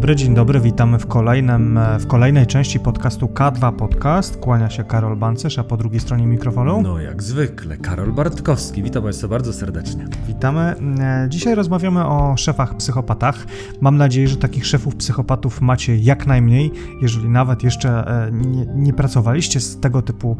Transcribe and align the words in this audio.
Dobry, 0.00 0.16
dzień 0.16 0.34
dobry, 0.34 0.60
witamy 0.60 0.98
w, 0.98 1.06
kolejnym, 1.06 1.80
w 1.98 2.06
kolejnej 2.06 2.46
części 2.46 2.80
podcastu 2.80 3.26
K2 3.26 3.72
Podcast. 3.72 4.36
Kłania 4.36 4.70
się 4.70 4.84
Karol 4.84 5.16
Bancerz, 5.16 5.58
a 5.58 5.64
po 5.64 5.76
drugiej 5.76 6.00
stronie 6.00 6.26
mikrofonu... 6.26 6.82
No 6.82 7.00
jak 7.00 7.22
zwykle, 7.22 7.76
Karol 7.76 8.12
Bartkowski. 8.12 8.82
Witam 8.82 9.02
Państwa 9.02 9.28
bardzo 9.28 9.52
serdecznie. 9.52 10.06
Witamy. 10.26 10.74
E, 11.00 11.26
dzisiaj 11.28 11.54
rozmawiamy 11.54 12.06
o 12.06 12.36
szefach 12.36 12.76
psychopatach. 12.76 13.46
Mam 13.80 13.96
nadzieję, 13.96 14.28
że 14.28 14.36
takich 14.36 14.66
szefów 14.66 14.96
psychopatów 14.96 15.60
macie 15.60 15.96
jak 15.96 16.26
najmniej. 16.26 16.72
Jeżeli 17.02 17.28
nawet 17.28 17.62
jeszcze 17.62 17.88
e, 18.06 18.32
nie, 18.32 18.66
nie 18.66 18.92
pracowaliście 18.92 19.60
z 19.60 19.80
tego 19.80 20.02
typu 20.02 20.36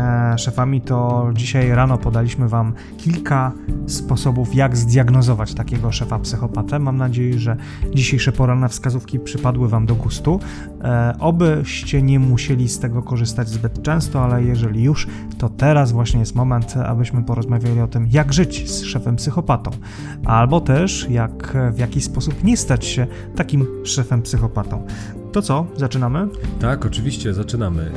e, 0.00 0.38
szefami, 0.38 0.80
to 0.80 1.28
dzisiaj 1.34 1.70
rano 1.70 1.98
podaliśmy 1.98 2.48
Wam 2.48 2.72
kilka 2.98 3.52
sposobów, 3.86 4.54
jak 4.54 4.76
zdiagnozować 4.76 5.54
takiego 5.54 5.92
szefa 5.92 6.18
psychopatę. 6.18 6.78
Mam 6.78 6.96
nadzieję, 6.96 7.38
że 7.38 7.56
dzisiejsze 7.94 8.32
poranne 8.32 8.68
wskazówki 8.68 8.97
przypadły 9.24 9.68
Wam 9.68 9.86
do 9.86 9.94
gustu. 9.94 10.40
E, 10.82 11.14
obyście 11.20 12.02
nie 12.02 12.18
musieli 12.18 12.68
z 12.68 12.78
tego 12.78 13.02
korzystać 13.02 13.48
zbyt 13.48 13.82
często, 13.82 14.24
ale 14.24 14.44
jeżeli 14.44 14.82
już, 14.82 15.06
to 15.38 15.48
teraz 15.48 15.92
właśnie 15.92 16.20
jest 16.20 16.34
moment, 16.34 16.76
abyśmy 16.76 17.22
porozmawiali 17.22 17.80
o 17.80 17.88
tym, 17.88 18.08
jak 18.10 18.32
żyć 18.32 18.70
z 18.70 18.82
szefem 18.82 19.16
psychopatą, 19.16 19.70
albo 20.24 20.60
też 20.60 21.06
jak 21.10 21.56
w 21.72 21.78
jaki 21.78 22.00
sposób 22.00 22.44
nie 22.44 22.56
stać 22.56 22.86
się 22.86 23.06
takim 23.36 23.66
szefem 23.84 24.22
psychopatą. 24.22 24.86
To 25.32 25.42
co, 25.42 25.66
zaczynamy? 25.76 26.28
Tak, 26.60 26.86
oczywiście, 26.86 27.34
zaczynamy. 27.34 27.92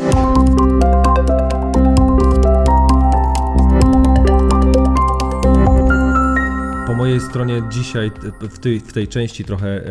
Mojej 7.01 7.21
stronie 7.21 7.63
dzisiaj 7.69 8.11
w 8.41 8.59
tej, 8.59 8.79
w 8.79 8.93
tej 8.93 9.07
części 9.07 9.45
trochę 9.45 9.67
e, 9.67 9.81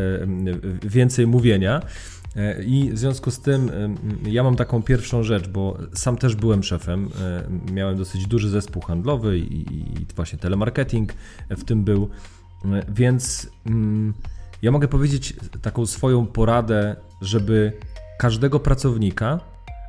więcej 0.83 1.27
mówienia. 1.27 1.83
E, 2.37 2.63
I 2.63 2.91
w 2.93 2.99
związku 2.99 3.31
z 3.31 3.41
tym 3.41 3.71
ja 4.27 4.43
mam 4.43 4.57
taką 4.57 4.83
pierwszą 4.83 5.23
rzecz, 5.23 5.49
bo 5.49 5.79
sam 5.95 6.17
też 6.17 6.35
byłem 6.35 6.63
szefem. 6.63 7.09
E, 7.69 7.73
miałem 7.73 7.97
dosyć 7.97 8.27
duży 8.27 8.51
zespół 8.51 8.83
handlowy 8.83 9.39
i, 9.39 9.75
i 9.75 10.07
właśnie 10.17 10.39
telemarketing 10.39 11.13
w 11.51 11.65
tym 11.65 11.85
był. 11.85 12.09
Więc 12.89 13.51
ja 14.63 14.71
mogę 14.71 14.89
powiedzieć 14.89 15.35
taką 15.63 15.87
swoją 15.87 16.27
poradę, 16.27 16.97
żeby 17.21 17.73
każdego 18.19 18.61
pracownika, 18.61 19.41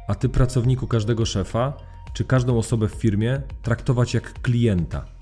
a 0.08 0.16
ty 0.16 0.30
pracowniku 0.30 0.88
każdego 0.88 1.26
szefa, 1.26 1.74
czy 2.14 2.26
każdą 2.26 2.58
osobę 2.58 2.88
w 2.88 2.94
firmie 2.94 3.42
traktować 3.62 4.14
jak 4.14 4.34
klienta. 4.42 5.21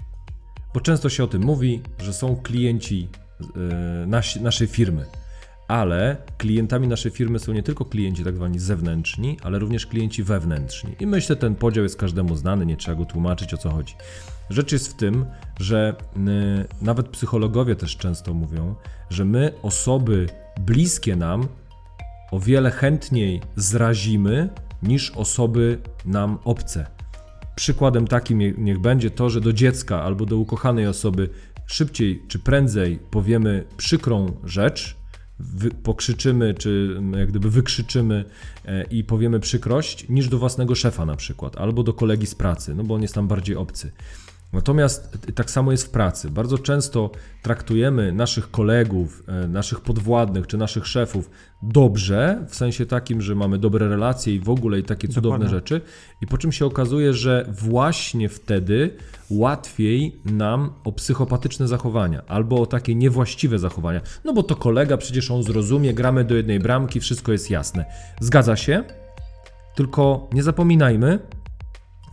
Bo 0.74 0.82
często 0.82 1.10
się 1.10 1.24
o 1.24 1.28
tym 1.28 1.44
mówi, 1.44 1.82
że 2.04 2.14
są 2.14 2.36
klienci 2.36 3.08
nasi, 4.08 4.42
naszej 4.42 4.68
firmy, 4.68 5.06
ale 5.68 6.18
klientami 6.38 6.88
naszej 6.88 7.12
firmy 7.12 7.40
są 7.40 7.54
nie 7.54 7.64
tylko 7.64 7.86
klienci 7.86 8.24
tak 8.24 8.36
zwani 8.36 8.60
zewnętrzni, 8.60 9.38
ale 9.44 9.60
również 9.60 9.86
klienci 9.86 10.24
wewnętrzni. 10.24 10.96
I 11.00 11.08
myślę, 11.08 11.36
ten 11.36 11.56
podział 11.56 11.84
jest 11.84 11.98
każdemu 11.98 12.36
znany, 12.36 12.66
nie 12.66 12.78
trzeba 12.78 12.98
go 12.98 13.06
tłumaczyć 13.06 13.54
o 13.54 13.58
co 13.58 13.70
chodzi. 13.70 13.96
Rzecz 14.50 14.72
jest 14.72 14.88
w 14.88 14.94
tym, 14.94 15.26
że 15.60 15.96
nawet 16.82 17.08
psychologowie 17.08 17.76
też 17.76 17.98
często 17.98 18.34
mówią, 18.34 18.76
że 19.10 19.26
my 19.26 19.54
osoby 19.62 20.30
bliskie 20.60 21.16
nam 21.16 21.48
o 22.32 22.40
wiele 22.40 22.72
chętniej 22.72 23.42
zrazimy 23.56 24.50
niż 24.84 25.12
osoby 25.12 25.82
nam 26.06 26.38
obce. 26.44 26.99
Przykładem 27.60 28.08
takim 28.08 28.40
niech 28.58 28.80
będzie 28.80 29.12
to, 29.12 29.30
że 29.30 29.42
do 29.42 29.54
dziecka 29.54 30.04
albo 30.04 30.26
do 30.26 30.38
ukochanej 30.38 30.88
osoby 30.88 31.30
szybciej 31.66 32.24
czy 32.28 32.40
prędzej 32.40 33.00
powiemy 33.12 33.66
przykrą 33.78 34.32
rzecz, 34.44 34.98
pokrzyczymy, 35.84 36.54
czy 36.54 37.02
jak 37.18 37.30
gdyby 37.30 37.50
wykrzyczymy 37.50 38.26
e, 38.66 38.84
i 38.84 39.04
powiemy 39.04 39.40
przykrość, 39.40 40.10
niż 40.10 40.30
do 40.30 40.38
własnego 40.38 40.76
szefa 40.76 41.06
na 41.06 41.16
przykład, 41.16 41.58
albo 41.58 41.84
do 41.84 41.94
kolegi 41.94 42.28
z 42.28 42.36
pracy, 42.36 42.76
no 42.76 42.84
bo 42.84 42.96
on 42.96 43.02
jest 43.02 43.14
tam 43.14 43.28
bardziej 43.28 43.56
obcy. 43.56 43.92
Natomiast 44.54 45.18
tak 45.36 45.52
samo 45.52 45.72
jest 45.72 45.84
w 45.88 45.90
pracy. 45.90 46.30
Bardzo 46.30 46.58
często 46.58 47.12
traktujemy 47.42 48.12
naszych 48.12 48.52
kolegów, 48.52 49.24
e, 49.28 49.48
naszych 49.48 49.82
podwładnych 49.82 50.48
czy 50.48 50.58
naszych 50.58 50.88
szefów 50.88 51.30
dobrze, 51.64 52.46
w 52.50 52.56
sensie 52.56 52.86
takim, 52.86 53.22
że 53.22 53.36
mamy 53.36 53.58
dobre 53.58 53.90
relacje 53.90 54.36
i 54.36 54.40
w 54.40 54.50
ogóle 54.50 54.80
i 54.80 54.84
takie 54.84 55.08
cudowne 55.08 55.46
Dokładnie. 55.46 55.58
rzeczy, 55.58 55.82
i 56.22 56.28
po 56.28 56.38
czym 56.38 56.52
się 56.52 56.66
okazuje, 56.66 57.14
że 57.14 57.46
właśnie 57.62 58.30
wtedy 58.30 58.98
łatwiej 59.30 60.22
nam 60.26 60.74
o 60.84 60.92
psychopatyczne 60.92 61.68
zachowania 61.68 62.22
albo 62.28 62.62
o 62.62 62.66
takie 62.66 62.96
niewłaściwe 62.96 63.60
zachowania. 63.60 64.02
No 64.26 64.34
bo 64.34 64.44
to 64.44 64.56
kolega, 64.56 64.98
przecież 64.98 65.32
on 65.32 65.44
zrozumie, 65.44 65.94
gramy 65.94 66.24
do 66.24 66.36
jednej 66.36 66.60
bramki, 66.60 67.00
wszystko 67.00 67.32
jest 67.32 67.50
jasne. 67.50 67.86
Zgadza 68.20 68.56
się? 68.56 68.84
Tylko 69.76 70.30
nie 70.34 70.44
zapominajmy, 70.44 71.20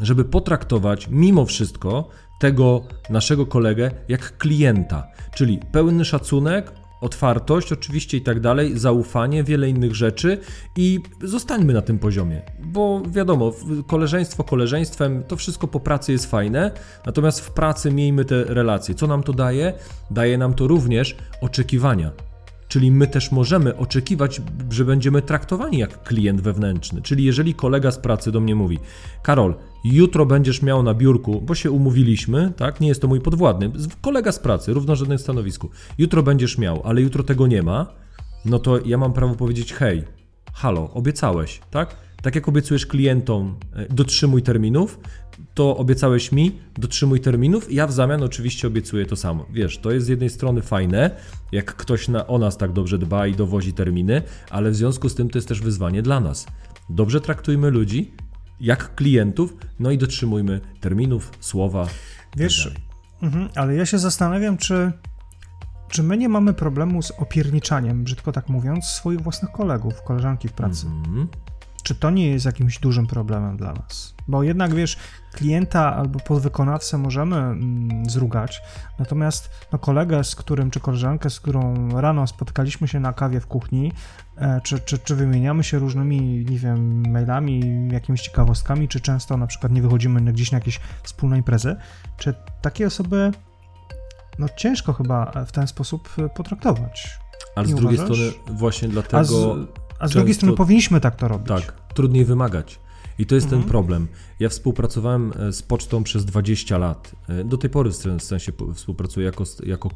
żeby 0.01 0.25
potraktować 0.25 1.09
mimo 1.11 1.45
wszystko 1.45 2.09
tego 2.39 2.83
naszego 3.11 3.47
kolegę 3.47 3.91
jak 4.09 4.39
klienta, 4.39 5.07
czyli 5.35 5.61
pełny 5.73 6.05
szacunek, 6.05 6.73
otwartość 7.01 7.73
oczywiście 7.73 8.17
i 8.17 8.21
tak 8.21 8.41
dalej, 8.41 8.79
zaufanie, 8.79 9.45
wiele 9.45 9.69
innych 9.69 9.95
rzeczy 9.95 10.39
i 10.77 11.01
zostańmy 11.23 11.73
na 11.73 11.83
tym 11.83 11.99
poziomie, 11.99 12.43
bo 12.65 13.03
wiadomo, 13.09 13.53
koleżeństwo 13.87 14.45
koleżeństwem, 14.45 15.23
to 15.29 15.37
wszystko 15.37 15.69
po 15.69 15.81
pracy 15.81 16.13
jest 16.13 16.31
fajne, 16.31 16.71
natomiast 17.07 17.41
w 17.41 17.51
pracy 17.51 17.93
miejmy 17.93 18.25
te 18.25 18.45
relacje. 18.45 18.95
Co 18.95 19.07
nam 19.07 19.23
to 19.23 19.33
daje? 19.33 19.73
Daje 20.11 20.39
nam 20.39 20.55
to 20.55 20.67
również 20.67 21.17
oczekiwania. 21.41 22.11
Czyli 22.69 22.91
my 22.91 23.07
też 23.07 23.33
możemy 23.33 23.77
oczekiwać, 23.77 24.43
że 24.71 24.85
będziemy 24.85 25.23
traktowani 25.23 25.79
jak 25.79 26.03
klient 26.03 26.41
wewnętrzny. 26.41 27.03
Czyli 27.03 27.25
jeżeli 27.25 27.55
kolega 27.55 27.91
z 27.91 27.99
pracy 27.99 28.33
do 28.33 28.41
mnie 28.41 28.55
mówi: 28.55 28.79
Karol, 29.23 29.55
jutro 29.85 30.27
będziesz 30.27 30.63
miał 30.63 30.83
na 30.83 30.95
biurku, 30.95 31.41
bo 31.41 31.55
się 31.55 31.71
umówiliśmy, 31.71 32.53
tak? 32.57 32.81
Nie 32.81 32.89
jest 32.89 33.03
to 33.03 33.09
mój 33.09 33.21
podwładny, 33.21 33.71
kolega 34.01 34.33
z 34.33 34.39
pracy, 34.39 34.73
równorzędnym 34.73 35.19
stanowisku. 35.19 35.71
Jutro 35.99 36.23
będziesz 36.23 36.59
miał, 36.59 36.83
ale 36.85 37.03
jutro 37.03 37.23
tego 37.23 37.47
nie 37.47 37.63
ma, 37.63 37.87
no 38.45 38.59
to 38.59 38.81
ja 38.85 38.99
mam 38.99 39.13
prawo 39.13 39.35
powiedzieć: 39.35 39.73
hej, 39.73 40.05
halo, 40.53 40.91
obiecałeś, 40.95 41.61
tak? 41.71 41.97
Tak 42.23 42.35
jak 42.35 42.49
obiecujesz 42.49 42.87
klientom, 42.87 43.57
e, 43.73 43.87
dotrzymuj 43.95 44.43
terminów, 44.43 44.99
to 45.55 45.77
obiecałeś 45.77 46.33
mi, 46.33 46.53
dotrzymuj 46.79 47.21
terminów, 47.21 47.73
ja 47.73 47.87
w 47.87 47.93
zamian 47.93 48.23
oczywiście 48.23 48.69
obiecuję 48.69 49.07
to 49.07 49.17
samo. 49.17 49.47
Wiesz, 49.53 49.79
to 49.79 49.91
jest 49.91 50.07
z 50.07 50.09
jednej 50.09 50.31
strony 50.31 50.63
fajne, 50.63 51.11
jak 51.53 51.75
ktoś 51.75 52.09
na, 52.09 52.27
o 52.27 52.39
nas 52.39 52.57
tak 52.57 52.73
dobrze 52.73 52.99
dba 52.99 53.27
i 53.27 53.35
dowozi 53.35 53.73
terminy, 53.73 54.23
ale 54.51 54.71
w 54.71 54.77
związku 54.77 55.09
z 55.09 55.15
tym 55.15 55.31
to 55.31 55.39
jest 55.39 55.49
też 55.49 55.61
wyzwanie 55.61 56.03
dla 56.03 56.21
nas. 56.21 56.47
Dobrze 56.91 57.21
traktujmy 57.21 57.71
ludzi, 57.71 58.13
jak 58.61 58.95
klientów, 58.95 59.57
no 59.79 59.91
i 59.91 59.99
dotrzymujmy 59.99 60.61
terminów, 60.81 61.33
słowa. 61.41 61.85
Tak 61.85 61.95
Wiesz, 62.37 62.75
mhm, 63.23 63.49
ale 63.55 63.75
ja 63.75 63.87
się 63.87 63.99
zastanawiam, 63.99 64.57
czy, 64.57 64.93
czy 65.89 66.03
my 66.03 66.17
nie 66.17 66.29
mamy 66.29 66.55
problemu 66.55 67.03
z 67.03 67.11
opierniczaniem, 67.11 68.05
brzydko 68.05 68.33
tak 68.33 68.49
mówiąc, 68.49 68.85
swoich 68.85 69.21
własnych 69.21 69.53
kolegów, 69.53 70.03
koleżanki 70.03 70.49
w 70.49 70.53
pracy. 70.53 70.87
Mhm. 70.87 71.29
Czy 71.87 71.95
to 71.95 72.11
nie 72.11 72.31
jest 72.31 72.47
jakimś 72.47 72.79
dużym 72.79 73.07
problemem 73.07 73.57
dla 73.57 73.73
nas? 73.73 74.15
Bo 74.29 74.43
jednak 74.43 74.75
wiesz, 74.75 74.97
klienta 75.33 75.97
albo 75.97 76.21
podwykonawcę 76.21 76.99
możemy 76.99 77.37
mm, 77.37 78.11
zrugać, 78.11 78.63
natomiast 78.99 79.51
no, 79.73 79.79
kolegę, 79.79 80.25
z 80.25 80.35
którym, 80.35 80.71
czy 80.71 80.81
koleżankę, 80.81 81.31
z 81.31 81.41
którą 81.41 81.89
rano 82.01 82.27
spotkaliśmy 82.27 82.89
się 82.89 83.01
na 83.01 83.13
kawie 83.13 83.41
w 83.41 83.47
kuchni, 83.47 83.93
e, 84.37 84.61
czy, 84.65 84.81
czy, 84.81 84.99
czy 84.99 85.17
wymieniamy 85.17 85.65
się 85.65 85.79
różnymi, 85.79 86.45
nie 86.51 86.59
wiem, 86.59 87.11
mailami, 87.11 87.89
jakimiś 87.93 88.23
ciekawostkami, 88.23 88.89
czy 88.89 89.01
często 89.01 89.37
na 89.37 89.47
przykład 89.47 89.73
nie 89.73 89.83
wychodzimy 89.83 90.33
gdzieś 90.33 90.53
na 90.53 90.59
jakieś 90.59 90.81
wspólne 91.03 91.37
imprezy, 91.37 91.77
czy 92.17 92.35
takie 92.63 92.87
osoby, 92.87 93.31
no 94.39 94.47
ciężko 94.57 94.93
chyba 94.93 95.45
w 95.47 95.53
ten 95.53 95.67
sposób 95.67 96.09
potraktować. 96.35 97.19
Ale 97.57 97.67
z 97.67 97.75
drugiej 97.75 97.99
uważasz? 97.99 98.19
strony 98.19 98.59
właśnie 98.59 98.89
dlatego... 98.89 99.25
Z, 99.55 99.86
a 99.99 100.09
z 100.09 100.13
drugiej 100.13 100.35
strony 100.35 100.57
powinniśmy 100.57 101.01
tak 101.01 101.17
to 101.17 101.29
robić. 101.29 101.49
Tak, 101.49 101.75
trudniej 101.95 102.25
wymagać. 102.25 102.81
I 103.19 103.27
to 103.27 103.35
jest 103.35 103.45
mhm. 103.45 103.63
ten 103.63 103.71
problem. 103.71 104.09
Ja 104.41 104.49
współpracowałem 104.49 105.33
e, 105.39 105.53
z 105.53 105.63
pocztą 105.63 106.03
przez 106.03 106.25
20 106.25 106.79
lat. 106.79 107.13
E, 107.29 107.45
do 107.45 107.59
tej 107.59 107.71
pory 107.71 107.91
w 107.91 108.23
sensie 108.23 108.53
współpracuję 108.75 109.27
jako, 109.27 109.45
jako 109.67 109.91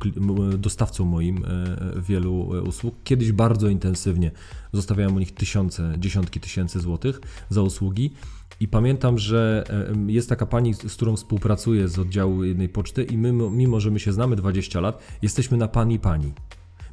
dostawcą 0.58 1.05
moim 1.05 1.44
e, 1.44 2.00
wielu 2.00 2.41
usług. 2.69 2.94
Kiedyś 3.05 3.32
bardzo 3.32 3.69
intensywnie 3.69 4.31
zostawiałem 4.73 5.17
u 5.17 5.19
nich 5.19 5.35
tysiące, 5.35 5.94
dziesiątki 5.99 6.41
tysięcy 6.41 6.81
złotych 6.81 7.20
za 7.49 7.62
usługi. 7.62 8.12
I 8.61 8.69
pamiętam, 8.69 9.19
że 9.19 9.64
jest 10.06 10.29
taka 10.29 10.47
pani, 10.47 10.75
z 10.75 10.94
którą 10.94 11.17
współpracuję 11.17 11.88
z 11.88 11.99
oddziału 11.99 12.44
jednej 12.44 12.69
poczty, 12.69 13.05
i 13.05 13.17
mimo, 13.17 13.50
mimo 13.50 13.81
że 13.81 13.91
my 13.91 14.00
się 14.00 14.12
znamy 14.12 14.37
20 14.37 14.81
lat, 14.81 15.02
jesteśmy 15.23 15.56
na 15.56 15.69
pani 15.69 15.99
pani. 15.99 16.32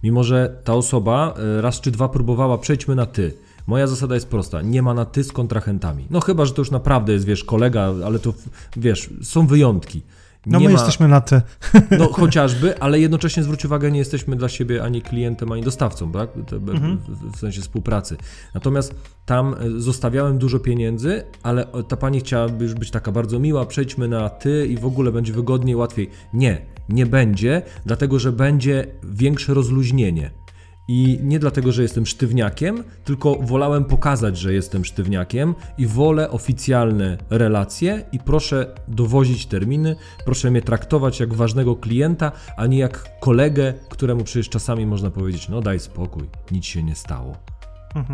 Mimo, 0.04 0.24
że 0.24 0.62
ta 0.64 0.74
osoba 0.74 1.34
raz 1.62 1.82
czy 1.82 1.92
dwa 1.92 2.10
próbowała, 2.10 2.58
przejdźmy 2.58 2.96
na 2.96 3.06
ty 3.06 3.34
Moja 3.68 3.88
zasada 3.88 4.16
jest 4.16 4.28
prosta, 4.28 4.62
nie 4.62 4.82
ma 4.82 4.94
na 4.94 5.06
ty 5.06 5.24
z 5.24 5.32
kontrahentami. 5.32 6.06
No 6.10 6.20
chyba, 6.20 6.46
że 6.46 6.54
to 6.54 6.62
już 6.62 6.72
naprawdę 6.72 7.14
jest, 7.14 7.26
wiesz, 7.26 7.44
kolega, 7.44 7.94
ale 8.06 8.20
to, 8.20 8.34
wiesz, 8.78 9.10
są 9.22 9.48
wyjątki. 9.48 10.02
No 10.48 10.60
nie 10.60 10.68
my 10.68 10.74
ma, 10.74 10.80
jesteśmy 10.80 11.08
na 11.08 11.22
ty. 11.22 11.42
No 12.00 12.14
chociażby, 12.14 12.80
ale 12.80 13.00
jednocześnie 13.00 13.44
zwróć 13.44 13.66
uwagę, 13.66 13.92
nie 13.92 14.00
jesteśmy 14.00 14.36
dla 14.36 14.50
siebie 14.50 14.84
ani 14.84 15.02
klientem, 15.02 15.52
ani 15.52 15.64
dostawcą, 15.64 16.12
tak? 16.12 16.30
Mhm. 16.52 16.98
W, 16.98 17.32
w 17.36 17.40
sensie 17.40 17.62
współpracy. 17.62 18.18
Natomiast 18.54 18.96
tam 19.26 19.56
e, 19.60 19.80
zostawiałem 19.82 20.38
dużo 20.38 20.60
pieniędzy, 20.60 21.24
ale 21.44 21.68
ta 21.88 21.98
pani 21.98 22.20
chciałaby 22.20 22.64
już 22.64 22.74
być 22.74 22.92
taka 22.92 23.12
bardzo 23.12 23.40
miła, 23.40 23.66
przejdźmy 23.66 24.08
na 24.08 24.30
ty 24.30 24.68
i 24.68 24.78
w 24.78 24.86
ogóle 24.86 25.12
będzie 25.12 25.34
wygodniej, 25.34 25.76
łatwiej. 25.76 26.10
Nie, 26.34 26.62
nie 26.90 27.06
będzie, 27.06 27.62
dlatego 27.86 28.20
że 28.20 28.32
będzie 28.32 28.88
większe 29.04 29.54
rozluźnienie. 29.54 30.32
I 30.88 31.20
nie 31.24 31.40
dlatego, 31.40 31.72
że 31.72 31.82
jestem 31.82 32.06
sztywniakiem, 32.06 32.84
tylko 33.04 33.36
wolałem 33.36 33.86
pokazać, 33.86 34.38
że 34.38 34.54
jestem 34.54 34.86
sztywniakiem 34.86 35.56
i 35.78 35.88
wolę 35.88 36.30
oficjalne 36.32 37.18
relacje 37.30 38.04
i 38.12 38.20
proszę 38.20 38.76
dowozić 38.88 39.46
terminy, 39.46 39.96
proszę 40.26 40.52
mnie 40.52 40.62
traktować 40.62 41.20
jak 41.20 41.34
ważnego 41.34 41.76
klienta, 41.76 42.32
a 42.58 42.66
nie 42.68 42.78
jak 42.78 43.20
kolegę, 43.20 43.74
któremu 43.90 44.24
przecież 44.24 44.50
czasami 44.50 44.86
można 44.86 45.12
powiedzieć, 45.12 45.50
no 45.50 45.62
daj 45.62 45.80
spokój, 45.80 46.24
nic 46.52 46.66
się 46.66 46.84
nie 46.84 46.96
stało. 46.96 47.38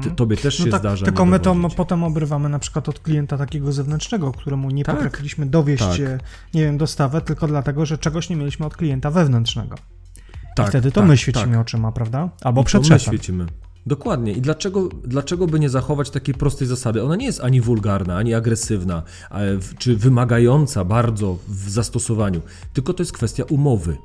Ty, 0.03 0.11
tobie 0.11 0.37
też 0.37 0.57
się 0.57 0.65
No 0.65 0.71
tak, 0.71 0.79
zdarza. 0.79 1.05
tylko 1.05 1.25
my 1.25 1.39
to 1.39 1.55
potem 1.75 2.03
obrywamy 2.03 2.49
na 2.49 2.59
przykład 2.59 2.89
od 2.89 2.99
klienta 2.99 3.37
takiego 3.37 3.71
zewnętrznego, 3.71 4.31
któremu 4.31 4.69
nie 4.69 4.83
Tak, 4.83 4.95
potrafiliśmy 4.95 5.45
dowieść, 5.45 5.83
tak. 5.83 5.99
nie 6.53 6.63
wiem, 6.63 6.77
dostawę, 6.77 7.21
tylko 7.21 7.47
dlatego, 7.47 7.85
że 7.85 7.97
czegoś 7.97 8.29
nie 8.29 8.35
mieliśmy 8.35 8.65
od 8.65 8.75
klienta 8.77 9.11
wewnętrznego. 9.11 9.75
Tak, 10.55 10.67
I 10.67 10.69
wtedy 10.69 10.91
to 10.91 11.01
tak, 11.01 11.09
my 11.09 11.17
świecimy 11.17 11.51
tak. 11.51 11.61
oczyma, 11.61 11.91
prawda? 11.91 12.29
Albo 12.41 12.61
I 12.61 12.65
przed 12.65 12.83
to 12.83 12.94
my 12.94 13.00
świecimy. 13.00 13.45
Dokładnie. 13.85 14.31
I 14.31 14.41
dlaczego, 14.41 14.89
dlaczego 15.03 15.47
by 15.47 15.59
nie 15.59 15.69
zachować 15.69 16.09
takiej 16.09 16.35
prostej 16.35 16.67
zasady? 16.67 17.03
Ona 17.03 17.15
nie 17.15 17.25
jest 17.25 17.41
ani 17.41 17.61
wulgarna, 17.61 18.17
ani 18.17 18.33
agresywna, 18.33 19.03
e, 19.31 19.57
czy 19.77 19.97
wymagająca 19.97 20.85
bardzo 20.85 21.38
w 21.47 21.69
zastosowaniu, 21.69 22.41
tylko 22.73 22.94
to 22.94 23.03
jest 23.03 23.13
kwestia 23.13 23.44
umowy. 23.44 23.97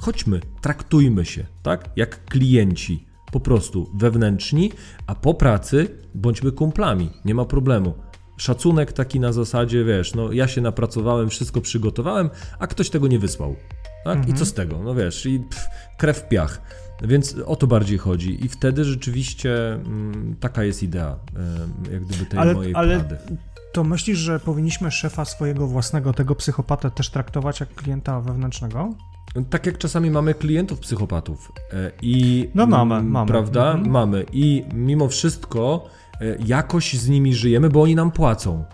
Chodźmy, 0.00 0.40
traktujmy 0.60 1.24
się, 1.24 1.46
tak? 1.62 1.90
Jak 1.96 2.24
klienci, 2.24 3.06
po 3.32 3.40
prostu 3.40 3.90
wewnętrzni, 3.94 4.72
a 5.06 5.14
po 5.14 5.34
pracy 5.34 5.88
bądźmy 6.14 6.52
kumplami, 6.52 7.10
nie 7.24 7.34
ma 7.34 7.44
problemu. 7.44 7.94
Szacunek 8.36 8.92
taki 8.92 9.20
na 9.20 9.32
zasadzie, 9.32 9.84
wiesz, 9.84 10.14
no 10.14 10.32
ja 10.32 10.48
się 10.48 10.60
napracowałem, 10.60 11.28
wszystko 11.28 11.60
przygotowałem, 11.60 12.30
a 12.58 12.66
ktoś 12.66 12.90
tego 12.90 13.08
nie 13.08 13.18
wysłał. 13.18 13.56
Tak? 14.04 14.28
I 14.28 14.34
co 14.34 14.46
z 14.46 14.54
tego? 14.54 14.78
No 14.84 14.94
wiesz, 14.94 15.26
i 15.26 15.40
pff, 15.40 15.68
krew 15.98 16.18
w 16.18 16.28
piach. 16.28 16.60
Więc 17.02 17.36
o 17.46 17.56
to 17.56 17.66
bardziej 17.66 17.98
chodzi. 17.98 18.44
I 18.44 18.48
wtedy 18.48 18.84
rzeczywiście 18.84 19.72
mm, 19.74 20.36
taka 20.40 20.64
jest 20.64 20.82
idea, 20.82 21.16
em, 21.36 21.92
jak 21.92 22.04
gdyby 22.04 22.26
tej 22.26 22.38
Ale- 22.40 22.54
mojej 22.54 22.74
ale-. 22.74 23.04
To 23.72 23.84
myślisz, 23.84 24.18
że 24.18 24.40
powinniśmy 24.40 24.90
szefa 24.90 25.24
swojego 25.24 25.66
własnego, 25.66 26.12
tego 26.12 26.34
psychopatę 26.34 26.90
też 26.90 27.10
traktować 27.10 27.60
jak 27.60 27.74
klienta 27.74 28.20
wewnętrznego? 28.20 28.94
Tak 29.50 29.66
jak 29.66 29.78
czasami 29.78 30.10
mamy 30.10 30.34
klientów 30.34 30.80
psychopatów 30.80 31.52
e, 31.72 31.90
i 32.02 32.48
No 32.54 32.66
mamy, 32.66 32.94
mm, 32.94 33.10
mamy. 33.10 33.28
prawda? 33.28 33.72
Mhm. 33.72 33.90
Mamy 33.90 34.24
i 34.32 34.64
mimo 34.74 35.08
wszystko 35.08 35.88
e, 36.20 36.24
jakoś 36.46 36.92
z 36.94 37.08
nimi 37.08 37.34
żyjemy, 37.34 37.68
bo 37.70 37.82
oni 37.82 37.94
nam 37.94 38.10
płacą. 38.10 38.64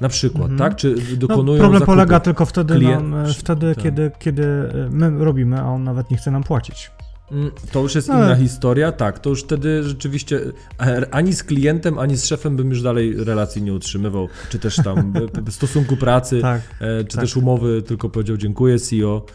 Na 0.00 0.08
przykład, 0.08 0.50
tak? 0.58 0.76
Czy 0.76 0.94
No, 1.10 1.16
dokonują 1.16 1.58
problem 1.58 1.78
zakupy. 1.80 1.86
polega 1.96 2.20
tylko 2.20 2.46
wtedy, 2.46 2.74
Klient- 2.74 3.10
nam, 3.10 3.26
wtedy 3.34 3.74
tak. 3.74 3.84
kiedy, 3.84 4.10
kiedy 4.18 4.42
e, 4.44 4.88
my 4.90 5.24
robimy, 5.24 5.60
a 5.60 5.64
on 5.64 5.84
nawet 5.84 6.10
nie 6.10 6.16
chce 6.16 6.30
nam 6.30 6.42
płacić. 6.44 6.90
Mm, 7.32 7.50
To 7.72 7.80
już 7.82 7.94
jest 7.94 8.08
No, 8.08 8.14
inna 8.14 8.36
historia, 8.36 8.92
tak. 8.92 9.18
To 9.18 9.30
już 9.30 9.42
wtedy 9.42 9.82
rzeczywiście 9.82 10.40
e, 10.80 11.14
ani 11.14 11.32
z 11.32 11.44
klientem, 11.44 11.98
ani 11.98 12.16
z 12.16 12.24
szefem 12.26 12.56
bym 12.56 12.70
już 12.70 12.82
dalej 12.82 13.24
relacji 13.24 13.62
nie 13.62 13.74
utrzymywał, 13.74 14.28
czy 14.48 14.58
też 14.58 14.76
tam 14.76 15.12
stosunku 15.50 15.96
pracy, 15.96 16.40
Tak. 16.40 16.60
e, 16.80 17.04
czy 17.04 17.16
tak. 17.16 17.20
też 17.24 17.36
umowy, 17.36 17.82
tylko 17.82 18.08
powiedział 18.08 18.36
dziękuję 18.36 18.78
CEO, 18.78 19.26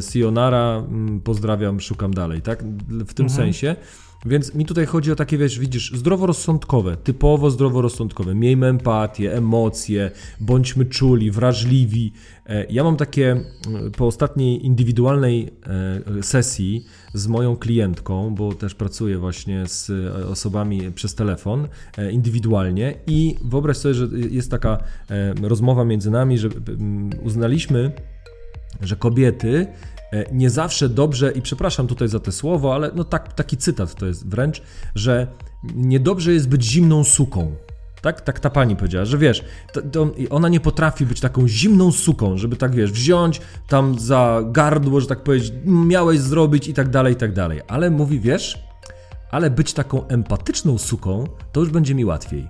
CEO 0.00 0.30
Nara, 0.30 0.76
mm, 0.88 1.20
pozdrawiam, 1.20 1.80
szukam 1.80 2.14
dalej, 2.14 2.42
tak? 2.42 2.62
W 2.88 3.14
tym 3.14 3.26
Mhm. 3.26 3.28
sensie. 3.30 3.76
Więc 4.26 4.54
mi 4.54 4.64
tutaj 4.64 4.86
chodzi 4.86 5.12
o 5.12 5.16
takie, 5.16 5.38
wiesz, 5.38 5.58
widzisz, 5.58 5.92
zdroworozsądkowe, 5.94 6.96
typowo 6.96 7.50
zdroworozsądkowe. 7.50 8.34
Miejmy 8.34 8.66
empatię, 8.66 9.36
emocje, 9.36 10.10
bądźmy 10.40 10.84
czuli, 10.84 11.30
wrażliwi. 11.30 12.12
E, 12.46 12.66
Ja 12.70 12.84
mam 12.84 12.96
takie 12.96 13.30
mm, 13.30 13.90
po 13.90 14.06
ostatniej 14.06 14.66
indywidualnej 14.66 15.48
e, 16.18 16.22
sesji 16.22 16.84
z 17.14 17.26
moją 17.26 17.56
klientką, 17.56 18.34
bo 18.34 18.54
też 18.54 18.74
pracuję 18.74 19.18
właśnie 19.18 19.66
z 19.66 19.90
e, 19.90 20.26
osobami 20.26 20.92
przez 20.92 21.14
telefon 21.14 21.68
e, 21.98 22.12
indywidualnie 22.12 22.94
i 23.06 23.36
wyobraź 23.44 23.76
sobie, 23.76 23.94
że 23.94 24.08
jest 24.30 24.50
taka 24.50 24.78
e, 25.10 25.34
rozmowa 25.48 25.84
między 25.84 26.10
nami, 26.10 26.38
że 26.38 26.48
mm, 26.68 27.10
uznaliśmy, 27.22 27.92
że 28.82 28.96
kobiety 28.96 29.66
e, 29.66 29.99
nie 30.32 30.50
zawsze 30.50 30.88
dobrze, 30.88 31.32
i 31.32 31.42
przepraszam 31.42 31.86
tutaj 31.86 32.08
za 32.08 32.20
te 32.20 32.32
słowo, 32.32 32.74
ale 32.74 32.90
no 32.94 33.04
tak, 33.04 33.32
taki 33.32 33.56
cytat 33.56 33.94
to 33.94 34.06
jest 34.06 34.28
wręcz, 34.28 34.62
że 34.94 35.26
niedobrze 35.74 36.32
jest 36.32 36.48
być 36.48 36.64
zimną 36.64 37.04
suką. 37.04 37.54
Tak, 38.02 38.20
tak 38.20 38.40
ta 38.40 38.50
pani 38.50 38.76
powiedziała, 38.76 39.04
że 39.04 39.18
wiesz, 39.18 39.44
to, 39.72 39.82
to 39.82 40.10
ona 40.30 40.48
nie 40.48 40.60
potrafi 40.60 41.06
być 41.06 41.20
taką 41.20 41.48
zimną 41.48 41.92
suką, 41.92 42.36
żeby 42.36 42.56
tak 42.56 42.74
wiesz, 42.74 42.92
wziąć 42.92 43.40
tam 43.68 43.98
za 43.98 44.42
gardło, 44.46 45.00
że 45.00 45.06
tak 45.06 45.22
powiedzieć, 45.22 45.52
miałeś 45.64 46.20
zrobić 46.20 46.68
i 46.68 46.74
tak 46.74 46.88
dalej, 46.88 47.12
i 47.12 47.16
tak 47.16 47.32
dalej. 47.32 47.60
Ale 47.68 47.90
mówi, 47.90 48.20
wiesz, 48.20 48.58
ale 49.30 49.50
być 49.50 49.72
taką 49.72 50.06
empatyczną 50.08 50.78
suką, 50.78 51.24
to 51.52 51.60
już 51.60 51.70
będzie 51.70 51.94
mi 51.94 52.04
łatwiej. 52.04 52.48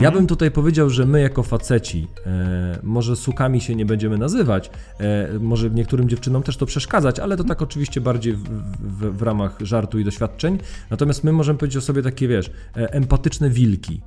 Ja 0.00 0.10
bym 0.10 0.26
tutaj 0.26 0.50
powiedział, 0.50 0.90
że 0.90 1.06
my 1.06 1.20
jako 1.20 1.42
faceci, 1.42 2.06
e, 2.26 2.78
może 2.82 3.16
sukami 3.16 3.60
się 3.60 3.74
nie 3.74 3.86
będziemy 3.86 4.18
nazywać, 4.18 4.70
e, 5.00 5.38
może 5.40 5.70
niektórym 5.70 6.08
dziewczynom 6.08 6.42
też 6.42 6.56
to 6.56 6.66
przeszkadzać, 6.66 7.18
ale 7.18 7.36
to 7.36 7.44
tak 7.44 7.62
oczywiście 7.62 8.00
bardziej 8.00 8.32
w, 8.32 8.42
w, 8.42 9.16
w 9.18 9.22
ramach 9.22 9.58
żartu 9.60 9.98
i 9.98 10.04
doświadczeń. 10.04 10.58
Natomiast 10.90 11.24
my 11.24 11.32
możemy 11.32 11.58
powiedzieć 11.58 11.76
o 11.76 11.80
sobie 11.80 12.02
takie, 12.02 12.28
wiesz, 12.28 12.50
e, 12.76 12.92
empatyczne 12.92 13.50
wilki. 13.50 14.00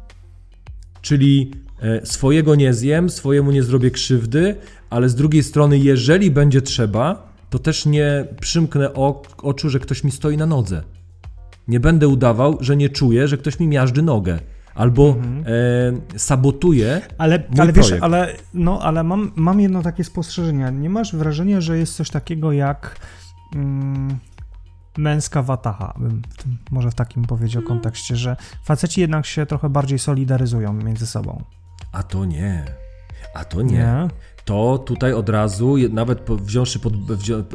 Czyli 1.02 1.52
e, 1.82 2.06
swojego 2.06 2.56
nie 2.56 2.74
zjem, 2.74 3.10
swojemu 3.10 3.52
nie 3.52 3.64
zrobię 3.64 3.92
krzywdy, 3.92 4.56
ale 4.90 5.10
z 5.10 5.16
drugiej 5.16 5.44
strony, 5.44 5.78
jeżeli 5.78 6.32
będzie 6.32 6.62
trzeba, 6.62 7.34
to 7.50 7.60
też 7.60 7.86
nie 7.86 8.28
przymknę 8.42 8.94
ok, 8.94 9.28
oczu, 9.44 9.70
że 9.70 9.80
ktoś 9.80 10.04
mi 10.04 10.12
stoi 10.12 10.38
na 10.38 10.46
nodze. 10.46 10.84
Nie 11.68 11.80
będę 11.80 12.08
udawał, 12.08 12.58
że 12.60 12.78
nie 12.78 12.90
czuję, 12.90 13.28
że 13.28 13.38
ktoś 13.38 13.60
mi 13.60 13.68
miażdży 13.68 14.02
nogę. 14.02 14.40
Albo 14.76 15.16
e, 16.14 16.20
sabotuje. 16.20 17.02
Ale, 17.18 17.44
Mój 17.50 17.60
ale 17.60 17.74
wiesz, 17.74 17.88
projekt. 17.88 18.04
ale, 18.04 18.34
no, 18.54 18.80
ale 18.82 19.04
mam, 19.04 19.32
mam 19.36 19.60
jedno 19.60 19.82
takie 19.82 20.04
spostrzeżenie. 20.04 20.72
Nie 20.72 20.90
masz 20.90 21.16
wrażenia, 21.16 21.62
że 21.62 21.78
jest 21.78 21.96
coś 21.96 22.10
takiego 22.10 22.52
jak 22.52 22.96
mm, 23.56 24.20
męska 24.98 25.42
wataha, 25.44 25.94
bym 25.98 26.22
w 26.30 26.44
tym, 26.44 26.58
może 26.72 26.92
w 26.92 26.96
takim 26.96 27.24
powiedział 27.24 27.64
kontekście, 27.64 28.16
że 28.16 28.36
faceci 28.64 29.02
jednak 29.02 29.26
się 29.26 29.46
trochę 29.46 29.70
bardziej 29.70 30.00
solidaryzują 30.00 30.74
między 30.74 31.08
sobą. 31.08 31.44
A 31.92 32.04
to 32.04 32.26
nie. 32.26 32.66
A 33.34 33.46
to 33.46 33.62
nie. 33.62 34.08
To 34.46 34.78
tutaj 34.86 35.14
od 35.14 35.30
razu, 35.30 35.76
nawet 35.90 36.30
wziąwszy 36.30 36.80
pod 36.80 36.94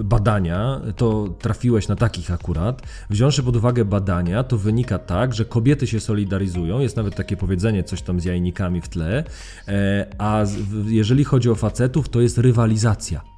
badania, 0.05 0.81
to 0.97 1.29
trafiłeś 1.39 1.89
na 1.89 1.97
takich 1.97 2.31
akurat, 2.31 2.83
wziąwszy 3.11 3.43
pod 3.43 3.57
uwagę 3.57 3.85
badania, 3.85 4.45
to 4.45 4.59
wynika 4.59 4.99
tak, 4.99 5.35
że 5.35 5.45
kobiety 5.45 5.87
się 5.87 6.01
solidaryzują, 6.01 6.81
jest 6.81 6.97
nawet 6.97 7.15
takie 7.15 7.37
powiedzenie, 7.37 7.85
coś 7.85 8.03
tam 8.03 8.21
z 8.21 8.25
jajnikami 8.25 8.81
w 8.81 8.89
tle, 8.89 9.25
e, 9.69 10.07
a 10.19 10.45
jeżeli 10.87 11.25
chodzi 11.25 11.51
o 11.51 11.55
facetów, 11.55 12.09
to 12.09 12.21
jest 12.21 12.39
rywalizacja. 12.39 13.36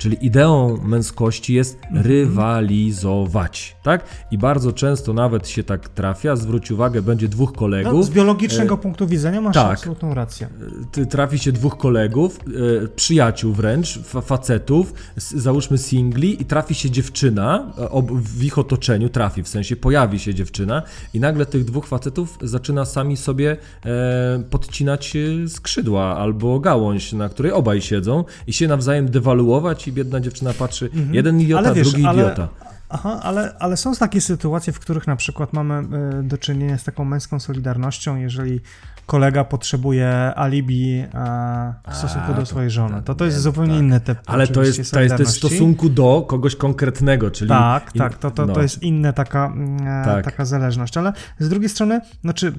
Czyli 0.00 0.26
ideą 0.26 0.76
męskości 0.82 1.54
jest 1.54 1.78
rywalizować, 1.94 3.76
tak? 3.82 4.04
I 4.30 4.38
bardzo 4.38 4.72
często 4.72 5.12
nawet 5.12 5.48
się 5.48 5.64
tak 5.64 5.88
trafia, 5.88 6.36
zwróć 6.36 6.70
uwagę, 6.70 7.02
będzie 7.02 7.28
dwóch 7.28 7.52
kolegów. 7.52 7.92
No, 7.92 8.02
z 8.02 8.10
biologicznego 8.10 8.78
punktu 8.78 9.06
widzenia 9.06 9.40
masz 9.40 9.54
tak. 9.54 9.72
absolutną 9.78 10.14
rację. 10.14 10.48
Ty- 10.92 11.06
trafi 11.06 11.38
się 11.38 11.52
dwóch 11.52 11.76
kolegów, 11.76 12.38
e, 12.84 12.88
przyjaciół 12.88 13.52
wręcz, 13.52 13.98
fa- 13.98 14.20
facetów, 14.20 14.94
załóżmy 15.16 15.78
singli 15.78 16.42
i 16.42 16.44
trafi 16.44 16.74
się 16.74 16.90
dziewczyna, 16.90 17.72
e, 17.78 17.90
ob, 17.90 18.12
w 18.12 18.44
ich 18.44 18.58
otoczeniu 18.58 19.08
trafi, 19.08 19.42
w 19.42 19.48
sensie 19.48 19.76
pojawi 19.76 20.18
się 20.18 20.34
dziewczyna 20.34 20.82
i 21.14 21.20
nagle 21.20 21.46
tych 21.46 21.64
dwóch 21.64 21.86
facetów 21.86 22.38
zaczyna 22.42 22.84
sami 22.84 23.16
sobie 23.16 23.56
e, 23.84 24.42
podcinać 24.50 25.16
e, 25.16 25.48
skrzydła 25.48 26.16
albo 26.16 26.60
gałąź, 26.60 27.12
na 27.12 27.28
której 27.28 27.52
obaj 27.52 27.82
siedzą 27.82 28.24
i 28.46 28.52
się 28.52 28.68
nawzajem 28.68 29.10
dewaluować 29.10 29.89
i 29.90 29.92
biedna 29.92 30.20
dziewczyna 30.20 30.52
patrzy, 30.52 30.90
jeden 31.10 31.40
idiota, 31.40 31.74
wiesz, 31.74 31.90
drugi 31.90 32.06
ale- 32.06 32.22
idiota. 32.22 32.48
Aha, 32.92 33.20
ale, 33.22 33.54
ale 33.58 33.76
są 33.76 33.94
takie 33.94 34.20
sytuacje, 34.20 34.72
w 34.72 34.80
których 34.80 35.06
na 35.06 35.16
przykład 35.16 35.52
mamy 35.52 35.74
e, 35.74 36.22
do 36.22 36.38
czynienia 36.38 36.78
z 36.78 36.84
taką 36.84 37.04
męską 37.04 37.40
solidarnością, 37.40 38.16
jeżeli 38.16 38.60
kolega 39.06 39.44
potrzebuje 39.44 40.08
alibi 40.36 40.98
e, 40.98 41.74
w 41.90 41.96
stosunku 41.96 42.34
do 42.34 42.46
swojej 42.46 42.70
żony. 42.70 43.02
To 43.02 43.14
to 43.14 43.24
jest 43.24 43.36
nie, 43.36 43.40
zupełnie 43.40 43.72
tak. 43.72 43.82
inny 43.82 44.00
typ 44.00 44.18
Ale 44.26 44.46
to 44.46 44.62
jest, 44.62 44.92
to 44.92 45.00
jest 45.00 45.14
w 45.14 45.30
stosunku 45.30 45.88
do 45.88 46.24
kogoś 46.28 46.56
konkretnego, 46.56 47.30
czyli... 47.30 47.48
Tak, 47.48 47.92
tak, 47.92 48.18
to, 48.18 48.30
to, 48.30 48.46
no. 48.46 48.54
to 48.54 48.62
jest 48.62 48.82
inna 48.82 49.12
taka, 49.12 49.46
mm, 49.46 49.86
e, 49.86 50.04
Tak. 50.04 50.24
taka 50.24 50.44
zależność, 50.44 50.96
ale 50.96 51.12
z 51.38 51.48
drugiej 51.48 51.68
strony, 51.68 52.00
znaczy 52.22 52.52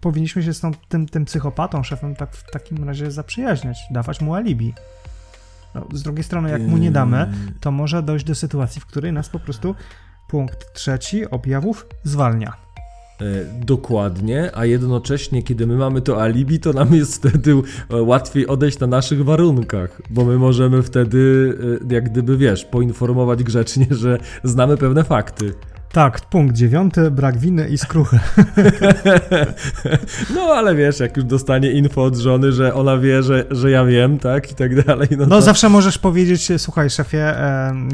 powinniśmy 0.00 0.42
się 0.42 0.54
z 0.54 0.60
tą, 0.60 0.70
tym, 0.88 1.06
tym 1.06 1.24
psychopatą, 1.24 1.82
szefem 1.82 2.16
tak 2.16 2.36
w 2.36 2.50
takim 2.50 2.84
razie 2.84 3.10
zaprzyjaźniać, 3.10 3.78
dawać 3.90 4.20
mu 4.20 4.34
alibi. 4.34 4.74
No, 5.74 5.86
z 5.92 6.02
drugiej 6.02 6.24
strony, 6.24 6.50
jak 6.50 6.62
mu 6.62 6.76
nie 6.76 6.90
damy, 6.90 7.32
to 7.60 7.70
może 7.70 8.02
dojść 8.02 8.24
do 8.24 8.34
sytuacji, 8.34 8.80
w 8.80 8.86
której 8.86 9.12
nas 9.12 9.28
po 9.28 9.38
prostu 9.38 9.74
punkt 10.28 10.72
trzeci 10.72 11.30
objawów 11.30 11.86
zwalnia. 12.04 12.70
E, 13.20 13.64
dokładnie, 13.64 14.50
a 14.54 14.64
jednocześnie, 14.64 15.42
kiedy 15.42 15.66
my 15.66 15.76
mamy 15.76 16.00
to 16.00 16.22
alibi, 16.22 16.60
to 16.60 16.72
nam 16.72 16.94
jest 16.94 17.14
wtedy 17.14 17.54
e, 17.90 18.02
łatwiej 18.02 18.46
odejść 18.46 18.78
na 18.78 18.86
naszych 18.86 19.24
warunkach, 19.24 20.02
bo 20.10 20.24
my 20.24 20.38
możemy 20.38 20.82
wtedy, 20.82 21.52
e, 21.90 21.94
jak 21.94 22.10
gdyby 22.10 22.36
wiesz, 22.36 22.64
poinformować 22.64 23.42
grzecznie, 23.42 23.86
że 23.90 24.18
znamy 24.44 24.76
pewne 24.76 25.04
fakty. 25.04 25.54
Tak, 25.92 26.20
punkt 26.20 26.56
dziewiąty, 26.56 27.10
brak 27.10 27.38
winy 27.38 27.68
i 27.68 27.78
skruchy. 27.78 28.18
no 30.34 30.40
ale 30.40 30.74
wiesz, 30.74 31.00
jak 31.00 31.16
już 31.16 31.26
dostanie 31.26 31.72
info 31.72 32.04
od 32.04 32.16
żony, 32.16 32.52
że 32.52 32.74
ona 32.74 32.98
wie, 32.98 33.22
że, 33.22 33.44
że 33.50 33.70
ja 33.70 33.84
wiem, 33.84 34.18
tak, 34.18 34.52
i 34.52 34.54
tak 34.54 34.84
dalej. 34.84 35.08
No, 35.10 35.26
no 35.26 35.36
to... 35.36 35.42
zawsze 35.42 35.68
możesz 35.68 35.98
powiedzieć, 35.98 36.48
słuchaj 36.58 36.90
szefie, 36.90 37.34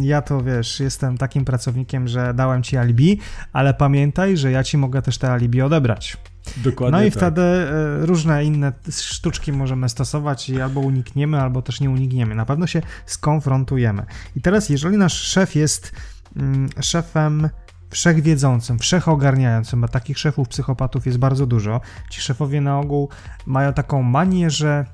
ja 0.02 0.22
to 0.22 0.42
wiesz, 0.42 0.80
jestem 0.80 1.18
takim 1.18 1.44
pracownikiem, 1.44 2.08
że 2.08 2.34
dałem 2.34 2.62
ci 2.62 2.76
alibi, 2.76 3.20
ale 3.52 3.74
pamiętaj, 3.74 4.36
że 4.36 4.50
ja 4.50 4.64
ci 4.64 4.78
mogę 4.78 5.02
też 5.02 5.18
te 5.18 5.32
alibi 5.32 5.62
odebrać. 5.62 6.16
Dokładnie 6.56 6.98
no 6.98 7.04
i 7.04 7.10
tak. 7.10 7.18
wtedy 7.18 7.42
e, 7.42 8.06
różne 8.06 8.44
inne 8.44 8.72
sztuczki 8.90 9.52
możemy 9.52 9.88
stosować 9.88 10.48
i 10.48 10.60
albo 10.60 10.80
unikniemy, 10.80 11.40
albo 11.40 11.62
też 11.62 11.80
nie 11.80 11.90
unikniemy. 11.90 12.34
Na 12.34 12.44
pewno 12.44 12.66
się 12.66 12.82
skonfrontujemy. 13.06 14.06
I 14.36 14.40
teraz, 14.40 14.68
jeżeli 14.68 14.96
nasz 14.96 15.22
szef 15.22 15.54
jest 15.54 15.92
mm, 16.36 16.68
szefem 16.80 17.48
wszechwiedzącym, 17.90 18.78
wszechogarniającym, 18.78 19.80
bo 19.80 19.88
takich 19.88 20.18
szefów 20.18 20.48
psychopatów 20.48 21.06
jest 21.06 21.18
bardzo 21.18 21.46
dużo. 21.46 21.80
Ci 22.10 22.20
szefowie 22.20 22.60
na 22.60 22.80
ogół 22.80 23.08
mają 23.46 23.72
taką 23.72 24.02
manię, 24.02 24.50
że 24.50 24.84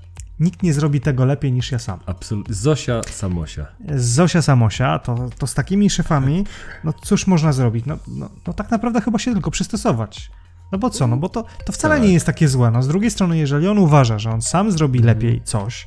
nikt 0.41 0.63
nie 0.63 0.75
zrobi 0.75 1.01
tego 1.01 1.25
lepiej 1.25 1.53
niż 1.53 1.73
ja 1.73 1.79
sam. 1.79 2.01
Absolutnie. 2.07 2.55
Zosia 2.55 3.01
Samosia. 3.11 3.67
Zosia 3.97 4.43
Samosia, 4.43 4.99
to, 4.99 5.29
to 5.39 5.47
z 5.47 5.55
takimi 5.55 5.91
szefami, 5.91 6.45
no 6.85 6.93
cóż 6.93 7.27
można 7.27 7.53
zrobić? 7.53 7.87
No, 7.87 7.99
no, 8.09 8.31
no 8.47 8.53
tak 8.53 8.71
naprawdę 8.71 9.01
chyba 9.01 9.19
się 9.19 9.33
tylko 9.33 9.51
przystosować. 9.51 10.31
No 10.73 10.79
bo 10.79 10.91
co, 10.91 11.07
no 11.07 11.17
bo 11.17 11.29
to, 11.29 11.45
to 11.67 11.73
wcale 11.73 11.95
tak. 11.95 12.05
nie 12.05 12.13
jest 12.13 12.27
takie 12.27 12.49
złe. 12.49 12.71
No 12.71 12.83
z 12.83 12.89
drugiej 12.89 13.11
strony, 13.11 13.39
jeżeli 13.39 13.69
on 13.69 13.79
uważa, 13.79 14.19
że 14.19 14.31
on 14.31 14.43
sam 14.43 14.73
zrobi 14.73 14.99
mhm. 14.99 15.17
lepiej 15.17 15.43
coś, 15.45 15.87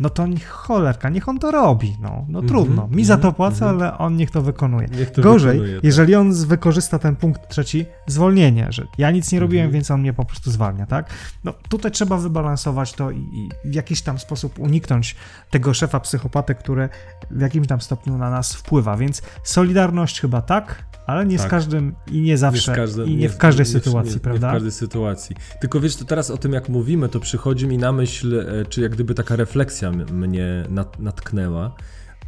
no 0.00 0.10
to 0.10 0.26
cholerka, 0.48 1.08
niech 1.08 1.28
on 1.28 1.38
to 1.38 1.50
robi, 1.50 1.96
no, 2.00 2.08
no 2.28 2.38
mm 2.38 2.44
-hmm, 2.44 2.48
trudno. 2.48 2.88
Mi 2.90 3.04
za 3.04 3.16
to 3.16 3.28
mhm, 3.28 3.34
płacę, 3.34 3.64
mm 3.64 3.76
-hmm. 3.76 3.82
ale 3.82 3.98
on 3.98 4.16
niech 4.16 4.30
to 4.30 4.42
wykonuje. 4.42 4.88
Niech 4.88 5.10
to 5.10 5.22
Gorzej, 5.22 5.52
wykonuje, 5.52 5.74
tak. 5.74 5.84
jeżeli 5.84 6.14
on 6.14 6.46
wykorzysta 6.46 6.98
ten 6.98 7.16
punkt 7.16 7.48
trzeci, 7.48 7.86
zwolnienie, 8.06 8.66
że 8.70 8.86
ja 8.98 9.10
nic 9.10 9.32
nie 9.32 9.40
robiłem, 9.40 9.64
mm 9.64 9.70
-hmm. 9.70 9.74
więc 9.74 9.90
on 9.90 10.00
mnie 10.00 10.12
po 10.12 10.24
prostu 10.24 10.50
zwalnia, 10.50 10.86
tak? 10.86 11.10
No 11.44 11.54
tutaj 11.68 11.90
trzeba 11.90 12.16
wybalansować 12.16 12.92
to 12.92 13.10
i, 13.10 13.18
i, 13.18 13.48
w 13.70 13.74
jakiś 13.74 14.02
tam 14.02 14.18
sposób 14.18 14.58
uniknąć 14.58 15.16
tego 15.50 15.74
szefa 15.74 16.00
psychopaty, 16.00 16.54
który 16.54 16.88
w 17.30 17.40
jakimś 17.40 17.66
tam 17.66 17.80
stopniu 17.80 18.18
na 18.18 18.30
nas 18.30 18.54
wpływa, 18.54 18.96
więc 18.96 19.22
solidarność 19.42 20.20
chyba 20.20 20.42
tak, 20.42 20.84
ale 21.06 21.26
nie 21.26 21.38
tak. 21.38 21.46
z 21.46 21.50
każdym 21.50 21.94
i 22.12 22.20
nie 22.20 22.38
zawsze 22.38 22.72
nie 22.72 22.76
każdym, 22.76 23.06
i 23.06 23.10
nie, 23.10 23.16
nie, 23.16 23.28
w 23.28 23.36
każdej 23.36 23.66
nie, 23.66 23.72
sytuacji, 23.72 24.20
prawda? 24.20 24.46
Nie 24.46 24.52
w 24.52 24.54
każdej 24.54 24.72
sytuacji. 24.72 25.36
Tylko 25.60 25.80
wiesz, 25.80 25.96
to 25.96 26.04
teraz 26.04 26.30
o 26.30 26.36
tym 26.36 26.52
jak 26.52 26.68
mówimy, 26.68 27.08
to 27.08 27.20
przychodzi 27.20 27.66
mi 27.66 27.78
na 27.78 27.92
myśl, 27.92 28.40
e, 28.40 28.64
czy 28.66 28.80
jak 28.80 28.92
gdyby 28.92 29.14
taka 29.14 29.36
refleksja 29.36 29.90
mnie 29.90 30.64
nat, 30.68 30.98
natknęła, 30.98 31.74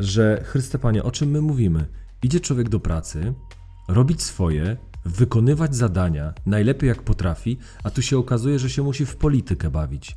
że 0.01 0.43
Chryste 0.45 0.79
Panie, 0.79 1.03
o 1.03 1.11
czym 1.11 1.31
my 1.31 1.41
mówimy? 1.41 1.87
Idzie 2.23 2.41
człowiek 2.41 2.69
do 2.69 2.81
pracy, 2.81 3.35
robić 3.89 4.23
swoje, 4.23 4.77
wykonywać 5.05 5.77
zadania 5.77 6.35
najlepiej 6.47 6.89
jak 6.89 7.03
potrafi, 7.03 7.59
a 7.83 7.91
tu 7.91 8.03
się 8.03 8.19
okazuje, 8.19 8.59
że 8.59 8.71
się 8.71 8.83
musi 8.83 9.07
w 9.07 9.17
politykę 9.17 9.71
bawić, 9.71 10.17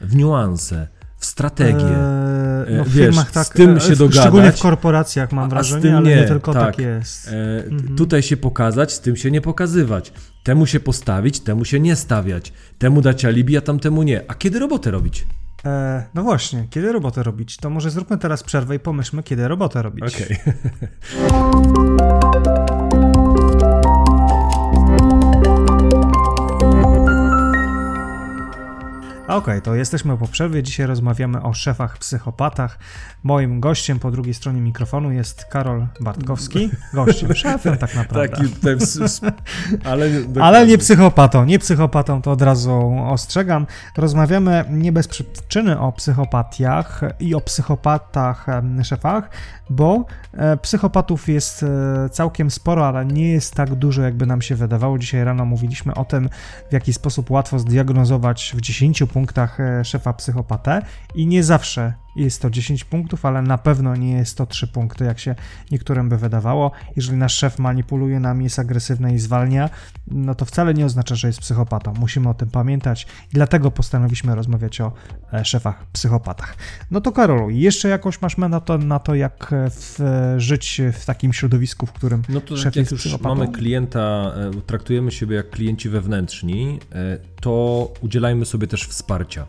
w 0.00 0.16
niuanse, 0.16 0.88
w 1.18 1.26
strategię. 1.26 1.86
Eee, 1.86 2.76
no 2.76 2.84
w 2.84 2.88
wiesz, 2.88 3.06
firmach 3.06 3.30
tak, 3.30 3.46
z 3.46 3.50
tym 3.50 3.76
e, 3.76 3.80
się 3.80 3.96
dogadać. 3.96 4.20
Szczególnie 4.20 4.52
w 4.52 4.60
korporacjach 4.60 5.32
mam 5.32 5.50
wrażenie, 5.50 5.96
ale 5.96 6.08
nie, 6.08 6.16
nie 6.16 6.24
tylko 6.24 6.52
tak, 6.52 6.62
tak 6.62 6.78
jest. 6.78 7.28
E, 7.28 7.64
mhm. 7.64 7.96
Tutaj 7.96 8.22
się 8.22 8.36
pokazać, 8.36 8.92
z 8.92 9.00
tym 9.00 9.16
się 9.16 9.30
nie 9.30 9.40
pokazywać. 9.40 10.12
Temu 10.42 10.66
się 10.66 10.80
postawić, 10.80 11.40
temu 11.40 11.64
się 11.64 11.80
nie 11.80 11.96
stawiać. 11.96 12.52
Temu 12.78 13.00
dać 13.00 13.24
alibi, 13.24 13.56
a 13.56 13.60
tamtemu 13.60 14.02
nie. 14.02 14.22
A 14.28 14.34
kiedy 14.34 14.58
robotę 14.58 14.90
robić? 14.90 15.26
E, 15.64 16.04
no 16.14 16.22
właśnie, 16.22 16.66
kiedy 16.70 16.92
robotę 16.92 17.22
robić? 17.22 17.56
To 17.56 17.70
może 17.70 17.90
zróbmy 17.90 18.18
teraz 18.18 18.42
przerwę 18.42 18.74
i 18.74 18.78
pomyślmy, 18.78 19.22
kiedy 19.22 19.48
robotę 19.48 19.82
robić. 19.82 20.14
Okej. 20.14 20.38
Okay. 20.42 22.58
Okej, 29.28 29.38
okay, 29.38 29.60
to 29.60 29.74
jesteśmy 29.74 30.18
po 30.18 30.26
przerwie. 30.26 30.62
Dzisiaj 30.62 30.86
rozmawiamy 30.86 31.42
o 31.42 31.54
szefach 31.54 31.98
psychopatach. 31.98 32.78
Moim 33.22 33.60
gościem 33.60 33.98
po 33.98 34.10
drugiej 34.10 34.34
stronie 34.34 34.60
mikrofonu 34.60 35.12
jest 35.12 35.44
Karol 35.44 35.86
Bartkowski. 36.00 36.70
Gościem, 36.94 37.34
szefem 37.44 37.78
tak 37.78 37.94
naprawdę. 37.94 38.28
Taki, 38.28 38.54
ale, 39.84 40.06
ale 40.40 40.66
nie 40.66 40.78
psychopatą. 40.78 41.44
Nie 41.44 41.58
psychopatą, 41.58 42.22
to 42.22 42.30
od 42.30 42.42
razu 42.42 42.96
ostrzegam. 43.06 43.66
Rozmawiamy 43.96 44.64
nie 44.70 44.92
bez 44.92 45.08
przyczyny 45.08 45.80
o 45.80 45.92
psychopatiach 45.92 47.00
i 47.20 47.34
o 47.34 47.40
psychopatach 47.40 48.46
szefach, 48.84 49.30
bo 49.70 50.04
e, 50.32 50.56
psychopatów 50.56 51.28
jest 51.28 51.62
e, 51.62 52.08
całkiem 52.08 52.50
sporo, 52.50 52.88
ale 52.88 53.06
nie 53.06 53.32
jest 53.32 53.54
tak 53.54 53.74
dużo, 53.74 54.02
jakby 54.02 54.26
nam 54.26 54.42
się 54.42 54.54
wydawało. 54.54 54.98
Dzisiaj 54.98 55.24
rano 55.24 55.44
mówiliśmy 55.44 55.94
o 55.94 56.04
tym, 56.04 56.28
w 56.70 56.72
jaki 56.72 56.92
sposób 56.92 57.30
łatwo 57.30 57.58
zdiagnozować 57.58 58.52
w 58.56 58.60
10 58.60 58.98
punktach 58.98 59.17
e, 59.60 59.84
szefa 59.84 60.12
psychopatę 60.12 60.82
i 61.14 61.26
nie 61.26 61.44
zawsze 61.44 61.92
jest 62.16 62.42
to 62.42 62.50
10 62.50 62.84
punktów, 62.84 63.24
ale 63.24 63.42
na 63.42 63.58
pewno 63.58 63.96
nie 63.96 64.12
jest 64.12 64.36
to 64.36 64.46
3 64.46 64.66
punkty, 64.66 65.04
jak 65.04 65.18
się 65.18 65.34
niektórym 65.70 66.08
by 66.08 66.16
wydawało. 66.16 66.72
Jeżeli 66.96 67.18
nasz 67.18 67.34
szef 67.34 67.58
manipuluje 67.58 68.20
nami, 68.20 68.44
jest 68.44 68.58
agresywny 68.58 69.14
i 69.14 69.18
zwalnia, 69.18 69.70
no 70.06 70.34
to 70.34 70.44
wcale 70.44 70.74
nie 70.74 70.86
oznacza, 70.86 71.14
że 71.14 71.28
jest 71.28 71.40
psychopatą. 71.40 71.94
Musimy 71.98 72.28
o 72.28 72.34
tym 72.34 72.50
pamiętać 72.50 73.06
i 73.32 73.34
dlatego 73.34 73.70
postanowiliśmy 73.70 74.34
rozmawiać 74.34 74.80
o 74.80 74.92
e, 75.32 75.44
szefach 75.44 75.86
psychopatach. 75.92 76.56
No 76.90 77.00
to 77.00 77.12
Karolu, 77.12 77.50
jeszcze 77.50 77.88
jakoś 77.88 78.20
masz 78.20 78.36
na 78.36 78.60
to, 78.60 78.78
na 78.78 78.98
to 78.98 79.14
jak 79.14 79.52
e, 79.52 79.70
w, 79.70 79.98
żyć 80.36 80.80
w 80.92 81.04
takim 81.04 81.32
środowisku, 81.32 81.86
w 81.86 81.92
którym 81.92 82.22
no 82.28 82.40
to 82.40 82.56
szef 82.56 82.76
jak 82.76 82.90
już 82.90 83.20
mamy 83.20 83.48
klienta, 83.48 84.32
traktujemy 84.66 85.10
siebie 85.10 85.36
jak 85.36 85.50
klienci 85.50 85.88
wewnętrzni, 85.88 86.78
to 87.40 87.92
udzielajmy 88.00 88.46
sobie 88.46 88.66
też 88.66 88.86
wsparcia. 88.86 89.46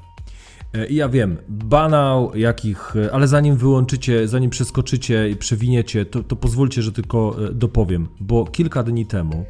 E, 0.73 0.85
I 0.85 0.95
ja 0.95 1.09
wiem, 1.09 1.37
banał 1.47 2.35
jakich, 2.35 2.95
e, 2.95 3.13
ale 3.13 3.27
zanim 3.27 3.55
wyłączycie, 3.55 4.27
zanim 4.27 4.49
przeskoczycie 4.49 5.29
i 5.29 5.35
przewiniecie, 5.35 6.05
to, 6.05 6.23
to 6.23 6.35
pozwólcie, 6.35 6.81
że 6.81 6.91
tylko 6.91 7.35
e, 7.47 7.53
dopowiem, 7.53 8.07
bo 8.19 8.45
kilka 8.45 8.83
dni 8.83 9.05
temu 9.05 9.45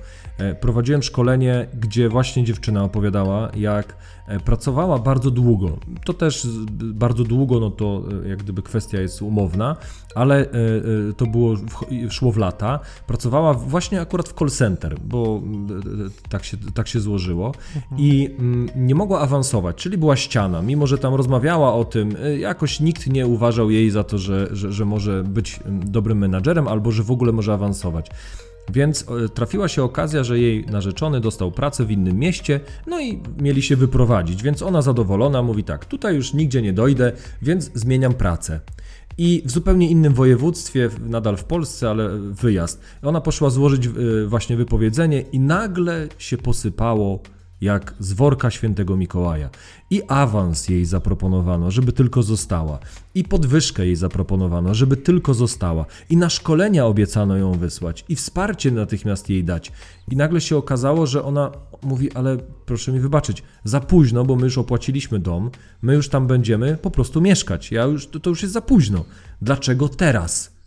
prowadziłem 0.60 1.04
szkolenie, 1.04 1.68
gdzie 1.74 2.10
właśnie 2.10 2.44
dziewczyna 2.44 2.84
opowiadała, 2.84 3.52
jak 3.56 3.96
E, 4.30 4.40
pracowała 4.40 5.00
bardzo 5.00 5.32
długo. 5.32 5.78
To 6.06 6.14
też 6.14 6.48
bardzo 6.82 7.24
długo, 7.24 7.60
no 7.60 7.70
to 7.72 8.04
e, 8.26 8.30
jak 8.30 8.40
gdyby 8.40 8.62
kwestia 8.62 9.02
jest 9.02 9.22
umowna, 9.22 9.76
ale 10.16 10.42
e, 10.42 10.48
to 11.18 11.26
było, 11.26 11.56
szło 12.10 12.32
w 12.32 12.38
lata. 12.38 12.80
Pracowała 13.08 13.54
właśnie 13.54 14.02
akurat 14.02 14.30
w 14.30 14.34
call 14.34 14.50
center, 14.50 14.96
bo 15.04 15.42
tak 16.30 16.46
się, 16.46 16.58
tak 16.74 16.88
się 16.88 17.00
złożyło 17.00 17.52
mhm. 17.76 18.02
i 18.02 18.36
mm, 18.40 18.70
nie 18.76 18.96
mogła 18.96 19.20
awansować, 19.20 19.76
czyli 19.76 19.98
była 19.98 20.16
ściana. 20.16 20.62
Mimo, 20.62 20.88
że 20.88 20.98
tam 20.98 21.16
rozmawiała 21.16 21.74
o 21.74 21.86
tym, 21.86 22.16
jakoś 22.40 22.80
nikt 22.80 23.08
nie 23.08 23.28
uważał 23.28 23.72
jej 23.72 23.90
za 23.90 24.04
to, 24.04 24.18
że, 24.18 24.48
że, 24.52 24.72
że 24.72 24.86
może 24.86 25.24
być 25.24 25.60
dobrym 25.66 26.18
menadżerem 26.18 26.68
albo 26.68 26.92
że 26.92 27.04
w 27.04 27.12
ogóle 27.12 27.32
może 27.32 27.54
awansować. 27.54 28.10
Więc 28.72 29.06
e, 29.26 29.30
trafiła 29.30 29.68
się 29.68 29.84
okazja, 29.84 30.24
że 30.24 30.40
jej 30.40 30.66
narzeczony 30.66 31.20
dostał 31.20 31.52
pracę 31.52 31.86
w 31.86 31.92
innym 31.92 32.20
mieście, 32.20 32.60
no 32.88 33.02
i 33.02 33.20
mieli 33.42 33.62
się 33.62 33.76
wyprowadzić, 33.76 34.44
więc 34.44 34.62
ona 34.62 34.82
zadowolona 34.82 35.42
mówi 35.42 35.64
tak: 35.64 35.86
tutaj 35.86 36.16
już 36.16 36.34
nigdzie 36.34 36.62
nie 36.62 36.74
dojdę, 36.74 37.12
więc 37.42 37.72
zmieniam 37.74 38.14
pracę. 38.14 38.60
I 39.18 39.44
w 39.46 39.52
zupełnie 39.52 39.90
innym 39.90 40.14
województwie, 40.14 40.90
nadal 41.06 41.38
w 41.38 41.44
Polsce, 41.44 41.90
ale 41.90 42.10
wyjazd. 42.20 42.82
Ona 43.04 43.22
poszła 43.22 43.50
złożyć 43.50 43.88
e, 43.88 43.92
właśnie 44.28 44.58
wypowiedzenie 44.58 45.22
i 45.22 45.40
nagle 45.40 46.08
się 46.18 46.38
posypało 46.38 47.20
jak 47.62 47.94
z 48.00 48.14
worka 48.14 48.52
świętego 48.52 48.98
Mikołaja. 48.98 49.50
I 49.90 50.02
awans 50.08 50.70
jej 50.70 50.86
zaproponowano, 50.86 51.72
żeby 51.72 51.94
tylko 51.94 52.24
została. 52.24 52.80
I 53.16 53.24
podwyżkę 53.24 53.86
jej 53.86 53.96
zaproponowano, 53.96 54.74
żeby 54.74 54.98
tylko 54.98 55.34
została. 55.34 55.86
I 56.10 56.18
na 56.18 56.30
szkolenia 56.30 56.86
obiecano 56.86 57.38
ją 57.38 57.52
wysłać. 57.52 58.06
I 58.10 58.16
wsparcie 58.16 58.72
natychmiast 58.72 59.30
jej 59.30 59.44
dać. 59.44 59.72
I 60.12 60.16
nagle 60.16 60.42
się 60.42 60.58
okazało, 60.58 61.08
że 61.08 61.24
ona 61.24 61.52
mówi, 61.84 62.12
ale 62.12 62.38
proszę 62.66 62.92
mi 62.92 63.00
wybaczyć, 63.00 63.44
za 63.64 63.80
późno, 63.80 64.26
bo 64.26 64.36
my 64.36 64.44
już 64.44 64.58
opłaciliśmy 64.58 65.20
dom, 65.20 65.52
my 65.82 65.94
już 65.96 66.10
tam 66.10 66.28
będziemy 66.28 66.78
po 66.82 66.92
prostu 66.92 67.22
mieszkać. 67.22 67.72
Ja 67.72 67.84
już, 67.84 68.08
to, 68.08 68.20
to 68.20 68.30
już 68.30 68.42
jest 68.42 68.54
za 68.54 68.62
późno. 68.62 69.06
Dlaczego 69.42 69.90
teraz? 69.90 70.59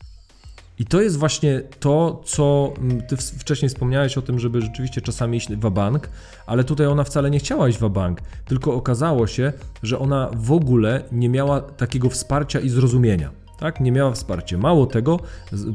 I 0.78 0.84
to 0.84 1.02
jest 1.02 1.16
właśnie 1.16 1.62
to, 1.80 2.22
co 2.24 2.72
mm, 2.78 3.02
ty 3.02 3.16
wcześniej 3.16 3.68
wspomniałeś 3.68 4.18
o 4.18 4.22
tym, 4.22 4.38
żeby 4.38 4.60
rzeczywiście 4.60 5.00
czasami 5.00 5.38
iść 5.38 5.48
w 5.48 5.70
bank, 5.70 6.10
ale 6.46 6.64
tutaj 6.64 6.86
ona 6.86 7.04
wcale 7.04 7.30
nie 7.30 7.38
chciała 7.38 7.68
iść 7.68 7.78
w 7.78 7.88
bank, 7.88 8.20
tylko 8.44 8.74
okazało 8.74 9.26
się, 9.26 9.52
że 9.82 9.98
ona 9.98 10.30
w 10.36 10.52
ogóle 10.52 11.04
nie 11.12 11.28
miała 11.28 11.60
takiego 11.60 12.10
wsparcia 12.10 12.60
i 12.60 12.68
zrozumienia. 12.68 13.30
Tak? 13.58 13.80
Nie 13.80 13.92
miała 13.92 14.12
wsparcia. 14.12 14.58
Mało 14.58 14.86
tego, 14.86 15.20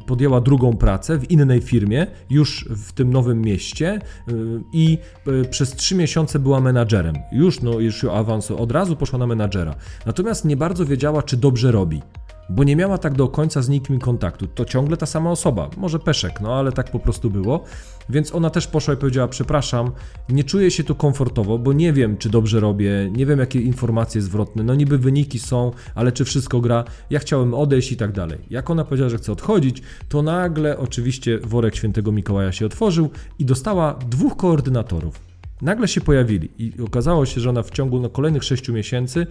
podjęła 0.08 0.42
drugą 0.42 0.78
pracę 0.78 1.18
w 1.18 1.32
innej 1.32 1.62
firmie, 1.62 2.08
już 2.30 2.70
w 2.70 2.92
tym 2.94 3.14
nowym 3.14 3.42
mieście 3.42 4.00
y, 4.30 4.34
i 4.74 4.98
y, 5.28 5.46
przez 5.46 5.72
trzy 5.72 5.96
miesiące 5.96 6.40
była 6.40 6.60
menadżerem. 6.60 7.16
Już, 7.32 7.62
no, 7.62 7.80
już 7.80 8.04
awansu, 8.04 8.62
od 8.62 8.72
razu 8.72 8.96
poszła 8.96 9.20
na 9.20 9.28
menadżera. 9.28 9.76
Natomiast 10.06 10.46
nie 10.46 10.58
bardzo 10.58 10.86
wiedziała, 10.86 11.24
czy 11.24 11.38
dobrze 11.38 11.72
robi 11.72 12.02
bo 12.50 12.64
nie 12.64 12.76
miała 12.76 12.98
tak 12.98 13.14
do 13.14 13.28
końca 13.28 13.62
z 13.62 13.70
nikim 13.70 14.00
kontaktu. 14.00 14.48
To 14.48 14.66
ciągle 14.66 14.98
ta 14.98 15.06
sama 15.06 15.32
osoba, 15.32 15.70
może 15.78 16.00
Peszek, 16.00 16.42
no 16.42 16.56
ale 16.56 16.72
tak 16.72 16.92
po 16.92 17.00
prostu 17.00 17.30
było. 17.30 17.64
Więc 18.10 18.36
ona 18.36 18.50
też 18.50 18.68
poszła 18.68 18.94
i 18.94 18.98
powiedziała: 18.98 19.28
Przepraszam, 19.28 19.92
nie 20.30 20.44
czuję 20.44 20.72
się 20.72 20.84
tu 20.84 20.96
komfortowo, 20.96 21.58
bo 21.58 21.74
nie 21.74 21.94
wiem, 21.94 22.18
czy 22.18 22.30
dobrze 22.30 22.60
robię, 22.60 23.10
nie 23.12 23.26
wiem, 23.26 23.40
jakie 23.40 23.62
informacje 23.62 24.22
zwrotne. 24.22 24.64
No 24.64 24.76
niby 24.76 24.98
wyniki 24.98 25.40
są, 25.40 25.72
ale 25.96 26.12
czy 26.12 26.26
wszystko 26.26 26.62
gra. 26.62 26.84
Ja 27.10 27.20
chciałem 27.20 27.54
odejść 27.54 27.92
i 27.92 27.98
tak 27.98 28.12
dalej. 28.12 28.38
Jak 28.50 28.70
ona 28.70 28.84
powiedziała, 28.84 29.10
że 29.10 29.18
chce 29.18 29.32
odchodzić, 29.32 29.82
to 30.10 30.22
nagle 30.22 30.78
oczywiście 30.78 31.40
worek 31.40 31.76
świętego 31.76 32.12
Mikołaja 32.12 32.52
się 32.52 32.66
otworzył 32.66 33.10
i 33.40 33.46
dostała 33.46 33.94
dwóch 34.10 34.38
koordynatorów. 34.38 35.27
Nagle 35.62 35.88
się 35.88 36.02
pojawili 36.02 36.50
i 36.58 36.82
okazało 36.82 37.26
się, 37.26 37.42
że 37.42 37.50
ona 37.50 37.64
w 37.64 37.72
ciągu 37.72 38.00
no, 38.00 38.10
kolejnych 38.10 38.44
6 38.44 38.70
miesięcy 38.70 39.28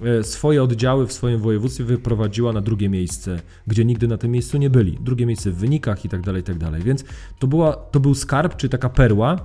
e, 0.00 0.24
swoje 0.24 0.62
oddziały 0.62 1.06
w 1.06 1.12
swoim 1.12 1.38
województwie 1.38 1.84
wyprowadziła 1.84 2.52
na 2.52 2.60
drugie 2.60 2.88
miejsce, 2.88 3.40
gdzie 3.66 3.84
nigdy 3.84 4.08
na 4.08 4.18
tym 4.18 4.30
miejscu 4.30 4.58
nie 4.58 4.70
byli. 4.70 4.98
Drugie 5.00 5.26
miejsce 5.26 5.50
w 5.50 5.56
wynikach 5.56 6.04
i 6.04 6.08
tak 6.08 6.20
dalej, 6.20 6.40
i 6.40 6.44
tak 6.44 6.58
dalej. 6.58 6.82
Więc 6.82 7.04
to, 7.38 7.46
była, 7.46 7.72
to 7.72 8.00
był 8.00 8.14
skarb, 8.14 8.56
czy 8.56 8.68
taka 8.68 8.88
perła, 8.88 9.36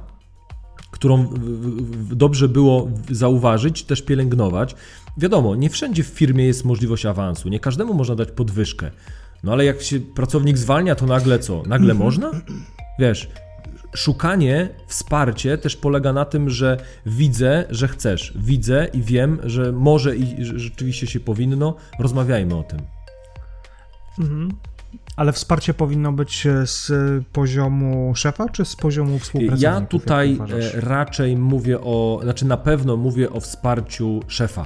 którą 0.92 1.30
dobrze 2.12 2.48
było 2.48 2.88
zauważyć, 3.12 3.84
też 3.84 4.02
pielęgnować. 4.02 4.76
Wiadomo, 5.18 5.56
nie 5.56 5.70
wszędzie 5.70 6.04
w 6.04 6.08
firmie 6.08 6.46
jest 6.46 6.66
możliwość 6.66 7.06
awansu, 7.06 7.50
nie 7.50 7.60
każdemu 7.60 7.94
można 7.94 8.16
dać 8.16 8.32
podwyżkę. 8.32 8.92
No 9.44 9.52
ale 9.52 9.66
jak 9.66 9.82
się 9.82 10.00
pracownik 10.00 10.58
zwalnia, 10.58 10.96
to 10.96 11.06
nagle 11.06 11.40
co? 11.40 11.64
Nagle 11.68 11.94
można? 11.94 12.32
Wiesz, 13.00 13.30
szukanie, 13.96 14.70
wsparcie 14.88 15.58
też 15.58 15.76
polega 15.76 16.14
na 16.14 16.26
tym, 16.26 16.50
że 16.50 16.78
widzę, 17.06 17.66
że 17.70 17.88
chcesz, 17.88 18.34
widzę 18.36 18.88
i 18.94 19.02
wiem, 19.02 19.40
że 19.44 19.72
może 19.72 20.16
i 20.16 20.46
że 20.46 20.60
rzeczywiście 20.60 21.08
się 21.08 21.20
powinno, 21.20 21.76
rozmawiajmy 22.00 22.56
o 22.56 22.64
tym. 22.64 22.80
Mhm. 24.20 24.52
Ale 25.16 25.34
wsparcie 25.34 25.74
powinno 25.74 26.12
być 26.12 26.48
z 26.66 26.92
poziomu 27.34 28.16
szefa, 28.16 28.50
czy 28.50 28.66
z 28.66 28.76
poziomu 28.76 29.20
współpracowników? 29.20 29.62
Ja 29.62 29.82
tutaj 29.82 30.40
e, 30.74 30.82
raczej 30.82 31.38
mówię 31.38 31.82
o, 31.82 32.20
znaczy 32.24 32.46
na 32.46 32.58
pewno 32.58 32.98
mówię 32.98 33.30
o 33.30 33.40
wsparciu 33.40 34.20
szefa 34.28 34.66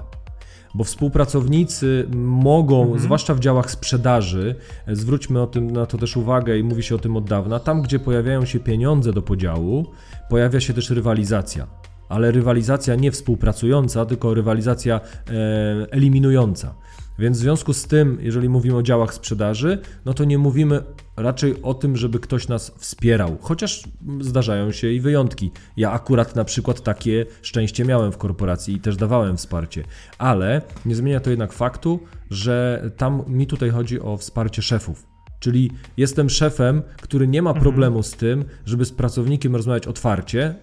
bo 0.75 0.83
współpracownicy 0.83 2.07
mogą, 2.15 2.81
mhm. 2.81 2.99
zwłaszcza 2.99 3.35
w 3.35 3.39
działach 3.39 3.71
sprzedaży, 3.71 4.55
zwróćmy 4.87 5.41
o 5.41 5.47
tym, 5.47 5.71
na 5.71 5.85
to 5.85 5.97
też 5.97 6.17
uwagę 6.17 6.57
i 6.57 6.63
mówi 6.63 6.83
się 6.83 6.95
o 6.95 6.99
tym 6.99 7.17
od 7.17 7.25
dawna, 7.25 7.59
tam 7.59 7.81
gdzie 7.81 7.99
pojawiają 7.99 8.45
się 8.45 8.59
pieniądze 8.59 9.13
do 9.13 9.21
podziału, 9.21 9.85
pojawia 10.29 10.59
się 10.59 10.73
też 10.73 10.89
rywalizacja. 10.89 11.67
Ale 12.09 12.31
rywalizacja 12.31 12.95
nie 12.95 13.11
współpracująca, 13.11 14.05
tylko 14.05 14.33
rywalizacja 14.33 14.95
e, 14.99 15.31
eliminująca. 15.91 16.75
Więc 17.19 17.37
w 17.37 17.41
związku 17.41 17.73
z 17.73 17.87
tym, 17.87 18.17
jeżeli 18.21 18.49
mówimy 18.49 18.77
o 18.77 18.83
działach 18.83 19.13
sprzedaży, 19.13 19.79
no 20.05 20.13
to 20.13 20.23
nie 20.23 20.37
mówimy 20.37 20.83
raczej 21.21 21.61
o 21.61 21.73
tym, 21.73 21.97
żeby 21.97 22.19
ktoś 22.19 22.47
nas 22.47 22.71
wspierał, 22.77 23.37
chociaż 23.41 23.83
zdarzają 24.21 24.71
się 24.71 24.91
i 24.91 25.01
wyjątki. 25.01 25.51
Ja 25.77 25.91
akurat 25.91 26.35
na 26.35 26.45
przykład 26.45 26.81
takie 26.81 27.25
szczęście 27.41 27.85
miałem 27.85 28.11
w 28.11 28.17
korporacji 28.17 28.75
i 28.75 28.79
też 28.79 28.97
dawałem 28.97 29.37
wsparcie, 29.37 29.83
ale 30.17 30.61
nie 30.85 30.95
zmienia 30.95 31.19
to 31.19 31.29
jednak 31.29 31.53
faktu, 31.53 31.99
że 32.29 32.83
tam 32.97 33.23
mi 33.27 33.47
tutaj 33.47 33.69
chodzi 33.69 34.01
o 34.01 34.17
wsparcie 34.17 34.61
szefów. 34.61 35.07
Czyli 35.39 35.71
jestem 35.97 36.29
szefem, 36.29 36.81
który 37.01 37.27
nie 37.27 37.41
ma 37.41 37.49
mhm. 37.49 37.63
problemu 37.63 38.03
z 38.03 38.11
tym, 38.11 38.45
żeby 38.65 38.85
z 38.85 38.91
pracownikiem 38.91 39.55
rozmawiać 39.55 39.87
otwarcie, 39.87 40.55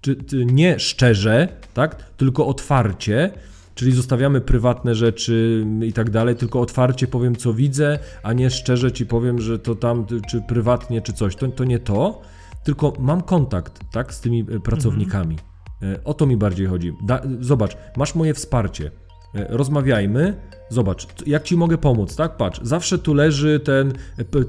czy, 0.00 0.16
czy 0.16 0.44
nie 0.44 0.78
szczerze, 0.78 1.48
tak, 1.74 2.12
tylko 2.16 2.46
otwarcie 2.46 3.30
Czyli 3.74 3.92
zostawiamy 3.92 4.40
prywatne 4.40 4.94
rzeczy 4.94 5.66
i 5.82 5.92
tak 5.92 6.10
dalej, 6.10 6.36
tylko 6.36 6.60
otwarcie 6.60 7.06
powiem, 7.06 7.36
co 7.36 7.54
widzę, 7.54 7.98
a 8.22 8.32
nie 8.32 8.50
szczerze 8.50 8.92
ci 8.92 9.06
powiem, 9.06 9.40
że 9.40 9.58
to 9.58 9.74
tam, 9.74 10.06
czy 10.28 10.40
prywatnie, 10.40 11.00
czy 11.02 11.12
coś. 11.12 11.36
To, 11.36 11.48
to 11.48 11.64
nie 11.64 11.78
to, 11.78 12.20
tylko 12.64 12.92
mam 12.98 13.22
kontakt 13.22 13.80
tak, 13.92 14.14
z 14.14 14.20
tymi 14.20 14.40
e, 14.40 14.60
pracownikami. 14.60 15.36
Mhm. 15.82 16.00
O 16.04 16.14
to 16.14 16.26
mi 16.26 16.36
bardziej 16.36 16.66
chodzi. 16.66 16.92
Da, 17.02 17.22
zobacz, 17.40 17.76
masz 17.96 18.14
moje 18.14 18.34
wsparcie. 18.34 18.90
E, 19.34 19.46
rozmawiajmy, 19.48 20.34
zobacz, 20.68 21.06
jak 21.26 21.42
ci 21.42 21.56
mogę 21.56 21.78
pomóc, 21.78 22.16
tak? 22.16 22.36
Patrz, 22.36 22.60
zawsze 22.62 22.98
tu 22.98 23.14
leży 23.14 23.60
ten 23.60 23.92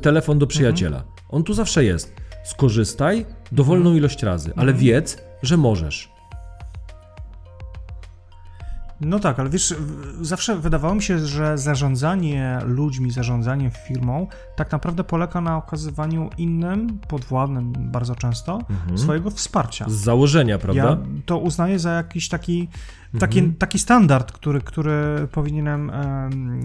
telefon 0.01 0.39
do 0.39 0.47
przyjaciela. 0.47 0.97
Mhm. 0.97 1.13
On 1.29 1.43
tu 1.43 1.53
zawsze 1.53 1.83
jest. 1.83 2.13
Skorzystaj 2.45 3.25
dowolną 3.51 3.85
mhm. 3.85 3.97
ilość 3.97 4.23
razy, 4.23 4.51
ale 4.55 4.71
mhm. 4.71 4.77
wiedz, 4.77 5.17
że 5.43 5.57
możesz. 5.57 6.12
No 9.01 9.19
tak, 9.19 9.39
ale 9.39 9.49
wiesz, 9.49 9.75
zawsze 10.21 10.55
wydawało 10.55 10.95
mi 10.95 11.01
się, 11.03 11.19
że 11.19 11.57
zarządzanie 11.57 12.59
ludźmi, 12.65 13.11
zarządzanie 13.11 13.71
firmą 13.87 14.27
tak 14.55 14.71
naprawdę 14.71 15.03
polega 15.03 15.41
na 15.41 15.57
okazywaniu 15.57 16.29
innym, 16.37 16.99
podwładnym 17.07 17.73
bardzo 17.77 18.15
często, 18.15 18.59
mhm. 18.69 18.97
swojego 18.97 19.29
wsparcia. 19.29 19.85
Z 19.89 19.93
założenia, 19.93 20.57
prawda? 20.57 20.83
Ja 20.83 20.97
to 21.25 21.37
uznaję 21.37 21.79
za 21.79 21.91
jakiś 21.91 22.29
taki 22.29 22.69
Taki, 23.19 23.39
mhm. 23.39 23.57
taki 23.57 23.79
standard, 23.79 24.31
który, 24.31 24.61
który 24.61 25.27
powinienem 25.31 25.91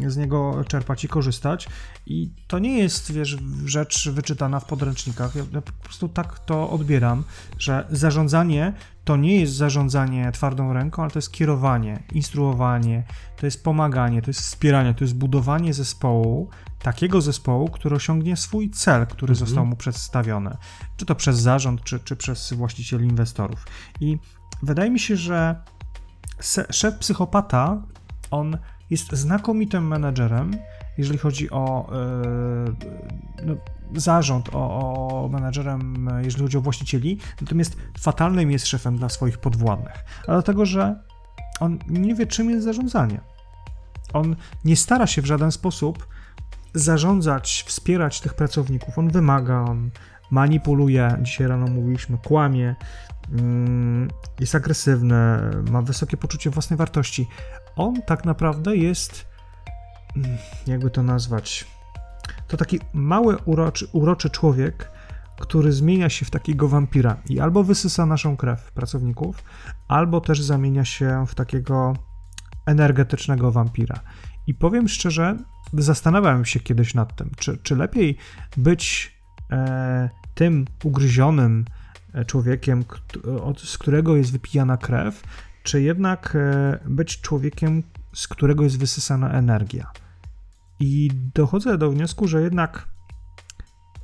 z 0.07 0.17
niego 0.17 0.65
czerpać 0.69 1.05
i 1.05 1.09
korzystać. 1.09 1.69
I 2.07 2.31
to 2.47 2.59
nie 2.59 2.79
jest, 2.79 3.13
wiesz, 3.13 3.37
rzecz 3.65 4.09
wyczytana 4.09 4.61
w 4.61 4.65
podręcznikach. 4.65 5.35
Ja, 5.35 5.43
ja 5.53 5.61
po 5.61 5.73
prostu 5.73 6.09
tak 6.09 6.39
to 6.39 6.71
odbieram, 6.71 7.25
że 7.59 7.87
zarządzanie 7.91 8.73
to 9.05 9.17
nie 9.17 9.41
jest 9.41 9.53
zarządzanie 9.53 10.33
twardą 10.33 10.73
ręką, 10.73 11.03
ale 11.03 11.11
to 11.11 11.19
jest 11.19 11.33
kierowanie, 11.33 12.03
instruowanie, 12.13 13.05
to 13.37 13.47
jest 13.47 13.65
pomaganie, 13.65 14.23
to 14.23 14.31
jest 14.31 14.41
wspieranie, 14.41 14.95
to 14.95 15.05
jest 15.05 15.15
budowanie 15.15 15.75
zespołu, 15.75 16.51
takiego 16.83 17.21
zespołu, 17.21 17.69
który 17.69 17.97
osiągnie 17.97 18.37
swój 18.37 18.71
cel, 18.71 19.07
który 19.07 19.31
mhm. 19.31 19.47
został 19.47 19.67
mu 19.67 19.77
przedstawiony, 19.77 20.57
czy 20.97 21.07
to 21.07 21.15
przez 21.15 21.39
zarząd, 21.39 21.85
czy, 21.85 22.01
czy 22.01 22.17
przez 22.17 22.53
właścicieli 22.53 23.05
inwestorów. 23.05 23.67
I 24.01 24.19
wydaje 24.63 24.91
mi 24.91 25.01
się, 25.01 25.17
że 25.17 25.57
szef 26.71 26.99
psychopata, 26.99 27.83
on 28.31 28.59
jest 28.91 29.13
znakomitym 29.13 29.87
menedżerem, 29.87 30.51
jeżeli 30.99 31.19
chodzi 31.19 31.51
o 31.51 31.91
yy, 32.67 33.47
no, 33.47 33.55
zarząd, 33.95 34.49
o, 34.53 35.25
o 35.25 35.29
menedżerem, 35.29 36.11
jeżeli 36.25 36.43
chodzi 36.43 36.59
o 36.59 36.61
właścicieli, 36.61 37.19
natomiast 37.41 37.77
fatalnym 37.99 38.51
jest 38.51 38.67
szefem 38.67 38.97
dla 38.97 39.09
swoich 39.09 39.39
podwładnych. 39.39 40.05
Dlatego, 40.27 40.67
że 40.67 41.03
on 41.61 41.79
nie 41.89 42.15
wie, 42.15 42.27
czym 42.27 42.51
jest 42.51 42.65
zarządzanie. 42.65 43.21
On 44.13 44.37
nie 44.65 44.77
stara 44.77 45.07
się 45.07 45.23
w 45.23 45.27
żaden 45.27 45.53
sposób 45.53 46.09
zarządzać, 46.75 47.65
wspierać 47.67 48.21
tych 48.21 48.35
pracowników. 48.35 48.99
On 48.99 49.11
wymaga, 49.11 49.61
on 49.61 49.91
manipuluje, 50.31 51.19
dzisiaj 51.23 51.47
rano 51.47 51.67
mówiliśmy, 51.67 52.19
kłamie, 52.19 52.77
jest 54.41 54.55
agresywny, 54.55 55.17
ma 55.71 55.83
wysokie 55.83 56.17
poczucie 56.17 56.51
własnej 56.51 56.77
wartości. 56.77 57.29
On 57.77 58.03
tak 58.03 58.25
naprawdę 58.25 58.77
jest, 58.77 59.27
mm, 60.17 60.39
jakby 60.67 60.91
to 60.91 61.03
nazwać, 61.03 61.67
to 62.49 62.57
taki 62.57 62.81
mały, 62.93 63.37
uroczy, 63.37 63.89
uroczy 63.93 64.31
człowiek, 64.31 64.91
który 65.41 65.73
zmienia 65.73 66.09
się 66.09 66.27
w 66.27 66.31
takiego 66.31 66.69
wampira 66.69 67.17
i 67.29 67.41
albo 67.41 67.65
wysysa 67.65 68.07
naszą 68.07 68.37
krew 68.37 68.73
pracowników, 68.73 69.45
albo 69.89 70.21
też 70.21 70.43
zamienia 70.43 70.85
się 70.85 71.25
w 71.29 71.35
takiego 71.35 71.95
energetycznego 72.67 73.53
wampira. 73.53 74.01
I 74.47 74.55
powiem 74.55 74.89
szczerze, 74.89 75.37
zastanawiałem 75.73 76.45
się 76.45 76.61
kiedyś 76.61 76.95
nad 76.95 77.17
tym, 77.17 77.31
czy, 77.37 77.59
czy 77.59 77.77
lepiej 77.77 78.17
być 78.57 79.15
e, 79.51 80.11
tym 80.35 80.65
ugryzionym, 80.85 81.65
człowiekiem, 82.27 82.85
z 83.57 83.79
którego 83.79 84.17
jest 84.17 84.33
wypijana 84.33 84.77
krew, 84.77 85.23
czy 85.63 85.83
jednak 85.83 86.37
e, 86.37 86.79
być 86.87 87.21
człowiekiem, 87.21 87.83
z 88.15 88.29
którego 88.29 88.65
jest 88.65 88.79
wysysana 88.79 89.31
energia. 89.31 89.91
I 90.81 91.11
dochodzę 91.35 91.79
do 91.79 91.91
wniosku, 91.91 92.29
że 92.29 92.43
jednak 92.43 92.89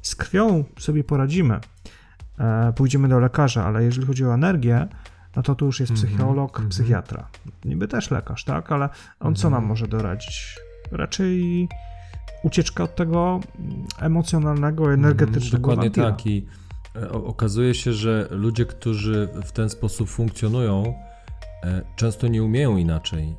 z 0.02 0.16
krwią 0.16 0.64
sobie 0.78 1.04
poradzimy. 1.04 1.60
E, 2.38 2.72
pójdziemy 2.72 3.08
do 3.08 3.20
lekarza, 3.20 3.64
ale 3.64 3.84
jeżeli 3.84 4.06
chodzi 4.06 4.24
o 4.24 4.34
energię, 4.34 4.88
no 5.36 5.42
to 5.42 5.54
tu 5.54 5.66
już 5.66 5.80
jest 5.80 5.92
mhm, 5.92 6.08
psycholog, 6.08 6.58
mm 6.58 6.68
-hmm. 6.68 6.70
psychiatra. 6.70 7.28
Niby 7.64 7.88
też 7.88 8.10
lekarz, 8.10 8.44
tak? 8.44 8.72
Ale 8.72 8.88
on 9.20 9.26
mm 9.26 9.34
co 9.34 9.50
nam 9.50 9.56
mhm. 9.56 9.68
może 9.68 9.88
doradzić? 9.88 10.58
Raczej 10.92 11.68
ucieczka 12.42 12.84
od 12.84 12.96
tego 12.96 13.40
emocjonalnego, 14.00 14.92
energetycznego. 14.92 15.58
Dokładnie 15.58 15.84
wampira. 15.84 16.10
tak. 16.10 16.26
I 16.26 16.46
okazuje 17.12 17.74
się, 17.74 17.92
że 17.92 18.28
ludzie, 18.30 18.66
którzy 18.66 19.28
w 19.44 19.52
ten 19.52 19.70
sposób 19.70 20.08
funkcjonują, 20.08 20.94
często 21.96 22.28
nie 22.28 22.42
umieją 22.42 22.76
inaczej. 22.76 23.34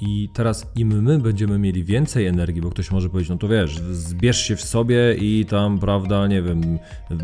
I 0.00 0.28
teraz 0.34 0.66
im 0.76 1.02
my 1.02 1.18
będziemy 1.18 1.58
mieli 1.58 1.84
więcej 1.84 2.26
energii, 2.26 2.62
bo 2.62 2.70
ktoś 2.70 2.90
może 2.90 3.08
powiedzieć, 3.08 3.30
no 3.30 3.36
to 3.36 3.48
wiesz, 3.48 3.80
zbierz 3.80 4.38
się 4.38 4.56
w 4.56 4.62
sobie 4.62 5.14
i 5.14 5.46
tam, 5.46 5.78
prawda, 5.78 6.26
nie 6.26 6.42
wiem, 6.42 6.78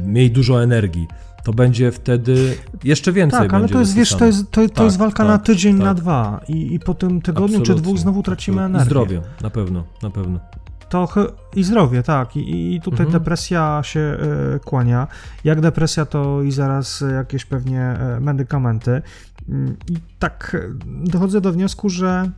miej 0.04 0.30
dużo 0.30 0.62
energii 0.62 1.06
to 1.46 1.52
będzie 1.52 1.92
wtedy 1.92 2.56
jeszcze 2.84 3.12
więcej. 3.12 3.40
Tak, 3.40 3.54
ale 3.54 3.68
to 3.68 3.80
jest, 3.80 3.94
wiesz, 3.94 4.14
to 4.14 4.26
jest, 4.26 4.50
to, 4.50 4.62
to 4.62 4.68
tak, 4.68 4.84
jest 4.84 4.98
walka 4.98 5.16
tak, 5.16 5.28
na 5.28 5.38
tydzień, 5.38 5.76
tak. 5.76 5.84
na 5.84 5.94
dwa 5.94 6.40
i, 6.48 6.74
i 6.74 6.80
po 6.80 6.94
tym 6.94 7.22
tygodniu 7.22 7.58
Absolutnie. 7.58 7.74
czy 7.74 7.82
dwóch 7.82 7.98
znowu 7.98 8.22
tracimy 8.22 8.62
energię. 8.62 8.84
I 8.84 8.86
zdrowie, 8.86 9.20
na 9.42 9.50
pewno, 9.50 9.84
na 10.02 10.10
pewno. 10.10 10.40
To 10.88 11.08
i 11.56 11.64
zdrowie, 11.64 12.02
tak. 12.02 12.36
I, 12.36 12.74
i 12.74 12.80
tutaj 12.80 13.06
mhm. 13.06 13.22
depresja 13.22 13.80
się 13.84 14.18
y, 14.56 14.60
kłania. 14.60 15.06
Jak 15.44 15.60
depresja, 15.60 16.06
to 16.06 16.42
i 16.42 16.52
zaraz 16.52 17.04
jakieś 17.14 17.44
pewnie 17.44 17.98
y, 18.16 18.20
medykamenty. 18.20 18.90
Y, 18.90 19.02
I 19.90 19.96
tak 20.18 20.56
dochodzę 20.86 21.40
do 21.40 21.52
wniosku, 21.52 21.88
że 21.88 22.30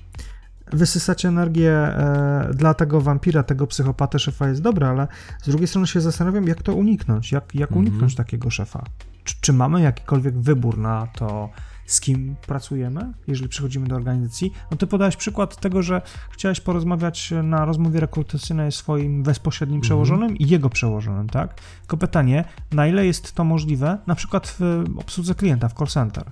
wysysać 0.73 1.25
energię 1.25 1.73
e, 1.73 2.51
dla 2.55 2.75
tego 2.75 3.01
wampira, 3.01 3.43
tego 3.43 3.67
psychopatę 3.67 4.19
szefa 4.19 4.49
jest 4.49 4.63
dobre, 4.63 4.89
ale 4.89 5.09
z 5.43 5.49
drugiej 5.49 5.69
strony 5.69 5.87
się 5.87 6.01
zastanawiam, 6.01 6.47
jak 6.47 6.63
to 6.63 6.75
uniknąć, 6.75 7.33
jak, 7.33 7.55
jak 7.55 7.71
mhm. 7.71 7.87
uniknąć 7.87 8.15
takiego 8.15 8.51
szefa. 8.51 8.85
Czy, 9.29 9.35
czy, 9.41 9.53
mamy 9.53 9.81
jakikolwiek 9.81 10.39
wybór 10.39 10.79
na 10.79 11.07
to, 11.07 11.51
z 11.87 12.01
kim 12.01 12.37
pracujemy, 12.47 13.13
jeżeli 13.27 13.49
przychodzimy 13.49 13.89
do 13.89 13.97
organizacji? 13.97 14.53
No 14.71 14.77
ty 14.77 14.87
podałeś 14.87 15.17
przykład 15.17 15.57
tego, 15.57 15.83
że 15.83 16.03
chciałeś 16.31 16.61
porozmawiać 16.61 17.33
na 17.43 17.65
rozmowie 17.65 18.01
rekrutacyjnej 18.01 18.73
swoim 18.73 19.23
bezpośrednim 19.23 19.77
mhm. 19.77 19.83
przełożonym 19.83 20.37
i 20.37 20.49
jego 20.49 20.71
przełożonym, 20.71 21.29
tak? 21.29 21.61
Tylko 21.81 21.97
pytanie, 21.97 22.45
na 22.73 22.87
ile 22.87 23.07
jest 23.07 23.33
to 23.33 23.45
możliwe, 23.45 23.99
na 24.07 24.15
przykład 24.15 24.57
w 24.59 24.85
obsłudze 24.99 25.35
klienta, 25.35 25.69
w 25.69 25.75
call 25.75 25.87
center? 25.87 26.25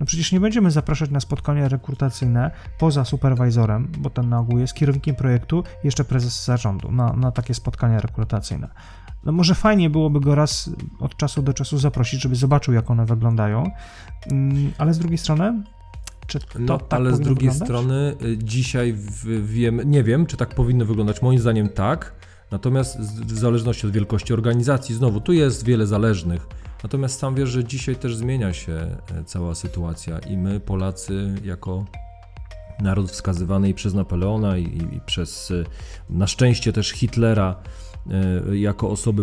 No 0.00 0.06
przecież 0.06 0.32
nie 0.32 0.40
będziemy 0.40 0.70
zapraszać 0.70 1.10
na 1.10 1.20
spotkania 1.20 1.68
rekrutacyjne 1.68 2.50
poza 2.78 3.04
superwajzorem, 3.04 3.92
bo 3.98 4.10
ten 4.10 4.28
na 4.28 4.38
ogół 4.38 4.58
jest 4.58 4.74
kierownikiem 4.74 5.16
projektu, 5.16 5.64
jeszcze 5.84 6.04
prezes 6.04 6.44
zarządu 6.44 6.90
na, 6.92 7.12
na 7.12 7.32
takie 7.32 7.54
spotkania 7.54 8.00
rekrutacyjne. 8.00 8.68
No 9.24 9.32
może 9.32 9.54
fajnie 9.54 9.90
byłoby 9.90 10.20
go 10.20 10.34
raz 10.34 10.70
od 11.00 11.16
czasu 11.16 11.42
do 11.42 11.52
czasu 11.52 11.78
zaprosić, 11.78 12.22
żeby 12.22 12.36
zobaczył, 12.36 12.74
jak 12.74 12.90
one 12.90 13.06
wyglądają, 13.06 13.70
mm, 14.30 14.72
ale 14.78 14.94
z 14.94 14.98
drugiej 14.98 15.18
strony 15.18 15.62
czy 16.26 16.40
to 16.40 16.58
no, 16.58 16.78
tak 16.78 17.00
ale 17.00 17.16
z 17.16 17.20
drugiej 17.20 17.50
wyglądać? 17.50 17.68
strony 17.68 18.14
y, 18.22 18.38
dzisiaj 18.38 18.94
wiem, 19.42 19.80
nie 19.84 20.04
wiem, 20.04 20.26
czy 20.26 20.36
tak 20.36 20.54
powinno 20.54 20.84
wyglądać. 20.84 21.22
Moim 21.22 21.38
zdaniem 21.38 21.68
tak. 21.68 22.14
Natomiast 22.50 23.00
w 23.00 23.38
zależności 23.38 23.86
od 23.86 23.92
wielkości 23.92 24.32
organizacji, 24.32 24.94
znowu 24.94 25.20
tu 25.20 25.32
jest 25.32 25.64
wiele 25.64 25.86
zależnych. 25.86 26.46
Natomiast 26.82 27.18
sam 27.18 27.34
wiesz, 27.34 27.48
że 27.48 27.64
dzisiaj 27.64 27.96
też 27.96 28.16
zmienia 28.16 28.52
się 28.52 28.72
e, 28.72 28.98
cała 29.26 29.54
sytuacja 29.54 30.18
i 30.18 30.36
my, 30.36 30.60
Polacy, 30.60 31.34
jako 31.44 31.84
naród 32.80 33.10
wskazywany 33.10 33.68
i 33.68 33.74
przez 33.74 33.94
Napoleona 33.94 34.58
i, 34.58 34.64
i 34.64 35.00
przez 35.06 35.50
e, 35.50 35.64
na 36.10 36.26
szczęście 36.26 36.72
też 36.72 36.90
Hitlera 36.90 37.62
e, 38.10 38.56
jako 38.56 38.90
osoby 38.90 39.22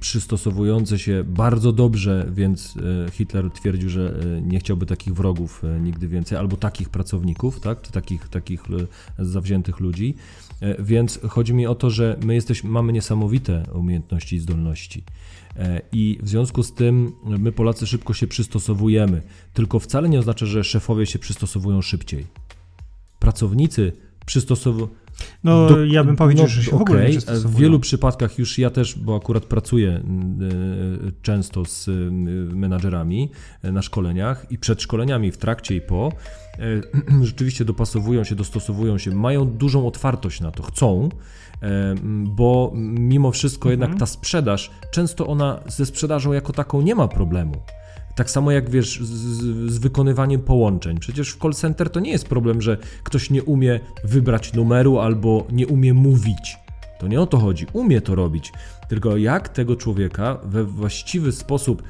przystosowujące 0.00 0.98
się 0.98 1.24
bardzo 1.26 1.72
dobrze, 1.72 2.26
więc 2.30 2.74
Hitler 3.12 3.50
twierdził, 3.50 3.88
że 3.88 4.14
nie 4.42 4.58
chciałby 4.58 4.86
takich 4.86 5.14
wrogów 5.14 5.62
nigdy 5.80 6.08
więcej, 6.08 6.38
albo 6.38 6.56
takich 6.56 6.88
pracowników, 6.88 7.60
tak, 7.60 7.82
czy 7.82 7.92
takich, 7.92 8.28
takich 8.28 8.62
zawziętych 9.18 9.80
ludzi. 9.80 10.14
Więc 10.78 11.20
chodzi 11.28 11.54
mi 11.54 11.66
o 11.66 11.74
to, 11.74 11.90
że 11.90 12.16
my 12.24 12.34
jesteśmy, 12.34 12.70
mamy 12.70 12.92
niesamowite 12.92 13.64
umiejętności 13.72 14.36
i 14.36 14.38
zdolności. 14.38 15.04
E, 15.56 15.80
I 15.92 16.18
w 16.22 16.28
związku 16.28 16.62
z 16.62 16.74
tym 16.74 17.12
my 17.24 17.52
Polacy 17.52 17.86
szybko 17.86 18.14
się 18.14 18.26
przystosowujemy, 18.26 19.22
tylko 19.54 19.78
wcale 19.78 20.08
nie 20.08 20.18
oznacza, 20.18 20.46
że 20.46 20.64
szefowie 20.64 21.06
się 21.06 21.18
przystosowują 21.18 21.82
szybciej. 21.82 22.26
Pracownicy 23.18 23.92
przystosowują. 24.26 24.88
No, 25.44 25.68
do, 25.68 25.84
ja 25.84 26.04
bym 26.04 26.16
powiedział, 26.16 26.44
no, 26.44 26.48
że 26.48 26.62
się 26.62 26.70
okay. 26.70 26.78
w 26.78 26.82
ogóle 26.82 27.10
nie 27.10 27.18
W 27.20 27.56
wielu 27.56 27.80
przypadkach 27.80 28.38
już 28.38 28.58
ja 28.58 28.70
też, 28.70 28.98
bo 28.98 29.16
akurat 29.16 29.44
pracuję 29.44 29.90
e, 29.90 30.02
często 31.22 31.64
z 31.64 31.86
menadżerami 32.54 33.30
e, 33.62 33.72
na 33.72 33.82
szkoleniach 33.82 34.46
i 34.50 34.58
przed 34.58 34.82
szkoleniami, 34.82 35.32
w 35.32 35.38
trakcie 35.38 35.76
i 35.76 35.80
po, 35.80 36.12
rzeczywiście 37.22 37.64
dopasowują 37.64 38.24
się, 38.24 38.34
dostosowują 38.34 38.98
się, 38.98 39.10
mają 39.10 39.44
dużą 39.44 39.86
otwartość 39.86 40.40
na 40.40 40.50
to, 40.50 40.62
chcą, 40.62 41.08
bo 42.24 42.72
mimo 42.74 43.30
wszystko 43.30 43.68
mhm. 43.68 43.80
jednak 43.80 44.00
ta 44.00 44.06
sprzedaż, 44.06 44.70
często 44.90 45.26
ona 45.26 45.60
ze 45.66 45.86
sprzedażą 45.86 46.32
jako 46.32 46.52
taką 46.52 46.80
nie 46.80 46.94
ma 46.94 47.08
problemu. 47.08 47.54
Tak 48.18 48.30
samo 48.30 48.50
jak 48.50 48.70
wiesz, 48.70 49.00
z, 49.00 49.10
z, 49.70 49.78
wykonywaniem 49.78 50.40
połączeń. 50.40 50.98
Przecież 50.98 51.32
w 51.34 51.38
call 51.38 51.52
center 51.52 51.90
to 51.90 52.00
nie 52.00 52.10
jest 52.10 52.28
problem, 52.28 52.62
że 52.62 52.76
ktoś 53.02 53.30
nie 53.30 53.42
umie 53.42 53.80
wybrać 54.04 54.52
numeru 54.52 54.98
albo 54.98 55.46
nie 55.52 55.66
umie 55.66 55.94
mówić. 55.94 56.56
To 56.98 57.08
nie 57.08 57.20
o 57.20 57.26
to 57.26 57.38
chodzi. 57.38 57.66
Umie 57.72 58.00
to 58.00 58.14
robić. 58.14 58.52
Tylko 58.88 59.16
jak 59.16 59.48
tego 59.48 59.76
człowieka 59.76 60.38
we 60.44 60.64
właściwy 60.64 61.32
sposób 61.32 61.82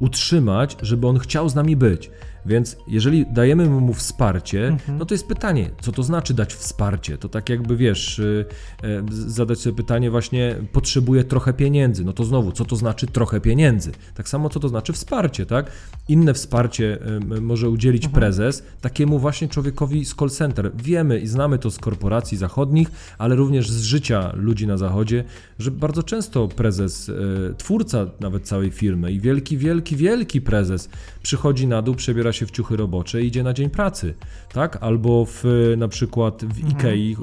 utrzymać, 0.00 0.76
żeby 0.82 1.06
on 1.06 1.18
chciał 1.18 1.48
z 1.48 1.54
nami 1.54 1.76
być. 1.76 2.10
Więc 2.46 2.76
jeżeli 2.88 3.26
dajemy 3.26 3.66
mu 3.66 3.94
wsparcie, 3.94 4.68
mhm. 4.68 4.98
no 4.98 5.06
to 5.06 5.14
jest 5.14 5.26
pytanie, 5.26 5.70
co 5.80 5.92
to 5.92 6.02
znaczy 6.02 6.34
dać 6.34 6.54
wsparcie? 6.54 7.18
To 7.18 7.28
tak 7.28 7.48
jakby 7.48 7.76
wiesz, 7.76 8.18
y, 8.18 8.44
y, 8.84 9.02
zadać 9.10 9.58
sobie 9.58 9.76
pytanie 9.76 10.10
właśnie, 10.10 10.56
potrzebuję 10.72 11.24
trochę 11.24 11.52
pieniędzy. 11.52 12.04
No 12.04 12.12
to 12.12 12.24
znowu, 12.24 12.52
co 12.52 12.64
to 12.64 12.76
znaczy 12.76 13.06
trochę 13.06 13.40
pieniędzy? 13.40 13.92
Tak 14.14 14.28
samo, 14.28 14.48
co 14.48 14.60
to 14.60 14.68
znaczy 14.68 14.92
wsparcie, 14.92 15.46
tak? 15.46 15.70
Inne 16.08 16.34
wsparcie 16.34 16.98
może 17.40 17.70
udzielić 17.70 18.04
mhm. 18.04 18.20
prezes 18.20 18.62
takiemu 18.80 19.18
właśnie 19.18 19.48
człowiekowi 19.48 20.04
z 20.04 20.14
call 20.14 20.30
center. 20.30 20.72
Wiemy 20.74 21.20
i 21.20 21.26
znamy 21.26 21.58
to 21.58 21.70
z 21.70 21.78
korporacji 21.78 22.38
zachodnich, 22.38 22.90
ale 23.18 23.34
również 23.34 23.70
z 23.70 23.82
życia 23.82 24.32
ludzi 24.34 24.66
na 24.66 24.76
zachodzie, 24.76 25.24
że 25.58 25.70
bardzo 25.70 26.02
często 26.02 26.48
prezes, 26.48 27.10
twórca 27.58 28.06
nawet 28.20 28.42
całej 28.42 28.70
firmy 28.70 29.12
i 29.12 29.20
wielki, 29.20 29.58
wielki, 29.58 29.96
wielki 29.96 30.40
prezes 30.40 30.88
przychodzi 31.22 31.66
na 31.66 31.82
dół, 31.82 31.94
przebiera 31.94 32.32
się 32.36 32.46
w 32.46 32.50
ciuchy 32.50 32.76
robocze 32.76 33.22
i 33.22 33.26
idzie 33.26 33.42
na 33.42 33.52
dzień 33.52 33.70
pracy, 33.70 34.14
tak? 34.52 34.78
Albo 34.80 35.24
w, 35.24 35.44
na 35.76 35.88
przykład 35.88 36.44
w 36.44 36.58
mhm. 36.58 36.68
Ikei 36.68 37.16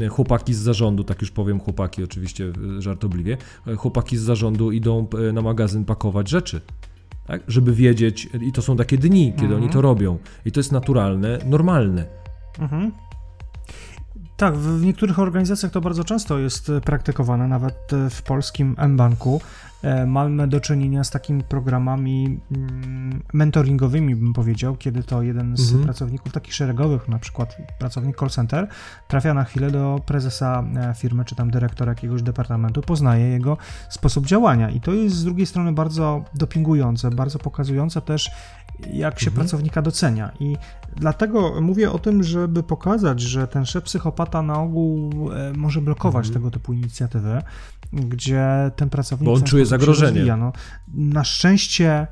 e, 0.00 0.08
chłopaki 0.08 0.54
z 0.54 0.58
zarządu, 0.58 1.04
tak 1.04 1.20
już 1.20 1.30
powiem 1.30 1.60
chłopaki 1.60 2.04
oczywiście 2.04 2.52
żartobliwie, 2.78 3.36
e, 3.66 3.76
chłopaki 3.76 4.16
z 4.16 4.22
zarządu 4.22 4.72
idą 4.72 5.06
e, 5.28 5.32
na 5.32 5.42
magazyn 5.42 5.84
pakować 5.84 6.28
rzeczy. 6.28 6.60
Tak? 7.26 7.42
Żeby 7.48 7.72
wiedzieć, 7.74 8.28
i 8.40 8.52
to 8.52 8.62
są 8.62 8.76
takie 8.76 8.98
dni, 8.98 9.32
kiedy 9.32 9.44
mhm. 9.44 9.62
oni 9.62 9.72
to 9.72 9.80
robią. 9.80 10.18
I 10.44 10.52
to 10.52 10.60
jest 10.60 10.72
naturalne, 10.72 11.38
normalne. 11.46 12.06
Mhm. 12.58 12.92
Tak, 14.36 14.56
w 14.56 14.84
niektórych 14.84 15.18
organizacjach 15.18 15.72
to 15.72 15.80
bardzo 15.80 16.04
często 16.04 16.38
jest 16.38 16.72
praktykowane, 16.84 17.48
nawet 17.48 17.90
w 18.10 18.22
polskim 18.22 18.74
M-Banku. 18.78 19.40
E, 19.82 20.06
mamy 20.06 20.48
do 20.48 20.60
czynienia 20.60 21.04
z 21.04 21.10
takimi 21.10 21.42
programami 21.42 22.40
mm, 22.56 23.22
mentoringowymi, 23.32 24.16
bym 24.16 24.32
powiedział, 24.32 24.76
kiedy 24.76 25.02
to 25.02 25.22
jeden 25.22 25.56
z 25.56 25.68
mhm. 25.68 25.84
pracowników 25.84 26.32
takich 26.32 26.54
szeregowych, 26.54 27.08
na 27.08 27.18
przykład 27.18 27.56
pracownik 27.78 28.18
call 28.18 28.30
center, 28.30 28.68
trafia 29.08 29.34
na 29.34 29.44
chwilę 29.44 29.70
do 29.70 30.00
prezesa 30.06 30.64
e, 30.76 30.94
firmy, 30.94 31.24
czy 31.24 31.34
tam 31.34 31.50
dyrektora 31.50 31.92
jakiegoś 31.92 32.22
departamentu, 32.22 32.82
poznaje 32.82 33.28
jego 33.28 33.56
sposób 33.88 34.26
działania. 34.26 34.70
I 34.70 34.80
to 34.80 34.92
jest 34.92 35.16
z 35.16 35.24
drugiej 35.24 35.46
strony 35.46 35.72
bardzo 35.72 36.24
dopingujące, 36.34 37.10
bardzo 37.10 37.38
pokazujące 37.38 38.00
też, 38.00 38.30
jak 38.92 39.20
się 39.20 39.30
mhm. 39.30 39.34
pracownika 39.34 39.82
docenia. 39.82 40.32
I 40.40 40.56
dlatego 40.96 41.60
mówię 41.60 41.92
o 41.92 41.98
tym, 41.98 42.22
żeby 42.22 42.62
pokazać, 42.62 43.20
że 43.20 43.48
ten 43.48 43.66
szef 43.66 43.84
psychopata 43.84 44.42
na 44.42 44.60
ogół 44.60 45.10
e, 45.32 45.52
może 45.56 45.80
blokować 45.80 46.26
mhm. 46.26 46.34
tego 46.34 46.50
typu 46.50 46.72
inicjatywy, 46.72 47.42
gdzie 47.92 48.70
ten 48.76 48.90
pracownik. 48.90 49.24
Bo 49.24 49.32
on 49.32 49.42
czuje 49.42 49.66
zagrożenie. 49.66 50.36
No, 50.36 50.52
na 50.88 51.24
szczęście. 51.24 52.06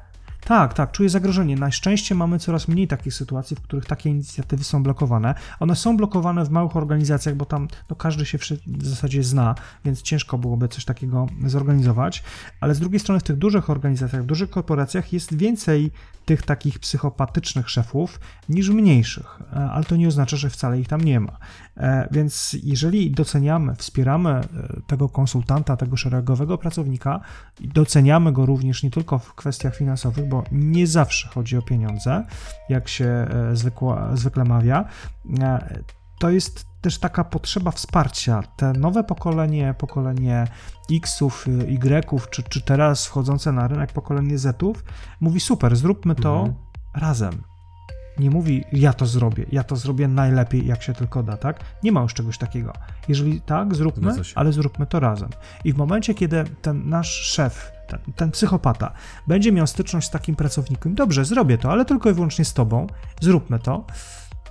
Tak, 0.49 0.75
tak, 0.75 0.93
czuję 0.93 1.09
zagrożenie. 1.09 1.57
Na 1.57 1.71
szczęście 1.71 2.15
mamy 2.15 2.39
coraz 2.39 2.69
mniej 2.69 2.89
takich 2.89 3.15
sytuacji, 3.15 3.57
w 3.57 3.61
których 3.61 3.87
takie 3.87 4.11
inicjatywy 4.11 4.65
są 4.65 4.83
blokowane. 4.83 5.35
One 5.61 5.77
są 5.77 5.97
blokowane 5.97 6.45
w 6.45 6.51
małych 6.51 6.77
organizacjach, 6.77 7.35
bo 7.35 7.45
tam 7.45 7.69
no, 7.91 7.97
każdy 7.97 8.27
się 8.27 8.39
w 8.67 8.87
zasadzie 8.87 9.23
zna, 9.23 9.55
więc 9.85 10.03
ciężko 10.03 10.39
byłoby 10.39 10.69
coś 10.69 10.85
takiego 10.85 11.27
zorganizować. 11.47 12.23
Ale 12.61 12.75
z 12.75 12.81
drugiej 12.81 13.01
strony 13.01 13.21
w 13.21 13.23
tych 13.23 13.37
dużych 13.37 13.71
organizacjach, 13.71 14.23
w 14.23 14.27
dużych 14.27 14.51
korporacjach 14.51 15.13
jest 15.13 15.35
więcej 15.35 15.91
tych 16.29 16.43
takich 16.43 16.79
psychopatycznych 16.79 17.71
szefów 17.71 18.21
niż 18.49 18.69
mniejszych, 18.69 19.41
e, 19.53 19.57
ale 19.57 19.85
to 19.85 19.97
nie 19.97 20.09
oznacza, 20.09 20.37
że 20.37 20.51
wcale 20.51 20.81
ich 20.81 20.89
tam 20.89 21.01
nie 21.01 21.21
ma. 21.21 21.39
E, 21.77 22.09
więc 22.11 22.57
jeżeli 22.63 23.11
doceniamy, 23.11 23.75
wspieramy 23.75 24.31
e, 24.31 24.45
tego 24.87 25.09
konsultanta, 25.09 25.77
tego 25.77 25.97
szeregowego 25.97 26.59
pracownika, 26.59 27.21
doceniamy 27.61 28.33
go 28.33 28.47
również 28.47 28.83
nie 28.83 28.91
tylko 28.91 29.19
w 29.19 29.35
kwestiach 29.35 29.77
finansowych, 29.77 30.29
bo 30.29 30.38
nie 30.53 30.87
zawsze 30.87 31.29
chodzi 31.29 31.57
o 31.57 31.63
pieniądze, 31.63 32.25
jak 32.69 32.89
się 32.89 33.27
zwykła, 33.53 34.17
zwykle 34.17 34.45
mawia, 34.45 34.85
to 36.19 36.31
jest 36.31 36.67
też 36.81 36.99
taka 36.99 37.25
potrzeba 37.25 37.71
wsparcia. 37.71 38.43
Te 38.57 38.73
nowe 38.73 39.05
pokolenie, 39.05 39.75
pokolenie 39.79 40.47
X-ów, 40.93 41.47
Y-ów, 41.49 42.31
czy, 42.31 42.43
czy 42.43 42.63
teraz 42.63 43.07
wchodzące 43.07 43.53
na 43.53 43.69
rynek 43.69 43.93
pokolenie 43.93 44.39
Z-ów, 44.39 44.85
mówi 45.21 45.41
super, 45.41 45.77
zróbmy 45.77 46.15
to 46.15 46.39
mhm. 46.39 46.55
razem. 46.95 47.43
Nie 48.19 48.31
mówi, 48.31 48.65
ja 48.73 48.93
to 48.93 49.07
zrobię, 49.07 49.47
ja 49.53 49.65
to 49.65 49.77
zrobię 49.77 50.09
najlepiej, 50.09 50.67
jak 50.67 50.83
się 50.83 50.93
tylko 50.93 51.23
da, 51.23 51.37
tak? 51.37 51.61
Nie 51.83 51.93
ma 51.93 52.01
już 52.01 52.15
czegoś 52.15 52.39
takiego. 52.39 52.73
Jeżeli 53.09 53.41
tak, 53.41 53.75
zróbmy, 53.75 54.13
ale 54.35 54.53
zróbmy 54.53 54.87
to 54.87 55.01
razem. 55.01 55.29
I 55.65 55.73
w 55.73 55.77
momencie, 55.77 56.15
kiedy 56.15 56.45
ten 56.63 56.89
nasz 56.89 57.11
szef, 57.11 57.73
ten, 57.89 57.99
ten, 58.17 58.31
psychopata, 58.31 58.93
będzie 59.27 59.53
miał 59.53 59.67
styczność 59.67 60.09
z 60.09 60.11
takim 60.11 60.37
pracownikiem, 60.37 60.95
dobrze, 60.95 61.25
zrobię 61.25 61.59
to, 61.59 61.71
ale 61.73 61.85
tylko 61.85 62.11
i 62.11 62.13
wyłącznie 62.13 62.45
z 62.45 62.55
tobą, 62.55 62.87
zróbmy 63.21 63.59
to, 63.59 63.85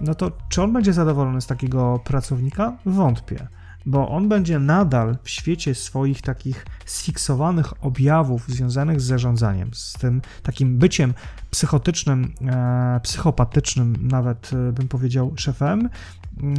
no 0.01 0.15
to 0.15 0.31
czy 0.49 0.63
on 0.63 0.73
będzie 0.73 0.93
zadowolony 0.93 1.41
z 1.41 1.47
takiego 1.47 1.99
pracownika? 2.03 2.77
Wątpię 2.85 3.47
bo 3.87 4.09
on 4.09 4.29
będzie 4.29 4.59
nadal 4.59 5.17
w 5.23 5.29
świecie 5.29 5.75
swoich 5.75 6.21
takich 6.21 6.65
sfiksowanych 6.85 7.85
objawów 7.85 8.47
związanych 8.47 9.01
z 9.01 9.03
zarządzaniem, 9.03 9.69
z 9.73 9.93
tym 9.93 10.21
takim 10.43 10.77
byciem 10.77 11.13
psychotycznym, 11.51 12.33
e, 12.47 12.99
psychopatycznym, 13.03 13.95
nawet 14.01 14.51
e, 14.53 14.71
bym 14.71 14.87
powiedział, 14.87 15.33
szefem, 15.35 15.89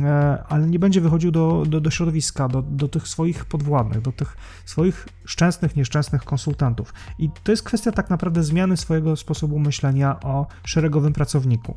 e, 0.04 0.44
ale 0.48 0.66
nie 0.66 0.78
będzie 0.78 1.00
wychodził 1.00 1.30
do, 1.30 1.64
do, 1.66 1.80
do 1.80 1.90
środowiska, 1.90 2.48
do, 2.48 2.62
do 2.62 2.88
tych 2.88 3.08
swoich 3.08 3.44
podwładnych, 3.44 4.00
do 4.00 4.12
tych 4.12 4.36
swoich 4.64 5.08
szczęsnych, 5.24 5.76
nieszczęsnych 5.76 6.24
konsultantów. 6.24 6.94
I 7.18 7.30
to 7.44 7.52
jest 7.52 7.62
kwestia 7.62 7.92
tak 7.92 8.10
naprawdę 8.10 8.42
zmiany 8.42 8.76
swojego 8.76 9.16
sposobu 9.16 9.58
myślenia 9.58 10.20
o 10.20 10.46
szeregowym 10.64 11.12
pracowniku. 11.12 11.76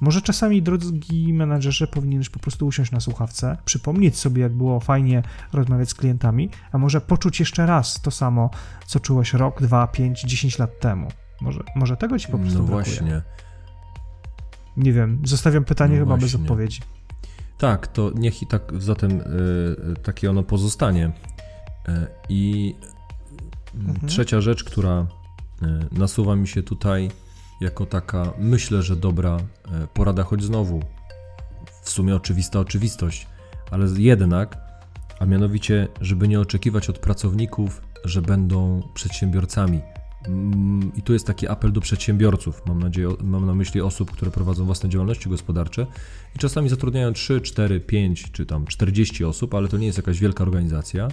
Może 0.00 0.22
czasami, 0.22 0.62
drogi 0.62 1.32
menadżerze, 1.32 1.86
powinieneś 1.86 2.28
po 2.28 2.38
prostu 2.38 2.66
usiąść 2.66 2.92
na 2.92 3.00
słuchawce, 3.00 3.56
przypomnieć 3.64 4.18
sobie, 4.18 4.42
jak 4.42 4.52
było 4.52 4.80
fajnie 4.80 5.22
rozmawiać 5.52 5.88
z 5.90 5.94
klientami, 5.94 6.50
a 6.72 6.78
może 6.78 7.00
poczuć 7.00 7.40
jeszcze 7.40 7.66
raz 7.66 8.02
to 8.02 8.10
samo, 8.10 8.50
co 8.86 9.00
czułeś 9.00 9.34
rok, 9.34 9.62
dwa, 9.62 9.86
pięć, 9.86 10.22
dziesięć 10.22 10.58
lat 10.58 10.80
temu. 10.80 11.08
Może, 11.40 11.60
może 11.76 11.96
tego 11.96 12.18
ci 12.18 12.28
po 12.28 12.38
prostu 12.38 12.58
No 12.58 12.64
brakuje. 12.64 12.84
właśnie. 12.84 13.22
Nie 14.76 14.92
wiem, 14.92 15.20
zostawiam 15.24 15.64
pytanie 15.64 15.94
no 15.94 16.00
chyba 16.00 16.16
właśnie. 16.16 16.38
bez 16.38 16.42
odpowiedzi. 16.42 16.80
Tak, 17.58 17.86
to 17.86 18.10
niech 18.14 18.42
i 18.42 18.46
tak 18.46 18.72
zatem 18.78 19.10
y, 19.10 19.24
takie 20.02 20.30
ono 20.30 20.42
pozostanie. 20.42 21.12
Y, 21.88 21.92
I 22.28 22.74
mhm. 23.74 24.08
trzecia 24.08 24.40
rzecz, 24.40 24.64
która 24.64 25.06
y, 25.62 25.66
nasuwa 25.92 26.36
mi 26.36 26.48
się 26.48 26.62
tutaj 26.62 27.10
jako 27.62 27.86
taka, 27.86 28.32
myślę, 28.38 28.82
że 28.82 28.96
dobra 28.96 29.36
e, 29.36 29.86
porada, 29.94 30.22
choć 30.22 30.42
znowu 30.42 30.80
w 31.82 31.90
sumie 31.90 32.16
oczywista 32.16 32.60
oczywistość, 32.60 33.26
ale 33.70 33.86
jednak, 33.96 34.58
a 35.18 35.26
mianowicie, 35.26 35.88
żeby 36.00 36.28
nie 36.28 36.40
oczekiwać 36.40 36.90
od 36.90 36.98
pracowników, 36.98 37.82
że 38.04 38.22
będą 38.22 38.82
przedsiębiorcami. 38.94 39.80
Mm, 40.28 40.92
I 40.96 41.02
tu 41.02 41.12
jest 41.12 41.26
taki 41.26 41.48
apel 41.48 41.72
do 41.72 41.80
przedsiębiorców. 41.80 42.62
Mam 42.66 42.78
nadzieję, 42.78 43.08
mam 43.22 43.46
na 43.46 43.54
myśli 43.54 43.80
osób, 43.80 44.10
które 44.10 44.30
prowadzą 44.30 44.64
własne 44.64 44.88
działalności 44.88 45.28
gospodarcze 45.28 45.86
i 46.36 46.38
czasami 46.38 46.68
zatrudniają 46.68 47.12
3, 47.12 47.40
4, 47.40 47.80
5 47.80 48.32
czy 48.32 48.46
tam 48.46 48.66
40 48.66 49.24
osób, 49.24 49.54
ale 49.54 49.68
to 49.68 49.78
nie 49.78 49.86
jest 49.86 49.98
jakaś 49.98 50.20
wielka 50.20 50.44
organizacja. 50.44 51.08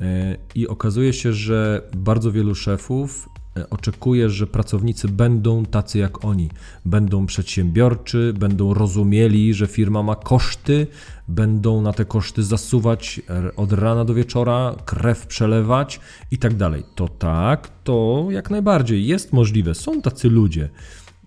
E, 0.00 0.36
I 0.54 0.68
okazuje 0.68 1.12
się, 1.12 1.32
że 1.32 1.82
bardzo 1.96 2.32
wielu 2.32 2.54
szefów 2.54 3.28
oczekujesz, 3.70 4.32
że 4.32 4.46
pracownicy 4.46 5.08
będą 5.08 5.64
tacy 5.64 5.98
jak 5.98 6.24
oni, 6.24 6.50
będą 6.84 7.26
przedsiębiorczy, 7.26 8.34
będą 8.38 8.74
rozumieli, 8.74 9.54
że 9.54 9.66
firma 9.66 10.02
ma 10.02 10.16
koszty, 10.16 10.86
będą 11.28 11.82
na 11.82 11.92
te 11.92 12.04
koszty 12.04 12.42
zasuwać 12.42 13.20
od 13.56 13.72
rana 13.72 14.04
do 14.04 14.14
wieczora, 14.14 14.76
krew 14.84 15.26
przelewać 15.26 16.00
i 16.30 16.38
tak 16.38 16.54
dalej. 16.54 16.82
To 16.94 17.08
tak, 17.08 17.70
to 17.84 18.26
jak 18.30 18.50
najbardziej 18.50 19.06
jest 19.06 19.32
możliwe, 19.32 19.74
są 19.74 20.02
tacy 20.02 20.30
ludzie, 20.30 20.68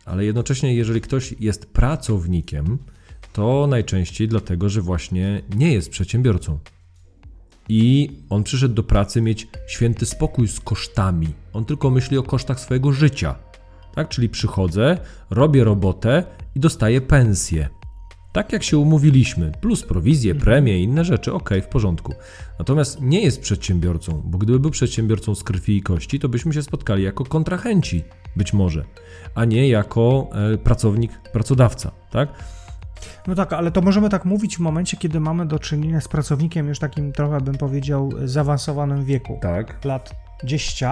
ale 0.05 0.25
jednocześnie, 0.25 0.75
jeżeli 0.75 1.01
ktoś 1.01 1.35
jest 1.39 1.65
pracownikiem, 1.65 2.77
to 3.33 3.67
najczęściej 3.69 4.27
dlatego, 4.27 4.69
że 4.69 4.81
właśnie 4.81 5.41
nie 5.55 5.73
jest 5.73 5.89
przedsiębiorcą. 5.89 6.59
I 7.69 8.11
on 8.29 8.43
przyszedł 8.43 8.73
do 8.73 8.83
pracy 8.83 9.21
mieć 9.21 9.47
święty 9.67 10.05
spokój 10.05 10.47
z 10.47 10.59
kosztami. 10.59 11.27
On 11.53 11.65
tylko 11.65 11.89
myśli 11.89 12.17
o 12.17 12.23
kosztach 12.23 12.59
swojego 12.59 12.91
życia. 12.91 13.35
Tak, 13.95 14.09
czyli 14.09 14.29
przychodzę, 14.29 14.97
robię 15.29 15.63
robotę 15.63 16.23
i 16.55 16.59
dostaję 16.59 17.01
pensję. 17.01 17.69
Tak 18.31 18.53
jak 18.53 18.63
się 18.63 18.77
umówiliśmy, 18.77 19.51
plus 19.61 19.83
prowizje, 19.83 20.35
premie 20.35 20.79
i 20.79 20.83
inne 20.83 21.05
rzeczy, 21.05 21.33
ok, 21.33 21.49
w 21.63 21.67
porządku. 21.67 22.13
Natomiast 22.59 23.01
nie 23.01 23.21
jest 23.21 23.41
przedsiębiorcą, 23.41 24.21
bo 24.25 24.37
gdyby 24.37 24.59
był 24.59 24.71
przedsiębiorcą 24.71 25.35
z 25.35 25.43
krwi 25.43 25.77
i 25.77 25.81
kości, 25.81 26.19
to 26.19 26.29
byśmy 26.29 26.53
się 26.53 26.63
spotkali 26.63 27.03
jako 27.03 27.23
kontrahenci, 27.25 28.03
być 28.35 28.53
może, 28.53 28.85
a 29.35 29.45
nie 29.45 29.69
jako 29.69 30.29
e, 30.53 30.57
pracownik, 30.57 31.11
pracodawca, 31.31 31.91
tak? 32.11 32.29
No 33.27 33.35
tak, 33.35 33.53
ale 33.53 33.71
to 33.71 33.81
możemy 33.81 34.09
tak 34.09 34.25
mówić 34.25 34.57
w 34.57 34.59
momencie, 34.59 34.97
kiedy 34.97 35.19
mamy 35.19 35.45
do 35.45 35.59
czynienia 35.59 36.01
z 36.01 36.07
pracownikiem 36.07 36.67
już 36.67 36.79
takim 36.79 37.11
trochę, 37.13 37.41
bym 37.41 37.55
powiedział, 37.55 38.09
zaawansowanym 38.23 39.05
wieku. 39.05 39.39
Tak. 39.41 39.85
Lat 39.85 40.15
10 40.43 40.83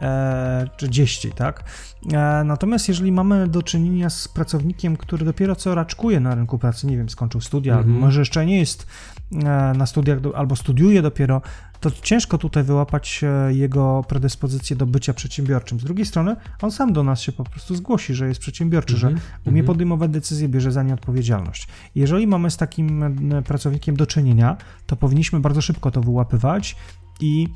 e, 0.00 0.68
czy 0.76 0.90
10, 0.90 1.34
tak? 1.34 1.64
E, 2.12 2.42
natomiast 2.44 2.88
jeżeli 2.88 3.12
mamy 3.12 3.48
do 3.48 3.62
czynienia 3.62 4.10
z 4.10 4.28
pracownikiem, 4.28 4.96
który 4.96 5.24
dopiero 5.24 5.56
co 5.56 5.74
raczkuje 5.74 6.20
na 6.20 6.34
rynku 6.34 6.58
pracy, 6.58 6.86
nie 6.86 6.96
wiem, 6.96 7.08
skończył 7.08 7.40
studia, 7.40 7.78
mhm. 7.78 7.98
może 7.98 8.20
jeszcze 8.20 8.46
nie 8.46 8.58
jest 8.58 8.86
e, 9.32 9.72
na 9.76 9.86
studiach 9.86 10.18
albo 10.34 10.56
studiuje 10.56 11.02
dopiero, 11.02 11.42
to 11.80 11.90
ciężko 11.90 12.38
tutaj 12.38 12.62
wyłapać 12.62 13.20
e, 13.22 13.54
jego 13.54 14.04
predyspozycję 14.08 14.76
do 14.76 14.86
bycia 14.86 15.14
przedsiębiorczym. 15.14 15.80
Z 15.80 15.84
drugiej 15.84 16.06
strony, 16.06 16.36
on 16.62 16.70
sam 16.70 16.92
do 16.92 17.02
nas 17.02 17.20
się 17.20 17.32
po 17.32 17.44
prostu 17.44 17.74
zgłosi, 17.74 18.14
że 18.14 18.28
jest 18.28 18.40
przedsiębiorczy, 18.40 18.94
mm 18.94 18.98
-hmm. 18.98 19.00
że 19.00 19.08
mhm, 19.08 19.40
umie 19.44 19.62
-hmm. 19.62 19.66
podejmować 19.66 20.10
decyzje, 20.10 20.48
bierze 20.48 20.72
za 20.72 20.82
nie 20.82 20.94
odpowiedzialność. 20.94 21.68
Jeżeli 21.94 22.26
mamy 22.26 22.50
z 22.50 22.56
takim 22.56 23.02
e, 23.32 23.42
pracownikiem 23.42 23.96
do 23.96 24.06
czynienia, 24.06 24.56
to 24.86 24.96
powinniśmy 24.96 25.40
bardzo 25.40 25.60
szybko 25.60 25.90
to 25.90 26.00
wyłapywać 26.00 26.76
i 27.20 27.48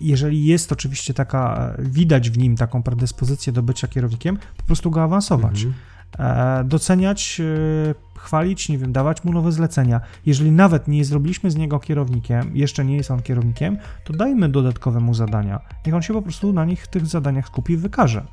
jeżeli 0.00 0.44
jest 0.44 0.72
oczywiście 0.72 1.14
taka, 1.14 1.72
e, 1.78 1.82
widać 1.82 2.30
w 2.30 2.38
nim 2.38 2.56
taką 2.56 2.82
predyspozycję 2.82 3.52
do 3.52 3.62
bycia 3.62 3.88
kierownikiem, 3.88 4.38
po 4.56 4.62
prostu 4.62 4.90
go 4.90 5.02
awansować. 5.02 5.62
Mm 5.62 5.72
-hmm. 5.72 5.92
Doceniać 6.64 7.40
chwalić, 8.22 8.68
nie 8.68 8.78
wiem, 8.78 8.92
dawać 8.92 9.24
mu 9.24 9.32
nowe 9.32 9.52
zlecenia. 9.52 10.00
Jeżeli 10.26 10.50
nawet 10.50 10.88
nie 10.88 11.04
zrobiliśmy 11.04 11.50
z 11.50 11.56
niego 11.56 11.78
kierownikiem, 11.78 12.56
jeszcze 12.56 12.84
nie 12.84 12.96
jest 12.96 13.10
on 13.10 13.22
kierownikiem, 13.22 13.78
to 14.04 14.12
dajmy 14.12 14.48
dodatkowe 14.48 15.00
mu 15.00 15.14
zadania. 15.14 15.60
Niech 15.86 15.94
on 15.94 16.02
się 16.02 16.14
po 16.14 16.22
prostu 16.22 16.52
na 16.52 16.64
nich, 16.64 16.86
tych 16.86 17.06
zadaniach 17.06 17.46
skupi 17.46 17.72
i 17.72 17.76
wykaże. 17.76 18.26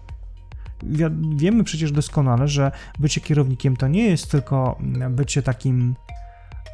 Wiemy 1.36 1.64
przecież 1.64 1.92
doskonale, 1.92 2.48
że 2.48 2.72
bycie 3.00 3.22
kierownikiem 3.22 3.78
to 3.78 3.88
nie 3.88 4.04
jest 4.04 4.32
tylko 4.32 4.78
bycie 5.10 5.42
takim 5.42 5.96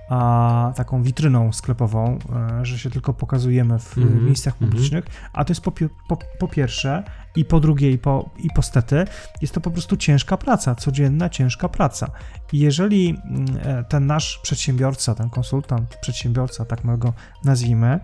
a, 0.10 0.74
taką 0.76 1.04
witryną 1.04 1.54
sklepową, 1.54 2.18
e, 2.60 2.66
że 2.66 2.80
się 2.80 2.90
tylko 2.90 3.14
pokazujemy 3.14 3.80
w 3.80 3.98
mm 3.98 4.10
-hmm, 4.10 4.22
miejscach 4.22 4.54
mhm. 4.54 4.72
publicznych, 4.72 5.06
mm 5.06 5.18
-hmm. 5.18 5.30
a 5.34 5.46
to 5.46 5.52
jest 5.52 5.62
po, 5.62 5.72
po, 6.08 6.18
po, 6.40 6.48
pierwsze 6.48 7.04
i 7.36 7.46
po 7.46 7.60
drugie 7.60 7.92
i 7.92 7.98
po, 7.98 8.30
i 8.38 8.50
po 8.56 8.62
stety, 8.62 9.06
jest 9.42 9.54
to 9.54 9.62
po 9.62 9.72
prostu 9.72 9.98
ciężka 9.98 10.38
praca, 10.38 10.76
codzienna 10.76 11.30
ciężka 11.30 11.70
praca. 11.70 12.08
I 12.54 12.60
jeżeli 12.60 13.10
mm, 13.10 13.46
e, 13.64 13.84
ten 13.84 14.06
nasz 14.06 14.40
przedsiębiorca, 14.44 15.16
ten 15.16 15.30
konsultant, 15.30 15.96
przedsiębiorca, 16.02 16.66
tak 16.66 16.84
my 16.84 16.98
go 16.98 17.14
nazwijmy, 17.44 18.00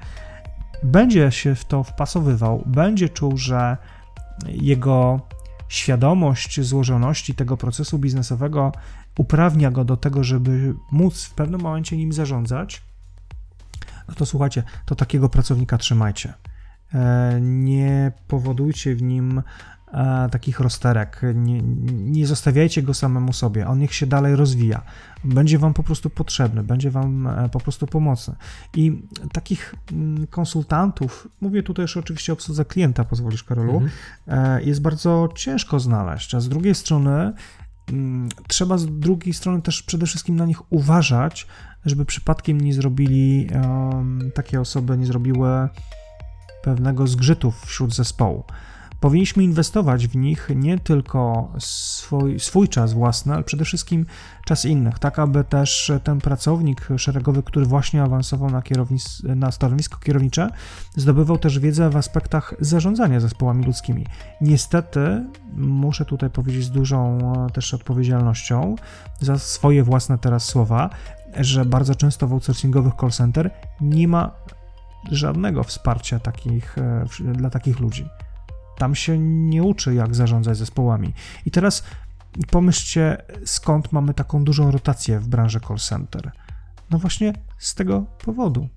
będzie 0.83 1.31
się 1.31 1.55
w 1.55 1.65
to 1.65 1.83
wpasowywał, 1.83 2.63
będzie 2.65 3.09
czuł, 3.09 3.37
że 3.37 3.77
jego 4.47 5.19
świadomość 5.67 6.61
złożoności 6.61 7.35
tego 7.35 7.57
procesu 7.57 7.99
biznesowego 7.99 8.71
uprawnia 9.17 9.71
go 9.71 9.85
do 9.85 9.97
tego, 9.97 10.23
żeby 10.23 10.73
móc 10.91 11.23
w 11.23 11.33
pewnym 11.33 11.61
momencie 11.61 11.97
nim 11.97 12.13
zarządzać, 12.13 12.81
no 14.07 14.15
to 14.15 14.25
słuchajcie, 14.25 14.63
to 14.85 14.95
takiego 14.95 15.29
pracownika 15.29 15.77
trzymajcie. 15.77 16.33
E, 16.93 17.39
nie 17.41 18.11
powodujcie 18.27 18.95
w 18.95 19.01
nim 19.01 19.41
e, 19.93 20.29
takich 20.31 20.59
rozterek, 20.59 21.21
nie, 21.35 21.61
nie 21.91 22.27
zostawiajcie 22.27 22.83
go 22.83 22.93
samemu 22.93 23.33
sobie, 23.33 23.67
on 23.67 23.79
niech 23.79 23.93
się 23.93 24.05
dalej 24.05 24.35
rozwija, 24.35 24.81
będzie 25.23 25.59
wam 25.59 25.73
po 25.73 25.83
prostu 25.83 26.09
potrzebny, 26.09 26.63
będzie 26.63 26.91
wam 26.91 27.27
e, 27.27 27.49
po 27.49 27.59
prostu 27.59 27.87
pomocny. 27.87 28.35
I 28.75 29.01
takich 29.33 29.75
mm, 29.91 30.27
konsultantów, 30.27 31.27
mówię 31.41 31.63
tutaj 31.63 31.83
już 31.83 31.97
oczywiście 31.97 32.31
o 32.31 32.33
obsłudze 32.33 32.65
klienta, 32.65 33.03
pozwolisz 33.03 33.43
Karolu, 33.43 33.81
mhm. 34.27 34.67
jest 34.67 34.81
bardzo 34.81 35.29
ciężko 35.35 35.79
znaleźć, 35.79 36.35
a 36.35 36.39
z 36.39 36.49
drugiej 36.49 36.75
strony 36.75 37.33
trzeba 38.47 38.77
z 38.77 38.99
drugiej 38.99 39.33
strony 39.33 39.61
też 39.61 39.83
przede 39.83 40.05
wszystkim 40.05 40.35
na 40.35 40.45
nich 40.45 40.71
uważać, 40.73 41.47
żeby 41.85 42.05
przypadkiem 42.05 42.61
nie 42.61 42.73
zrobili, 42.73 43.49
takie 44.33 44.61
osoby 44.61 44.97
nie 44.97 45.05
zrobiły 45.05 45.69
pewnego 46.63 47.07
zgrzytu 47.07 47.51
wśród 47.51 47.95
zespołu. 47.95 48.43
Powinniśmy 49.01 49.43
inwestować 49.43 50.07
w 50.07 50.15
nich 50.15 50.49
nie 50.55 50.79
tylko 50.79 51.51
swój, 51.59 52.39
swój 52.39 52.69
czas 52.69 52.93
własny, 52.93 53.33
ale 53.33 53.43
przede 53.43 53.65
wszystkim 53.65 54.05
czas 54.45 54.65
innych, 54.65 54.99
tak 54.99 55.19
aby 55.19 55.43
też 55.43 55.91
ten 56.03 56.21
pracownik 56.21 56.87
szeregowy, 56.97 57.43
który 57.43 57.65
właśnie 57.65 58.03
awansował 58.03 58.49
na, 58.49 58.61
kierownis- 58.61 59.35
na 59.35 59.51
stanowisko 59.51 59.99
kierownicze, 59.99 60.49
zdobywał 60.95 61.37
też 61.37 61.59
wiedzę 61.59 61.89
w 61.89 61.97
aspektach 61.97 62.53
zarządzania 62.59 63.19
zespołami 63.19 63.65
ludzkimi. 63.65 64.05
Niestety, 64.41 65.25
muszę 65.53 66.05
tutaj 66.05 66.29
powiedzieć 66.29 66.63
z 66.63 66.71
dużą 66.71 67.17
e, 67.47 67.49
też 67.49 67.73
odpowiedzialnością 67.73 68.75
za 69.19 69.39
swoje 69.39 69.83
własne 69.83 70.17
teraz 70.17 70.45
słowa, 70.45 70.89
że 71.39 71.65
bardzo 71.65 71.95
często 71.95 72.27
w 72.27 72.33
outsourcingowych 72.33 72.93
call 73.01 73.11
center 73.11 73.51
nie 73.81 74.07
ma 74.07 74.31
żadnego 75.11 75.63
wsparcia 75.63 76.19
takich, 76.19 76.77
e, 76.77 77.05
dla 77.33 77.49
takich 77.49 77.79
ludzi. 77.79 78.05
Tam 78.81 78.95
się 78.95 79.17
nie 79.19 79.63
uczy, 79.63 79.93
jak 79.93 80.15
zarządzać 80.15 80.57
zespołami. 80.57 81.13
I 81.45 81.51
teraz 81.51 81.83
pomyślcie, 82.51 83.17
skąd 83.45 83.91
mamy 83.91 84.13
taką 84.13 84.43
dużą 84.43 84.71
rotację 84.71 85.19
w 85.19 85.27
branży 85.27 85.59
call 85.67 85.77
center. 85.77 86.31
No 86.91 86.99
właśnie 86.99 87.33
z 87.57 87.75
tego 87.75 88.05
powodu. 88.25 88.69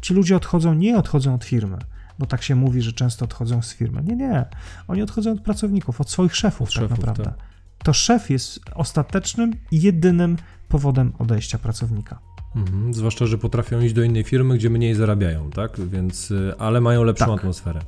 Ci 0.00 0.14
ludzie 0.14 0.36
odchodzą, 0.36 0.74
nie 0.74 0.98
odchodzą 0.98 1.34
od 1.34 1.44
firmy, 1.44 1.78
bo 2.18 2.26
tak 2.26 2.42
się 2.42 2.54
mówi, 2.54 2.82
że 2.82 2.92
często 2.92 3.24
odchodzą 3.24 3.62
z 3.62 3.74
firmy. 3.74 4.02
Nie, 4.02 4.16
nie. 4.16 4.44
Oni 4.88 5.02
odchodzą 5.02 5.32
od 5.32 5.40
pracowników, 5.40 6.00
od 6.00 6.10
swoich 6.10 6.36
szefów, 6.36 6.68
od 6.68 6.74
tak 6.74 6.82
szefów, 6.82 6.98
naprawdę. 6.98 7.24
Tak. 7.24 7.38
To 7.78 7.92
szef 7.92 8.30
jest 8.30 8.60
ostatecznym 8.74 9.52
i 9.70 9.80
jedynym 9.80 10.36
powodem 10.68 11.12
odejścia 11.18 11.58
pracownika. 11.58 12.18
Mhm, 12.56 12.94
zwłaszcza, 12.94 13.26
że 13.26 13.38
potrafią 13.38 13.80
iść 13.80 13.94
do 13.94 14.02
innej 14.02 14.24
firmy, 14.24 14.54
gdzie 14.54 14.70
mniej 14.70 14.94
zarabiają, 14.94 15.50
tak? 15.50 15.80
Więc, 15.80 16.30
y, 16.30 16.54
ale 16.58 16.80
mają 16.80 17.04
lepszą 17.04 17.26
tak. 17.26 17.38
atmosferę. 17.38 17.80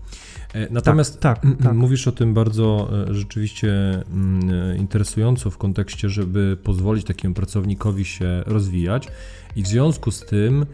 E, 0.54 0.68
natomiast 0.70 1.20
tak, 1.20 1.42
tak, 1.42 1.62
tak, 1.62 1.74
mówisz 1.74 2.08
o 2.08 2.12
tym 2.12 2.34
bardzo 2.34 2.90
e, 3.08 3.14
rzeczywiście 3.14 3.72
e, 3.72 4.04
interesująco 4.78 5.50
w 5.50 5.58
kontekście, 5.58 6.08
żeby 6.08 6.56
pozwolić 6.64 7.04
takiemu 7.04 7.34
pracownikowi 7.34 8.04
się 8.04 8.42
rozwijać 8.46 9.08
i 9.56 9.62
w 9.62 9.66
związku 9.66 10.10
z 10.10 10.20
tym 10.20 10.66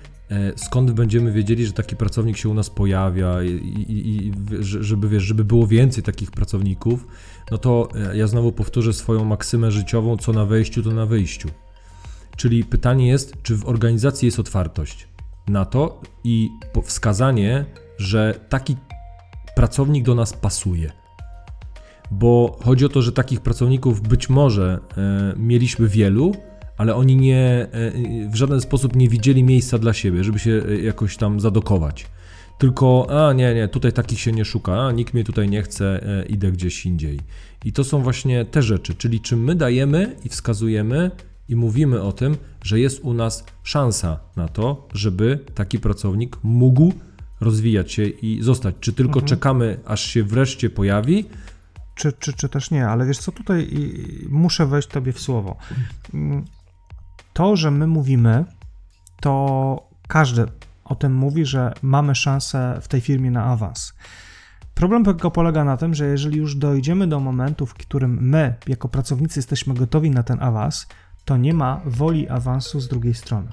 skąd 0.57 0.91
będziemy 0.91 1.33
wiedzieli, 1.33 1.67
że 1.67 1.73
taki 1.73 1.97
pracownik 1.97 2.37
się 2.37 2.49
u 2.49 2.55
nas 2.55 2.71
pojawia 2.71 3.43
i, 3.43 3.49
i, 3.49 4.27
i, 4.27 4.33
żeby, 4.61 5.09
wiesz, 5.09 5.23
żeby 5.23 5.45
było 5.45 5.67
więcej 5.67 6.05
takich 6.05 6.31
pracowników, 6.31 7.07
no 7.51 7.59
to 7.59 7.89
ja 8.15 8.27
znowu 8.27 8.53
powtórzę 8.53 8.93
swoją 8.93 9.25
maksymę 9.25 9.71
życiową, 9.71 10.17
co 10.17 10.33
na 10.33 10.45
wejściu, 10.45 10.83
to 10.83 10.91
na 10.91 11.07
wyjściu. 11.07 11.49
Czyli 12.37 12.65
pytanie 12.65 13.09
jest, 13.09 13.43
czy 13.43 13.57
w 13.57 13.69
organizacji 13.69 14.27
jest 14.27 14.39
otwartość 14.39 15.09
na 15.49 15.65
to 15.65 16.01
i 16.25 16.51
wskazanie, 16.85 17.65
że 17.99 18.41
taki 18.49 18.77
pracownik 19.57 20.05
do 20.05 20.15
nas 20.15 20.33
pasuje. 20.33 20.93
Bo 22.11 22.59
chodzi 22.65 22.85
o 22.85 22.89
to, 22.89 23.03
że 23.03 23.13
takich 23.13 23.41
pracowników 23.41 24.01
być 24.01 24.29
może 24.29 24.81
e, 24.97 25.35
mieliśmy 25.37 25.89
wielu, 25.89 26.33
ale 26.77 26.95
oni 26.95 27.17
nie, 27.17 27.69
e, 27.73 27.93
w 28.29 28.35
żaden 28.35 28.61
sposób 28.61 28.97
nie 28.97 29.09
widzieli 29.09 29.45
miejsca 29.45 29.79
dla 29.79 29.93
siebie, 29.93 30.25
żeby 30.25 30.39
się 30.39 30.63
e, 30.69 30.77
jakoś 30.77 31.17
tam 31.17 31.41
zadokować. 31.41 32.07
Tylko, 32.59 33.07
a 33.11 33.33
nie, 33.33 33.55
nie, 33.55 33.69
tutaj 33.69 33.93
takich 33.93 34.21
się 34.21 34.33
nie 34.33 34.45
szuka, 34.45 34.87
a 34.87 34.93
nikt 34.93 35.15
mnie 35.15 35.25
tutaj 35.25 35.49
nie 35.49 35.63
chce, 35.63 36.07
e, 36.07 36.27
idę 36.27 36.53
gdzieś 36.53 36.87
indziej. 36.87 37.21
I 37.65 37.73
to 37.73 37.85
są 37.85 38.03
właśnie 38.03 38.45
te 38.45 38.63
rzeczy, 38.63 38.95
czyli 38.95 39.21
czym 39.21 39.45
my 39.45 39.55
dajemy 39.55 40.17
i 40.25 40.29
wskazujemy 40.29 41.11
i 41.49 41.57
mówimy 41.57 42.03
o 42.03 42.13
tym, 42.13 42.37
że 42.63 42.81
jest 42.81 43.05
u 43.05 43.15
nas 43.15 43.45
szansa 43.63 44.21
na 44.37 44.49
to, 44.49 44.89
żeby 44.95 45.39
taki 45.55 45.79
pracownik 45.79 46.37
mógł 46.43 46.93
rozwijać 47.41 47.93
się 47.93 48.05
i 48.07 48.43
zostać. 48.43 48.75
Czy 48.81 48.93
tylko 48.93 49.21
mhm. 49.21 49.27
czekamy, 49.27 49.81
aż 49.87 50.01
się 50.01 50.25
wreszcie 50.25 50.71
pojawi? 50.71 51.29
Czy, 51.95 52.13
czy, 52.13 52.33
czy 52.33 52.49
też 52.49 52.71
nie, 52.71 52.89
ale 52.89 53.07
wiesz 53.07 53.19
co, 53.19 53.33
tutaj 53.33 53.71
muszę 54.29 54.67
wejść 54.67 54.89
tobie 54.89 55.13
w 55.13 55.21
słowo. 55.21 55.57
To, 57.33 57.57
że 57.57 57.71
my 57.71 57.87
mówimy, 57.87 58.45
to 59.21 59.89
każdy 60.09 60.47
o 60.85 60.95
tym 60.95 61.15
mówi, 61.15 61.45
że 61.45 61.73
mamy 61.83 62.15
szansę 62.15 62.79
w 62.83 62.89
tej 62.89 63.01
firmie 63.01 63.31
na 63.31 63.45
awans. 63.45 63.95
Problem 64.75 65.05
tylko 65.05 65.31
polega 65.31 65.65
na 65.65 65.77
tym, 65.77 65.95
że 65.95 66.07
jeżeli 66.07 66.39
już 66.39 66.57
dojdziemy 66.57 67.07
do 67.07 67.21
momentu, 67.21 67.67
w 67.67 67.75
którym 67.75 68.19
my, 68.21 68.55
jako 68.67 68.89
pracownicy, 68.89 69.39
jesteśmy 69.39 69.75
gotowi 69.75 70.11
na 70.11 70.23
ten 70.23 70.43
awans, 70.43 70.87
to 71.25 71.37
nie 71.37 71.55
ma 71.55 71.81
woli 71.85 72.29
awansu 72.29 72.81
z 72.81 72.89
drugiej 72.89 73.15
strony. 73.15 73.49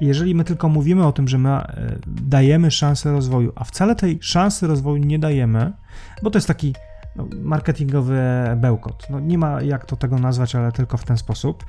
Jeżeli 0.00 0.34
my 0.34 0.44
tylko 0.44 0.68
mówimy 0.68 1.06
o 1.06 1.12
tym, 1.12 1.28
że 1.28 1.38
my 1.38 1.50
e, 1.50 1.98
dajemy 2.06 2.70
szansę 2.70 3.12
rozwoju, 3.12 3.52
a 3.54 3.64
wcale 3.64 3.94
tej 3.94 4.18
szansy 4.22 4.66
rozwoju 4.66 4.96
nie 4.96 5.18
dajemy, 5.18 5.72
bo 6.22 6.30
to 6.30 6.36
jest 6.36 6.48
taki 6.48 6.74
no, 7.16 7.28
marketingowy 7.42 8.20
bełkot. 8.56 9.06
No, 9.10 9.20
nie 9.20 9.38
ma 9.38 9.62
jak 9.62 9.84
to 9.84 9.96
tego 9.96 10.18
nazwać, 10.18 10.54
ale 10.54 10.72
tylko 10.72 10.96
w 10.96 11.04
ten 11.04 11.18
sposób. 11.18 11.64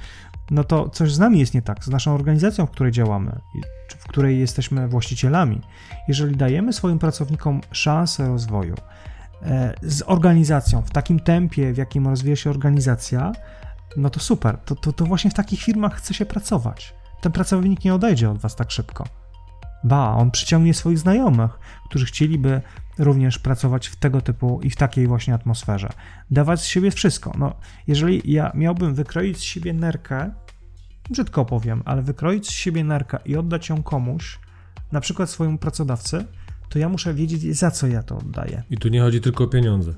No 0.51 0.63
to 0.63 0.89
coś 0.89 1.13
z 1.13 1.19
nami 1.19 1.39
jest 1.39 1.53
nie 1.53 1.61
tak, 1.61 1.83
z 1.83 1.87
naszą 1.87 2.13
organizacją, 2.13 2.65
w 2.65 2.71
której 2.71 2.91
działamy, 2.91 3.39
czy 3.87 3.97
w 3.97 4.03
której 4.03 4.39
jesteśmy 4.39 4.87
właścicielami. 4.87 5.61
Jeżeli 6.07 6.35
dajemy 6.35 6.73
swoim 6.73 6.99
pracownikom 6.99 7.61
szansę 7.71 8.27
rozwoju 8.27 8.75
e, 9.41 9.73
z 9.81 10.03
organizacją 10.05 10.81
w 10.81 10.91
takim 10.91 11.19
tempie, 11.19 11.73
w 11.73 11.77
jakim 11.77 12.07
rozwija 12.07 12.35
się 12.35 12.49
organizacja, 12.49 13.31
no 13.97 14.09
to 14.09 14.19
super. 14.19 14.57
To, 14.57 14.75
to, 14.75 14.93
to 14.93 15.05
właśnie 15.05 15.31
w 15.31 15.33
takich 15.33 15.61
firmach 15.61 15.95
chce 15.95 16.13
się 16.13 16.25
pracować. 16.25 16.93
Ten 17.21 17.31
pracownik 17.31 17.83
nie 17.83 17.93
odejdzie 17.93 18.29
od 18.29 18.37
was 18.37 18.55
tak 18.55 18.71
szybko. 18.71 19.07
Ba, 19.83 20.11
on 20.11 20.31
przyciągnie 20.31 20.73
swoich 20.73 20.99
znajomych, 20.99 21.59
którzy 21.89 22.05
chcieliby 22.05 22.61
również 22.97 23.39
pracować 23.39 23.87
w 23.87 23.95
tego 23.95 24.21
typu 24.21 24.59
i 24.63 24.69
w 24.69 24.75
takiej 24.75 25.07
właśnie 25.07 25.33
atmosferze. 25.33 25.89
Dawać 26.31 26.61
z 26.61 26.65
siebie 26.65 26.91
wszystko. 26.91 27.31
No, 27.37 27.55
jeżeli 27.87 28.21
ja 28.31 28.51
miałbym 28.55 28.95
wykroić 28.95 29.37
z 29.37 29.41
siebie 29.41 29.73
nerkę, 29.73 30.31
brzydko 31.09 31.45
powiem, 31.45 31.81
ale 31.85 32.01
wykroić 32.01 32.47
z 32.47 32.51
siebie 32.51 32.83
nerkę 32.83 33.17
i 33.25 33.35
oddać 33.35 33.69
ją 33.69 33.83
komuś, 33.83 34.39
na 34.91 35.01
przykład 35.01 35.29
swojemu 35.29 35.57
pracodawcy, 35.57 36.25
to 36.69 36.79
ja 36.79 36.89
muszę 36.89 37.13
wiedzieć, 37.13 37.57
za 37.57 37.71
co 37.71 37.87
ja 37.87 38.03
to 38.03 38.17
oddaję. 38.17 38.63
I 38.69 38.77
tu 38.77 38.87
nie 38.87 39.01
chodzi 39.01 39.21
tylko 39.21 39.43
o 39.43 39.47
pieniądze. 39.47 39.93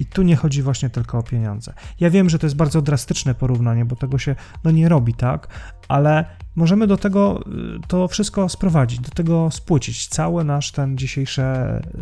I 0.00 0.06
tu 0.06 0.22
nie 0.22 0.36
chodzi 0.36 0.62
właśnie 0.62 0.90
tylko 0.90 1.18
o 1.18 1.22
pieniądze. 1.22 1.74
Ja 2.00 2.10
wiem, 2.10 2.30
że 2.30 2.38
to 2.38 2.46
jest 2.46 2.56
bardzo 2.56 2.82
drastyczne 2.82 3.34
porównanie, 3.34 3.84
bo 3.84 3.96
tego 3.96 4.18
się 4.18 4.36
no, 4.64 4.70
nie 4.70 4.88
robi, 4.88 5.14
tak? 5.14 5.48
Ale 5.88 6.24
możemy 6.56 6.86
do 6.86 6.96
tego 6.96 7.44
y, 7.76 7.88
to 7.88 8.08
wszystko 8.08 8.48
sprowadzić, 8.48 9.00
do 9.00 9.10
tego 9.10 9.50
spłycić 9.50 10.08
cały 10.08 10.44
nasz 10.44 10.72
ten 10.72 10.98
dzisiejszy, 10.98 11.42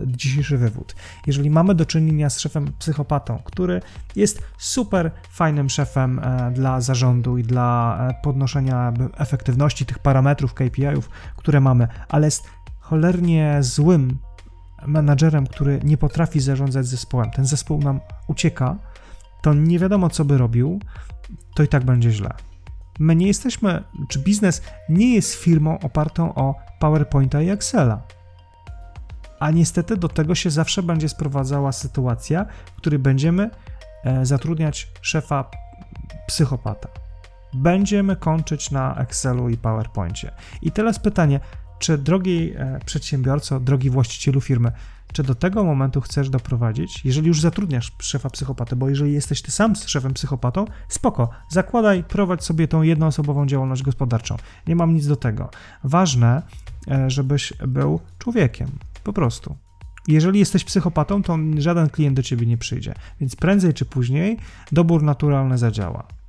dzisiejszy 0.07 0.59
wywód. 0.59 0.95
Jeżeli 1.27 1.51
mamy 1.51 1.75
do 1.75 1.87
czynienia 1.87 2.31
z 2.31 2.41
szefem 2.41 2.73
psychopatą, 2.79 3.39
który 3.45 3.81
jest 4.17 4.43
super 4.59 5.11
fajnym 5.31 5.71
szefem 5.71 6.19
e, 6.19 6.51
dla 6.51 6.81
zarządu 6.81 7.39
i 7.39 7.43
dla 7.43 7.99
e, 8.09 8.23
podnoszenia 8.23 8.93
efektywności 9.17 9.87
tych 9.87 9.99
parametrów 9.99 10.55
KPI-ów, 10.55 11.11
które 11.37 11.61
mamy, 11.61 11.89
ale 12.09 12.27
jest 12.27 12.45
cholernie 12.81 13.59
złym 13.61 14.19
menadżerem, 14.87 15.47
który 15.47 15.81
nie 15.85 15.97
potrafi 15.97 16.41
zarządzać 16.41 16.87
zespołem, 16.87 17.31
ten 17.31 17.45
zespół 17.45 17.79
nam 17.79 18.01
ucieka, 18.27 18.77
to 19.43 19.55
nie 19.55 19.79
wiadomo, 19.79 20.11
co 20.11 20.25
by 20.25 20.39
robił, 20.39 20.81
to 21.55 21.63
i 21.63 21.69
tak 21.69 21.85
będzie 21.85 22.11
źle. 22.11 22.35
My 22.99 23.17
nie 23.17 23.27
jesteśmy, 23.27 23.83
czy 24.09 24.19
biznes 24.19 24.63
nie 24.89 25.15
jest 25.15 25.35
firmą 25.35 25.79
opartą 25.79 26.35
o 26.35 26.55
PowerPointa 26.79 27.43
i 27.43 27.51
Excela. 27.51 28.03
A 29.39 29.51
niestety 29.51 29.97
do 29.97 30.09
tego 30.09 30.35
się 30.35 30.51
zawsze 30.51 30.83
będzie 30.83 31.09
sprowadzała 31.09 31.73
sytuacja, 31.73 32.47
w 32.67 32.77
której 32.77 32.99
będziemy 32.99 33.51
e, 34.05 34.27
zatrudniać 34.27 34.89
szefa 35.03 35.51
psychopata. 36.27 36.89
Będziemy 37.53 38.17
kończyć 38.17 38.71
na 38.71 38.97
Excelu 38.97 39.49
i 39.49 39.57
PowerPoincie. 39.57 40.33
I 40.63 40.73
teraz 40.73 40.99
pytanie, 40.99 41.41
czy 41.81 41.99
drogi 41.99 42.53
e, 42.57 42.81
przedsiębiorco, 42.87 43.61
drogi 43.61 43.91
właścicielu 43.91 44.41
firmy, 44.41 44.73
czy 45.13 45.23
do 45.23 45.35
tego 45.35 45.65
momentu 45.65 46.01
chcesz 46.01 46.31
doprowadzić, 46.31 47.05
jeżeli 47.05 47.29
już 47.29 47.41
zatrudniasz 47.41 47.93
szefa 47.99 48.31
psychopatę, 48.31 48.77
bo 48.77 48.89
jeżeli 48.89 49.13
jesteś 49.13 49.43
ty 49.43 49.51
sam 49.51 49.77
szefem 49.77 50.15
psychopatą, 50.15 50.65
spoko, 50.89 51.31
zakładaj, 51.49 52.05
prowadź 52.05 52.45
sobie 52.45 52.69
tą 52.69 52.83
jednoosobową 52.83 53.47
działalność 53.47 53.83
gospodarczą. 53.83 54.37
Nie 54.67 54.77
mam 54.77 54.95
nic 54.95 55.07
do 55.07 55.17
tego. 55.17 55.51
Ważne, 55.85 56.43
e, 56.91 57.11
żebyś 57.11 57.53
był 57.69 58.01
człowiekiem, 58.19 58.69
po 59.05 59.13
prostu. 59.13 59.57
Jeżeli 60.09 60.39
jesteś 60.39 60.65
psychopatą, 60.65 61.23
to 61.23 61.39
żaden 61.59 61.91
klient 61.91 62.17
do 62.17 62.23
ciebie 62.23 62.47
nie 62.47 62.59
przyjdzie, 62.59 62.95
więc 63.21 63.37
prędzej 63.37 63.75
czy 63.75 63.85
później 63.85 64.39
dobór 64.73 65.03
naturalny 65.03 65.59
zadziała. 65.59 66.20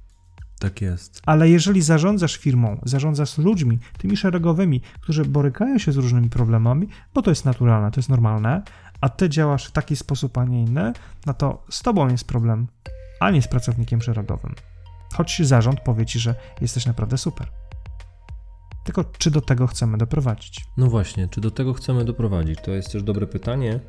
Tak 0.62 0.82
jest. 0.82 1.22
Ale 1.26 1.50
jeżeli 1.50 1.82
zarządzasz 1.82 2.38
firmą, 2.38 2.80
zarządzasz 2.84 3.38
ludźmi, 3.38 3.80
tymi 3.98 4.18
szeregowymi, 4.18 4.82
którzy 5.02 5.26
borykają 5.26 5.78
się 5.78 5.92
z 5.92 5.98
różnymi 5.98 6.30
problemami, 6.30 6.88
bo 7.14 7.22
to 7.22 7.32
jest 7.32 7.46
naturalne, 7.46 7.92
to 7.92 8.00
jest 8.00 8.10
normalne, 8.10 8.64
a 9.02 9.10
ty 9.10 9.30
działasz 9.30 9.66
w 9.66 9.72
taki 9.72 9.96
sposób, 9.96 10.38
a 10.38 10.46
nie 10.46 10.62
inny, 10.62 10.94
no 11.26 11.34
to 11.34 11.66
z 11.70 11.82
tobą 11.82 12.08
jest 12.08 12.28
problem, 12.28 12.68
a 13.20 13.32
nie 13.32 13.42
z 13.42 13.48
pracownikiem 13.48 14.02
szeregowym. 14.02 14.56
Choć 15.14 15.42
zarząd 15.44 15.80
powie 15.80 16.06
ci, 16.06 16.20
że 16.20 16.36
jesteś 16.62 16.86
naprawdę 16.86 17.18
super. 17.18 17.48
Tylko 18.84 19.04
czy 19.04 19.32
do 19.32 19.42
tego 19.42 19.68
chcemy 19.68 19.98
doprowadzić? 19.98 20.66
No 20.78 20.88
właśnie, 20.88 21.28
czy 21.28 21.42
do 21.42 21.52
tego 21.52 21.74
chcemy 21.74 22.06
doprowadzić? 22.06 22.60
To 22.62 22.72
jest 22.72 22.92
też 22.92 23.04
dobre 23.04 23.28
pytanie. 23.28 23.80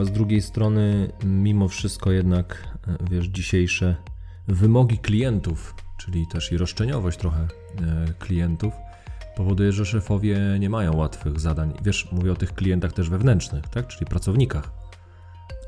A 0.00 0.04
z 0.04 0.12
drugiej 0.12 0.42
strony, 0.42 1.12
mimo 1.24 1.68
wszystko, 1.68 2.10
jednak, 2.10 2.76
e, 2.88 2.96
wiesz, 3.10 3.26
dzisiejsze 3.26 3.96
wymogi 4.48 4.98
klientów, 4.98 5.74
czyli 5.98 6.26
też 6.26 6.52
i 6.52 6.56
roszczeniowość 6.56 7.18
trochę 7.18 7.40
e, 7.40 7.48
klientów, 8.18 8.72
powoduje, 9.36 9.72
że 9.72 9.86
szefowie 9.86 10.38
nie 10.60 10.70
mają 10.70 10.96
łatwych 10.96 11.40
zadań. 11.40 11.72
Wiesz, 11.84 12.08
mówię 12.12 12.32
o 12.32 12.36
tych 12.36 12.54
klientach 12.54 12.92
też 12.92 13.10
wewnętrznych, 13.10 13.68
tak? 13.68 13.86
Czyli 13.86 14.06
pracownikach. 14.06 14.82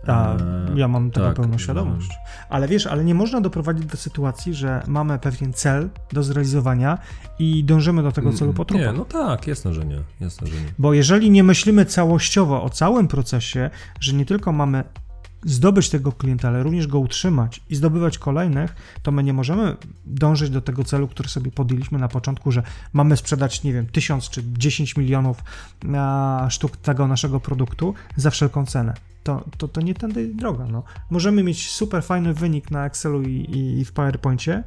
E, 0.09 0.37
ja 0.75 0.89
mam 0.89 1.11
tego 1.11 1.27
tak, 1.27 1.37
pełną 1.37 1.59
świadomość. 1.59 2.11
Ale 2.49 2.69
wiesz, 2.69 2.87
ale 2.87 3.05
nie 3.05 3.15
można 3.15 3.41
doprowadzić 3.41 3.87
do 3.87 3.97
sytuacji, 3.97 4.55
że 4.55 4.83
mamy 4.87 5.19
pewien 5.19 5.53
cel 5.53 5.91
do 6.13 6.23
zrealizowania 6.23 6.99
i 7.39 7.65
dążymy 7.65 8.03
do 8.03 8.13
tego 8.13 8.33
celu 8.33 8.53
po 8.53 8.65
trupach. 8.65 8.87
Nie, 8.87 8.93
no 8.93 9.05
tak, 9.05 9.47
jasne, 9.47 9.75
że 9.75 9.85
nie. 9.85 10.01
Jasne, 10.21 10.47
że 10.47 10.55
nie. 10.55 10.69
Bo 10.79 10.95
jeżeli 10.95 11.31
nie 11.31 11.45
myślimy 11.45 11.85
całościowo 11.85 12.63
o 12.63 12.71
całym 12.71 13.09
procesie, 13.09 13.71
że 14.01 14.13
nie 14.13 14.27
tylko 14.27 14.53
mamy 14.53 14.85
zdobyć 15.45 15.91
tego 15.91 16.13
klienta, 16.13 16.49
ale 16.49 16.63
również 16.63 16.87
go 16.87 16.99
utrzymać 16.99 17.61
i 17.71 17.77
zdobywać 17.77 18.19
kolejnych, 18.19 18.75
to 19.03 19.13
my 19.13 19.23
nie 19.23 19.33
możemy 19.33 19.77
dążyć 20.07 20.51
do 20.51 20.61
tego 20.61 20.85
celu, 20.85 21.09
który 21.09 21.29
sobie 21.29 21.51
podjęliśmy 21.51 21.99
na 21.99 22.09
początku, 22.09 22.53
że 22.53 22.63
mamy 22.93 23.17
sprzedać, 23.17 23.63
nie 23.63 23.73
wiem, 23.73 23.87
tysiąc 23.87 24.31
czy 24.31 24.43
10 24.59 24.97
milionów 24.97 25.45
sztuk 26.49 26.77
tego 26.77 27.09
naszego 27.09 27.41
produktu 27.41 27.95
za 28.17 28.31
wszelką 28.31 28.67
cenę. 28.67 28.95
To, 29.25 29.45
to, 29.59 29.69
to 29.69 29.81
nie 29.81 29.95
tędy 29.95 30.35
droga. 30.35 30.67
No. 30.67 30.83
Możemy 31.11 31.43
mieć 31.43 31.71
super 31.71 32.03
fajny 32.03 32.35
wynik 32.35 32.71
na 32.71 32.87
Excelu 32.87 33.23
i, 33.23 33.31
i, 33.31 33.81
i 33.81 33.85
w 33.85 33.93
PowerPoincie, 33.93 34.65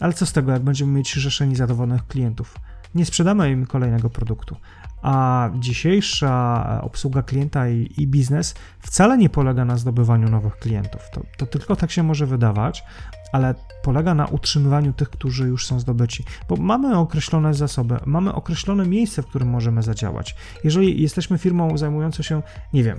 ale 0.00 0.12
co 0.12 0.26
z 0.26 0.32
tego, 0.32 0.52
jak 0.52 0.62
będziemy 0.62 0.92
mieć 0.92 1.12
rzesze 1.12 1.46
niezadowolonych 1.46 2.06
klientów? 2.06 2.54
Nie 2.94 3.04
sprzedamy 3.04 3.50
im 3.50 3.66
kolejnego 3.66 4.10
produktu. 4.10 4.56
A 5.02 5.50
dzisiejsza 5.54 6.80
obsługa 6.82 7.22
klienta 7.22 7.68
i, 7.68 7.92
i 7.98 8.06
biznes 8.06 8.54
wcale 8.78 9.18
nie 9.18 9.28
polega 9.28 9.64
na 9.64 9.76
zdobywaniu 9.76 10.28
nowych 10.28 10.56
klientów. 10.56 11.02
To, 11.12 11.20
to 11.36 11.46
tylko 11.46 11.76
tak 11.76 11.90
się 11.90 12.02
może 12.02 12.26
wydawać, 12.26 12.84
ale 13.32 13.54
polega 13.82 14.14
na 14.14 14.26
utrzymywaniu 14.26 14.92
tych, 14.92 15.10
którzy 15.10 15.48
już 15.48 15.66
są 15.66 15.80
zdobyci, 15.80 16.24
bo 16.48 16.56
mamy 16.56 16.98
określone 16.98 17.54
zasoby, 17.54 17.96
mamy 18.06 18.34
określone 18.34 18.86
miejsce, 18.86 19.22
w 19.22 19.26
którym 19.26 19.48
możemy 19.48 19.82
zadziałać. 19.82 20.36
Jeżeli 20.64 21.02
jesteśmy 21.02 21.38
firmą 21.38 21.78
zajmującą 21.78 22.22
się, 22.22 22.42
nie 22.72 22.84
wiem, 22.84 22.98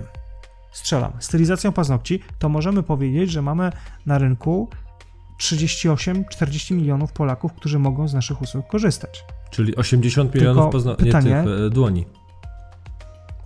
strzelam, 0.72 1.12
stylizacją 1.18 1.72
paznokci, 1.72 2.20
to 2.38 2.48
możemy 2.48 2.82
powiedzieć, 2.82 3.30
że 3.30 3.42
mamy 3.42 3.72
na 4.06 4.18
rynku 4.18 4.68
38-40 5.40 6.74
milionów 6.74 7.12
Polaków, 7.12 7.52
którzy 7.52 7.78
mogą 7.78 8.08
z 8.08 8.14
naszych 8.14 8.42
usług 8.42 8.66
korzystać. 8.66 9.24
Czyli 9.50 9.76
80 9.76 10.34
milionów 10.34 10.72
pozna- 10.74 10.94
pytanie- 10.94 11.30
nie, 11.30 11.42
tych, 11.44 11.66
e, 11.66 11.70
dłoni. 11.70 12.06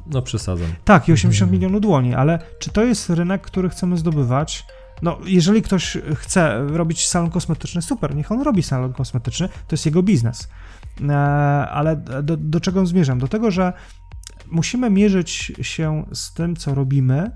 No 0.06 0.22
przesadzam. 0.22 0.68
Tak, 0.84 1.08
i 1.08 1.12
80 1.12 1.52
milionów 1.52 1.80
dłoni, 1.80 2.14
ale 2.14 2.38
czy 2.58 2.70
to 2.70 2.82
jest 2.82 3.10
rynek, 3.10 3.42
który 3.42 3.68
chcemy 3.68 3.96
zdobywać? 3.96 4.66
No, 5.02 5.18
jeżeli 5.24 5.62
ktoś 5.62 5.98
chce 6.14 6.66
robić 6.66 7.06
salon 7.06 7.30
kosmetyczny, 7.30 7.82
super, 7.82 8.14
niech 8.14 8.32
on 8.32 8.42
robi 8.42 8.62
salon 8.62 8.92
kosmetyczny, 8.92 9.48
to 9.48 9.72
jest 9.74 9.86
jego 9.86 10.02
biznes. 10.02 10.48
E, 11.08 11.14
ale 11.70 11.96
do, 12.22 12.36
do 12.36 12.60
czego 12.60 12.86
zmierzam? 12.86 13.18
Do 13.18 13.28
tego, 13.28 13.50
że 13.50 13.72
musimy 14.50 14.90
mierzyć 14.90 15.52
się 15.62 16.04
z 16.12 16.34
tym, 16.34 16.56
co 16.56 16.74
robimy, 16.74 17.30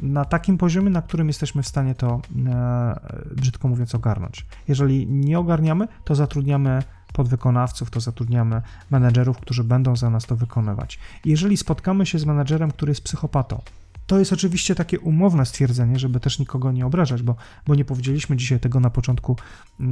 na 0.00 0.24
takim 0.24 0.58
poziomie, 0.58 0.90
na 0.90 1.02
którym 1.02 1.26
jesteśmy 1.26 1.62
w 1.62 1.68
stanie 1.68 1.94
to, 1.94 2.20
e, 2.46 3.00
brzydko 3.36 3.68
mówiąc, 3.68 3.94
ogarnąć. 3.94 4.46
Jeżeli 4.68 5.06
nie 5.06 5.38
ogarniamy, 5.38 5.88
to 6.04 6.14
zatrudniamy 6.14 6.82
podwykonawców, 7.16 7.90
to 7.90 8.00
zatrudniamy 8.00 8.62
menedżerów, 8.90 9.38
którzy 9.38 9.64
będą 9.64 9.96
za 9.96 10.10
nas 10.10 10.26
to 10.26 10.36
wykonywać. 10.36 10.98
Jeżeli 11.24 11.56
spotkamy 11.56 12.06
się 12.06 12.18
z 12.18 12.24
menedżerem, 12.24 12.70
który 12.70 12.90
jest 12.90 13.04
psychopatą, 13.04 13.62
to 14.06 14.18
jest 14.18 14.32
oczywiście 14.32 14.74
takie 14.74 15.00
umowne 15.00 15.46
stwierdzenie, 15.46 15.98
żeby 15.98 16.20
też 16.20 16.38
nikogo 16.38 16.72
nie 16.72 16.86
obrażać, 16.86 17.22
bo, 17.22 17.36
bo 17.66 17.74
nie 17.74 17.84
powiedzieliśmy 17.84 18.36
dzisiaj 18.36 18.60
tego 18.60 18.80
na 18.80 18.90
początku 18.90 19.36
e, 19.80 19.84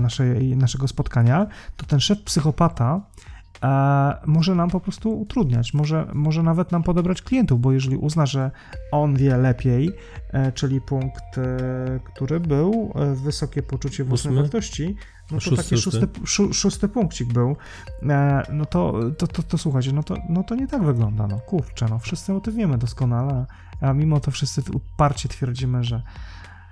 naszej, 0.00 0.56
naszego 0.56 0.88
spotkania, 0.88 1.46
to 1.76 1.86
ten 1.86 2.00
szef 2.00 2.22
psychopata 2.22 3.00
może 4.26 4.54
nam 4.54 4.70
po 4.70 4.80
prostu 4.80 5.20
utrudniać, 5.20 5.74
może, 5.74 6.06
może 6.14 6.42
nawet 6.42 6.72
nam 6.72 6.82
podebrać 6.82 7.22
klientów, 7.22 7.60
bo 7.60 7.72
jeżeli 7.72 7.96
uzna, 7.96 8.26
że 8.26 8.50
on 8.92 9.14
wie 9.16 9.36
lepiej, 9.36 9.90
e, 10.32 10.52
czyli 10.52 10.80
punkt, 10.80 11.38
e, 11.38 12.00
który 12.04 12.40
był, 12.40 12.92
e, 12.94 13.14
wysokie 13.14 13.62
poczucie 13.62 14.04
własnej 14.04 14.34
Ósmy? 14.34 14.42
wartości, 14.42 14.96
no 15.30 15.36
to 15.36 15.40
Szósty, 15.40 15.56
taki 15.62 15.78
szósty? 15.78 16.08
szó, 16.24 16.52
szósty 16.52 16.88
punkcik 16.88 17.32
był, 17.32 17.56
no 18.52 18.66
to, 18.66 18.94
to, 19.18 19.26
to, 19.26 19.42
to 19.42 19.58
słuchajcie, 19.58 19.92
no 19.92 20.02
to, 20.02 20.14
no 20.28 20.42
to 20.44 20.54
nie 20.54 20.66
tak 20.66 20.82
wygląda, 20.84 21.26
no 21.26 21.38
kurczę, 21.40 21.86
no 21.90 21.98
wszyscy 21.98 22.34
o 22.34 22.40
tym 22.40 22.54
wiemy 22.56 22.78
doskonale, 22.78 23.46
a 23.80 23.92
mimo 23.92 24.20
to 24.20 24.30
wszyscy 24.30 24.62
uparcie 24.72 25.28
twierdzimy, 25.28 25.84
że 25.84 26.02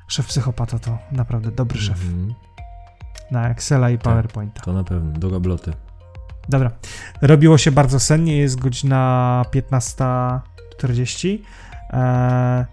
szef 0.08 0.26
psychopata 0.26 0.78
to 0.78 0.98
naprawdę 1.12 1.50
dobry 1.50 1.78
szef 1.80 2.02
Mhm, 2.04 2.34
na 3.30 3.48
Excela 3.50 3.90
i 3.90 3.98
PowerPointa. 3.98 4.60
to 4.62 4.72
na 4.72 4.84
pewno, 4.84 5.12
do 5.12 5.30
gabloty. 5.30 5.72
Dobra. 6.48 6.70
Robiło 7.22 7.58
się 7.58 7.72
bardzo 7.72 8.00
sennie, 8.00 8.36
jest 8.36 8.60
godzina 8.60 9.44
15.40. 9.54 11.38
Eee, 11.90 12.64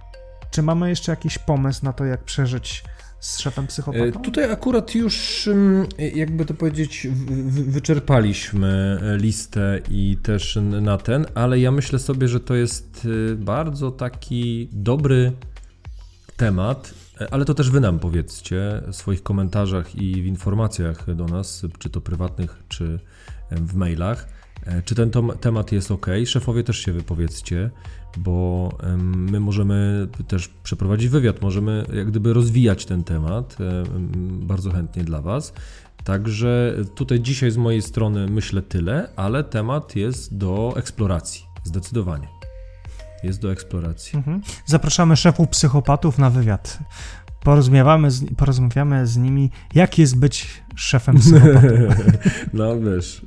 czy 0.51 0.61
mamy 0.61 0.89
jeszcze 0.89 1.11
jakiś 1.11 1.37
pomysł 1.37 1.85
na 1.85 1.93
to, 1.93 2.05
jak 2.05 2.23
przeżyć 2.23 2.83
z 3.19 3.39
szefem 3.39 3.67
psychopatą? 3.67 4.21
Tutaj 4.21 4.51
akurat 4.51 4.95
już, 4.95 5.47
ym, 5.47 5.87
jakby 6.15 6.45
to 6.45 6.53
powiedzieć, 6.53 7.07
wyczerpaliśmy 7.47 8.99
listę 9.17 9.79
i 9.89 10.17
też 10.23 10.59
na 10.81 10.97
ten, 10.97 11.25
ale 11.35 11.59
ja 11.59 11.71
myślę 11.71 11.99
sobie, 11.99 12.27
że 12.27 12.39
to 12.39 12.55
jest 12.55 13.05
y, 13.05 13.35
bardzo 13.35 13.91
taki 13.91 14.69
dobry 14.71 15.31
temat, 16.37 16.93
ale 17.31 17.45
to 17.45 17.53
też 17.53 17.69
wy 17.69 17.79
nam 17.79 17.99
powiedzcie 17.99 18.81
w 18.87 18.95
swoich 18.95 19.23
komentarzach 19.23 19.95
i 19.95 20.23
w 20.23 20.25
informacjach 20.25 21.15
do 21.15 21.25
nas, 21.25 21.65
czy 21.79 21.89
to 21.89 22.01
prywatnych, 22.01 22.63
czy 22.67 22.99
e, 23.49 23.55
w 23.55 23.75
mailach, 23.75 24.27
e, 24.65 24.81
czy 24.81 24.95
ten 24.95 25.11
temat 25.41 25.71
jest 25.71 25.91
ok. 25.91 26.07
Szefowie 26.25 26.63
też 26.63 26.77
się 26.77 26.93
wypowiedzcie, 26.93 27.69
bo 28.17 28.69
my 28.97 29.39
możemy 29.39 30.07
też 30.27 30.47
przeprowadzić 30.47 31.09
wywiad, 31.09 31.41
możemy 31.41 31.85
jak 31.93 32.07
gdyby 32.07 32.33
rozwijać 32.33 32.85
ten 32.85 33.03
temat 33.03 33.57
em, 33.59 34.47
bardzo 34.47 34.71
chętnie 34.71 35.03
dla 35.03 35.21
Was. 35.21 35.53
Także 36.03 36.75
tutaj 36.95 37.19
dzisiaj 37.19 37.51
z 37.51 37.57
mojej 37.57 37.81
strony 37.81 38.27
myślę 38.27 38.61
tyle, 38.61 39.11
ale 39.15 39.43
temat 39.43 39.95
jest 39.95 40.37
do 40.37 40.73
eksploracji, 40.75 41.45
zdecydowanie. 41.63 42.40
Jest 43.23 43.41
do 43.41 43.51
eksploracji. 43.51 44.17
Mhm. 44.17 44.41
Zapraszamy 44.65 45.17
szefów 45.17 45.49
psychopatów 45.49 46.17
na 46.17 46.29
wywiad. 46.29 46.79
Porozmawiamy 47.43 48.11
z, 48.11 48.23
porozmawiamy 48.37 49.07
z 49.07 49.17
nimi, 49.17 49.51
jak 49.73 49.97
jest 49.97 50.19
być 50.19 50.63
szefem 50.75 51.17
psychopatą. 51.17 51.67
No 52.53 52.79
wiesz, 52.79 53.21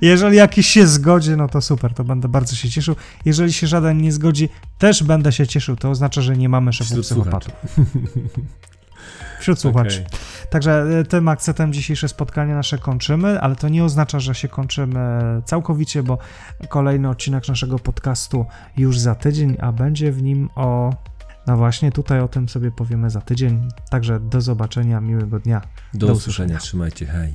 Jeżeli 0.00 0.36
jakiś 0.36 0.66
się 0.66 0.86
zgodzi, 0.86 1.30
no 1.30 1.48
to 1.48 1.60
super, 1.60 1.94
to 1.94 2.04
będę 2.04 2.28
bardzo 2.28 2.56
się 2.56 2.70
cieszył. 2.70 2.96
Jeżeli 3.24 3.52
się 3.52 3.66
żaden 3.66 3.98
nie 3.98 4.12
zgodzi, 4.12 4.48
też 4.78 5.02
będę 5.02 5.32
się 5.32 5.46
cieszył. 5.46 5.76
To 5.76 5.90
oznacza, 5.90 6.20
że 6.20 6.36
nie 6.36 6.48
mamy 6.48 6.72
szefów 6.72 6.90
Wśród 6.90 7.06
psychopatów. 7.06 7.54
Wśród 9.42 9.60
słuchaczy. 9.60 10.04
Okej. 10.06 10.18
Także 10.50 10.86
e, 11.00 11.04
tym 11.04 11.28
akcentem 11.28 11.72
dzisiejsze 11.72 12.08
spotkanie 12.08 12.54
nasze 12.54 12.78
kończymy, 12.78 13.40
ale 13.40 13.56
to 13.56 13.68
nie 13.68 13.84
oznacza, 13.84 14.20
że 14.20 14.34
się 14.34 14.48
kończymy 14.48 15.00
całkowicie, 15.44 16.02
bo 16.02 16.18
kolejny 16.68 17.08
odcinek 17.08 17.48
naszego 17.48 17.78
podcastu 17.78 18.46
już 18.76 18.98
za 18.98 19.14
tydzień, 19.14 19.56
a 19.60 19.72
będzie 19.72 20.12
w 20.12 20.22
nim 20.22 20.48
o. 20.54 20.94
No 21.46 21.56
właśnie, 21.56 21.92
tutaj 21.92 22.20
o 22.20 22.28
tym 22.28 22.48
sobie 22.48 22.70
powiemy 22.70 23.10
za 23.10 23.20
tydzień. 23.20 23.68
Także 23.90 24.20
do 24.20 24.40
zobaczenia, 24.40 25.00
miłego 25.00 25.40
dnia. 25.40 25.60
do, 25.94 26.06
Do 26.06 26.12
usłyszenia. 26.12 26.56
usłyszenia. 26.56 26.58
Trzymajcie, 26.58 27.06
hej. 27.06 27.34